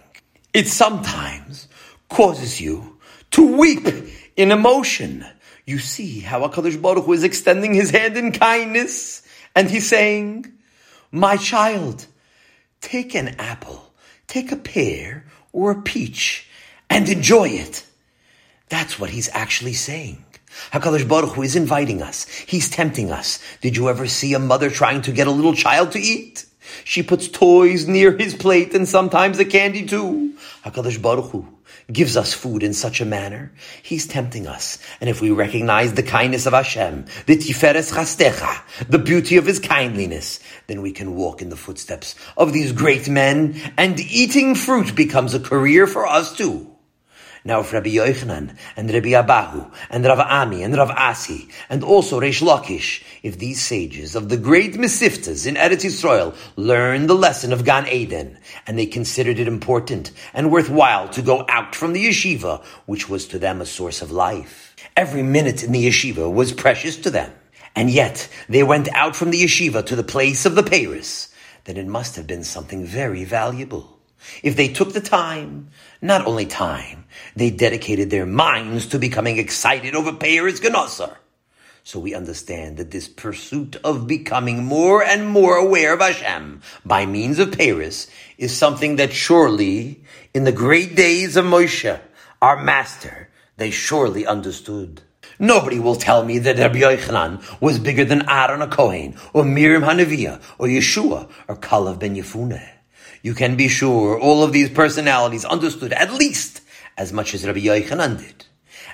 It 0.56 0.68
sometimes 0.68 1.68
causes 2.10 2.60
you 2.60 2.98
to 3.30 3.58
weep 3.60 3.88
in 4.36 4.52
emotion. 4.52 5.24
You 5.70 5.78
see 5.78 6.22
how 6.22 6.40
HaKadosh 6.48 6.82
Baruch 6.82 7.06
Hu 7.06 7.14
is 7.14 7.24
extending 7.24 7.76
his 7.76 7.92
hand 7.92 8.18
in 8.18 8.32
kindness 8.32 9.22
and 9.56 9.70
he's 9.70 9.88
saying, 9.88 10.52
my 11.12 11.38
child, 11.38 12.08
take 12.82 13.14
an 13.14 13.36
apple, 13.38 13.94
take 14.26 14.52
a 14.52 14.56
pear 14.56 15.26
or 15.54 15.70
a 15.70 15.82
peach 15.84 16.50
and 16.90 17.08
enjoy 17.08 17.50
it. 17.50 17.86
That's 18.70 19.00
what 19.00 19.12
he's 19.12 19.30
actually 19.32 19.76
saying. 19.76 20.26
HaKadosh 20.74 21.08
Baruch 21.08 21.36
Hu 21.36 21.44
is 21.44 21.56
inviting 21.56 22.02
us. 22.02 22.28
He's 22.28 22.68
tempting 22.72 23.12
us. 23.12 23.38
Did 23.62 23.78
you 23.78 23.90
ever 23.90 24.08
see 24.08 24.34
a 24.34 24.40
mother 24.40 24.72
trying 24.72 25.04
to 25.04 25.12
get 25.12 25.28
a 25.28 25.32
little 25.32 25.54
child 25.54 25.92
to 25.92 26.00
eat? 26.00 26.48
She 26.84 27.04
puts 27.04 27.28
toys 27.28 27.88
near 27.88 28.18
his 28.18 28.34
plate 28.34 28.74
and 28.74 28.88
sometimes 28.88 29.38
a 29.38 29.46
candy 29.46 29.86
too. 29.86 30.34
HaKadosh 30.66 31.00
Baruch 31.00 31.30
Hu 31.30 31.59
gives 31.92 32.16
us 32.16 32.34
food 32.34 32.64
in 32.64 32.74
such 32.74 33.02
a 33.02 33.06
manner. 33.06 33.52
He's 33.82 34.08
tempting 34.08 34.48
us. 34.48 34.78
And 35.02 35.10
if 35.10 35.22
we 35.22 35.32
recognize 35.32 35.94
the 35.94 36.04
kindness 36.04 36.46
of 36.46 36.54
Hashem, 36.54 37.06
the 37.26 37.38
tiferes 37.38 37.92
chasdecha, 37.92 38.88
the 38.88 39.00
beauty 39.00 39.38
of 39.38 39.46
his 39.46 39.60
kindliness, 39.60 40.40
then 40.68 40.82
we 40.82 40.92
can 40.92 41.16
walk 41.16 41.42
in 41.42 41.50
the 41.50 41.56
footsteps 41.56 42.16
of 42.38 42.54
these 42.54 42.72
great 42.72 43.10
men 43.10 43.60
and 43.78 44.00
eating 44.00 44.56
fruit 44.56 44.96
becomes 44.96 45.34
a 45.34 45.40
career 45.40 45.88
for 45.88 46.08
us 46.08 46.36
too. 46.36 46.69
Now 47.46 47.62
if 47.62 47.72
Rabbi 47.72 47.92
Yochanan 47.92 48.58
and 48.76 48.92
Rabbi 48.92 49.10
Abahu 49.10 49.72
and 49.90 50.04
Rav 50.04 50.20
Ami 50.20 50.62
and 50.62 50.76
Rav 50.76 50.92
Asi 50.92 51.48
and 51.70 51.84
also 51.84 52.20
Reish 52.20 52.42
Lakish, 52.42 53.02
if 53.24 53.38
these 53.40 53.62
sages 53.62 54.14
of 54.16 54.28
the 54.28 54.36
great 54.36 54.74
Mesiftas 54.74 55.48
in 55.48 55.56
Eretz 55.56 55.86
Yisrael 55.86 56.36
learned 56.58 57.10
the 57.10 57.16
lesson 57.16 57.54
of 57.54 57.64
Gan 57.64 57.88
Eden 57.88 58.38
and 58.68 58.78
they 58.78 58.86
considered 58.86 59.40
it 59.40 59.48
important 59.48 60.12
and 60.34 60.52
worthwhile 60.52 61.08
to 61.10 61.22
go 61.22 61.46
out 61.48 61.76
from 61.76 61.94
the 61.94 62.08
yeshiva, 62.08 62.62
which 62.86 63.08
was 63.08 63.26
to 63.28 63.40
them 63.40 63.62
a 63.62 63.66
source 63.66 64.02
of 64.02 64.12
life. 64.12 64.76
Every 64.98 65.24
minute 65.24 65.64
in 65.64 65.72
the 65.72 65.88
yeshiva 65.88 66.32
was 66.32 66.52
precious 66.52 66.98
to 66.98 67.10
them. 67.10 67.32
And 67.76 67.90
yet 67.90 68.28
they 68.50 68.64
went 68.64 68.90
out 68.94 69.16
from 69.16 69.32
the 69.32 69.42
yeshiva 69.42 69.86
to 69.86 69.96
the 69.96 70.04
place 70.04 70.46
of 70.46 70.56
the 70.56 70.64
peiros, 70.64 71.32
then 71.64 71.78
it 71.78 71.88
must 71.88 72.18
have 72.18 72.28
been 72.28 72.44
something 72.44 72.84
very 72.84 73.24
valuable. 73.24 73.99
If 74.44 74.56
they 74.56 74.68
took 74.68 74.94
the 74.94 75.02
time, 75.02 75.70
not 76.02 76.26
only 76.26 76.46
time, 76.46 77.06
they 77.36 77.50
dedicated 77.50 78.10
their 78.10 78.26
minds 78.26 78.88
to 78.88 79.00
becoming 79.00 79.38
excited 79.38 79.96
over 79.96 80.12
Peiros 80.12 80.62
Genosar. 80.62 81.16
So 81.84 82.00
we 82.00 82.14
understand 82.14 82.78
that 82.78 82.92
this 82.92 83.08
pursuit 83.08 83.76
of 83.84 84.06
becoming 84.06 84.64
more 84.64 85.04
and 85.04 85.28
more 85.28 85.56
aware 85.56 85.94
of 85.94 86.02
Hashem 86.02 86.62
by 86.86 87.06
means 87.06 87.40
of 87.40 87.50
peiros 87.50 88.10
is 88.38 88.56
something 88.56 88.98
that 88.98 89.12
surely, 89.12 90.04
in 90.34 90.44
the 90.44 90.52
great 90.52 90.96
days 90.96 91.36
of 91.36 91.46
Moshe, 91.46 92.00
our 92.42 92.62
master, 92.62 93.30
they 93.58 93.72
surely 93.72 94.26
understood. 94.26 95.02
Nobody 95.40 95.80
will 95.80 95.96
tell 95.96 96.24
me 96.24 96.38
that 96.40 96.60
Rabbi 96.60 96.80
Yochanan 96.80 97.42
was 97.60 97.80
bigger 97.80 98.06
than 98.06 98.30
Aaron 98.30 98.60
HaKohen, 98.70 99.18
or 99.34 99.44
Miriam 99.44 99.84
Hanaviyah, 99.84 100.42
or 100.60 100.68
Yehoshua, 100.68 101.30
or 101.48 101.56
Kalev 101.56 101.98
ben 101.98 102.16
Yefuneh 102.16 102.79
you 103.22 103.34
can 103.34 103.56
be 103.56 103.68
sure 103.68 104.20
all 104.20 104.44
of 104.44 104.54
these 104.54 104.70
personalities 104.70 105.46
understood 105.46 105.94
at 105.94 106.14
least 106.14 106.62
as 106.98 107.14
much 107.14 107.34
as 107.34 107.46
Rabbi 107.46 107.60
Yochanan 107.60 108.20
did. 108.20 108.46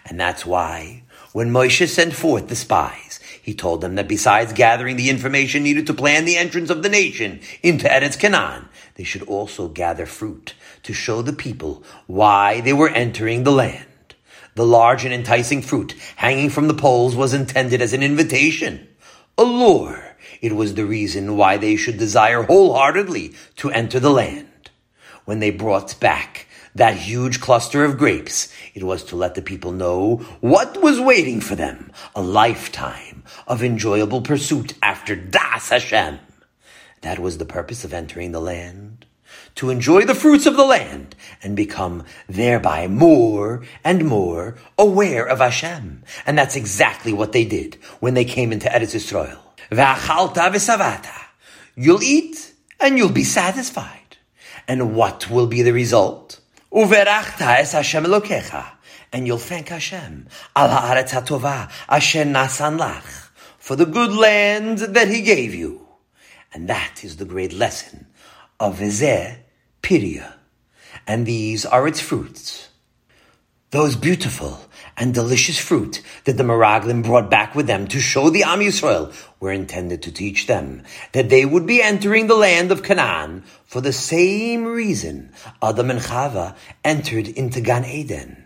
And 0.05 0.19
that's 0.19 0.45
why 0.45 1.03
when 1.34 1.51
Moshe 1.51 1.88
sent 1.88 2.13
forth 2.15 2.47
the 2.47 2.55
spies, 2.55 3.19
he 3.41 3.53
told 3.53 3.82
them 3.82 3.95
that 3.95 4.07
besides 4.07 4.53
gathering 4.53 4.95
the 4.95 5.09
information 5.09 5.63
needed 5.63 5.86
to 5.88 5.93
plan 5.93 6.26
the 6.26 6.38
entrance 6.38 6.69
of 6.69 6.82
the 6.82 6.89
nation 6.89 7.41
into 7.61 7.88
Eretz 7.88 8.17
Canaan, 8.17 8.69
they 8.95 9.03
should 9.03 9.23
also 9.23 9.67
gather 9.67 10.05
fruit 10.05 10.53
to 10.84 10.93
show 10.93 11.21
the 11.21 11.34
people 11.34 11.84
why 12.07 12.61
they 12.61 12.73
were 12.73 12.89
entering 12.89 13.43
the 13.43 13.51
land. 13.51 13.86
The 14.55 14.65
large 14.65 15.03
and 15.03 15.13
enticing 15.13 15.61
fruit 15.61 15.93
hanging 16.15 16.49
from 16.49 16.67
the 16.67 16.73
poles 16.73 17.15
was 17.15 17.34
intended 17.34 17.82
as 17.82 17.91
an 17.91 18.01
invitation, 18.01 18.88
a 19.38 19.43
lure 19.43 20.05
it 20.41 20.53
was 20.53 20.73
the 20.73 20.86
reason 20.86 21.38
why 21.38 21.57
they 21.57 21.75
should 21.75 21.97
desire 21.97 22.43
wholeheartedly 22.43 23.33
to 23.57 23.71
enter 23.71 23.99
the 23.99 24.11
land. 24.11 24.69
When 25.25 25.39
they 25.39 25.51
brought 25.51 25.99
back 25.99 26.47
that 26.75 26.97
huge 26.97 27.39
cluster 27.39 27.86
of 27.86 27.97
grapes, 27.97 28.53
it 28.73 28.83
was 28.83 29.03
to 29.05 29.15
let 29.15 29.36
the 29.36 29.41
people 29.41 29.71
know 29.71 30.17
what 30.41 30.81
was 30.81 30.99
waiting 30.99 31.39
for 31.39 31.55
them, 31.55 31.91
a 32.13 32.21
lifetime 32.21 33.23
of 33.47 33.63
enjoyable 33.63 34.21
pursuit 34.21 34.73
after 34.83 35.15
Das 35.15 35.69
Hashem. 35.69 36.19
That 37.01 37.19
was 37.19 37.38
the 37.38 37.45
purpose 37.45 37.86
of 37.86 37.93
entering 37.93 38.33
the 38.33 38.41
land. 38.41 39.05
To 39.55 39.69
enjoy 39.69 40.03
the 40.03 40.15
fruits 40.15 40.45
of 40.45 40.57
the 40.57 40.65
land 40.65 41.15
and 41.41 41.55
become 41.55 42.03
thereby 42.27 42.88
more 42.88 43.63
and 43.83 44.05
more 44.05 44.57
aware 44.77 45.25
of 45.25 45.39
Hashem. 45.39 46.03
And 46.25 46.38
that's 46.38 46.57
exactly 46.57 47.13
what 47.13 47.31
they 47.31 47.45
did 47.45 47.75
when 48.01 48.15
they 48.15 48.25
came 48.25 48.51
into 48.51 48.67
Eretz 48.67 48.95
Yisrael. 48.95 49.44
You'll 51.76 52.03
eat 52.03 52.53
and 52.80 52.97
you'll 52.97 53.09
be 53.09 53.24
satisfied. 53.24 54.18
And 54.68 54.95
what 54.95 55.30
will 55.30 55.47
be 55.47 55.61
the 55.61 55.74
result? 55.74 56.39
And 56.72 56.91
you'll 59.28 59.38
thank 59.38 59.70
Hashem. 59.70 60.28
Al 60.55 60.70
ha'aretz 60.70 61.11
lach. 62.78 63.30
For 63.59 63.76
the 63.76 63.86
good 63.86 64.13
land 64.13 64.80
that 64.80 65.07
He 65.07 65.22
gave 65.22 65.53
you. 65.55 65.88
And 66.53 66.68
that 66.70 67.03
is 67.03 67.18
the 67.18 67.26
great 67.26 67.53
lesson 67.53 68.07
of 68.59 68.80
Vizeh 68.80 69.38
Piria. 69.82 70.34
And 71.07 71.26
these 71.26 71.66
are 71.66 71.88
its 71.88 71.99
fruits. 71.99 72.70
Those 73.72 73.95
beautiful 73.95 74.59
and 74.97 75.13
delicious 75.13 75.59
fruit 75.59 76.01
that 76.23 76.37
the 76.37 76.43
Meraglim 76.43 77.03
brought 77.03 77.29
back 77.29 77.53
with 77.55 77.67
them 77.67 77.87
to 77.87 77.99
show 77.99 78.29
the 78.29 78.43
Am 78.43 78.59
Yisrael 78.59 79.13
were 79.39 79.51
intended 79.51 80.01
to 80.03 80.11
teach 80.11 80.47
them 80.47 80.83
that 81.11 81.29
they 81.29 81.45
would 81.45 81.65
be 81.65 81.81
entering 81.81 82.27
the 82.27 82.35
land 82.35 82.71
of 82.71 82.83
Canaan 82.83 83.43
for 83.65 83.81
the 83.81 83.93
same 83.93 84.65
reason 84.65 85.31
Adam 85.61 85.91
and 85.91 85.99
Chava 85.99 86.55
entered 86.83 87.27
into 87.27 87.61
Gan 87.61 87.85
Eden. 87.85 88.45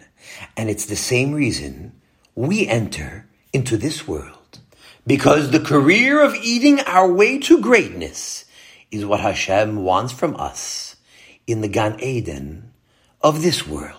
And 0.57 0.69
it's 0.69 0.85
the 0.85 0.95
same 0.95 1.33
reason 1.33 1.93
we 2.35 2.67
enter 2.67 3.27
into 3.53 3.77
this 3.77 4.07
world. 4.07 4.59
Because 5.05 5.51
the 5.51 5.59
career 5.59 6.23
of 6.23 6.35
eating 6.35 6.79
our 6.81 7.11
way 7.11 7.39
to 7.39 7.61
greatness 7.61 8.45
is 8.91 9.05
what 9.05 9.19
Hashem 9.19 9.83
wants 9.83 10.13
from 10.13 10.35
us 10.35 10.95
in 11.47 11.61
the 11.61 11.67
Gan 11.67 11.99
Eden 11.99 12.71
of 13.21 13.41
this 13.41 13.67
world. 13.67 13.98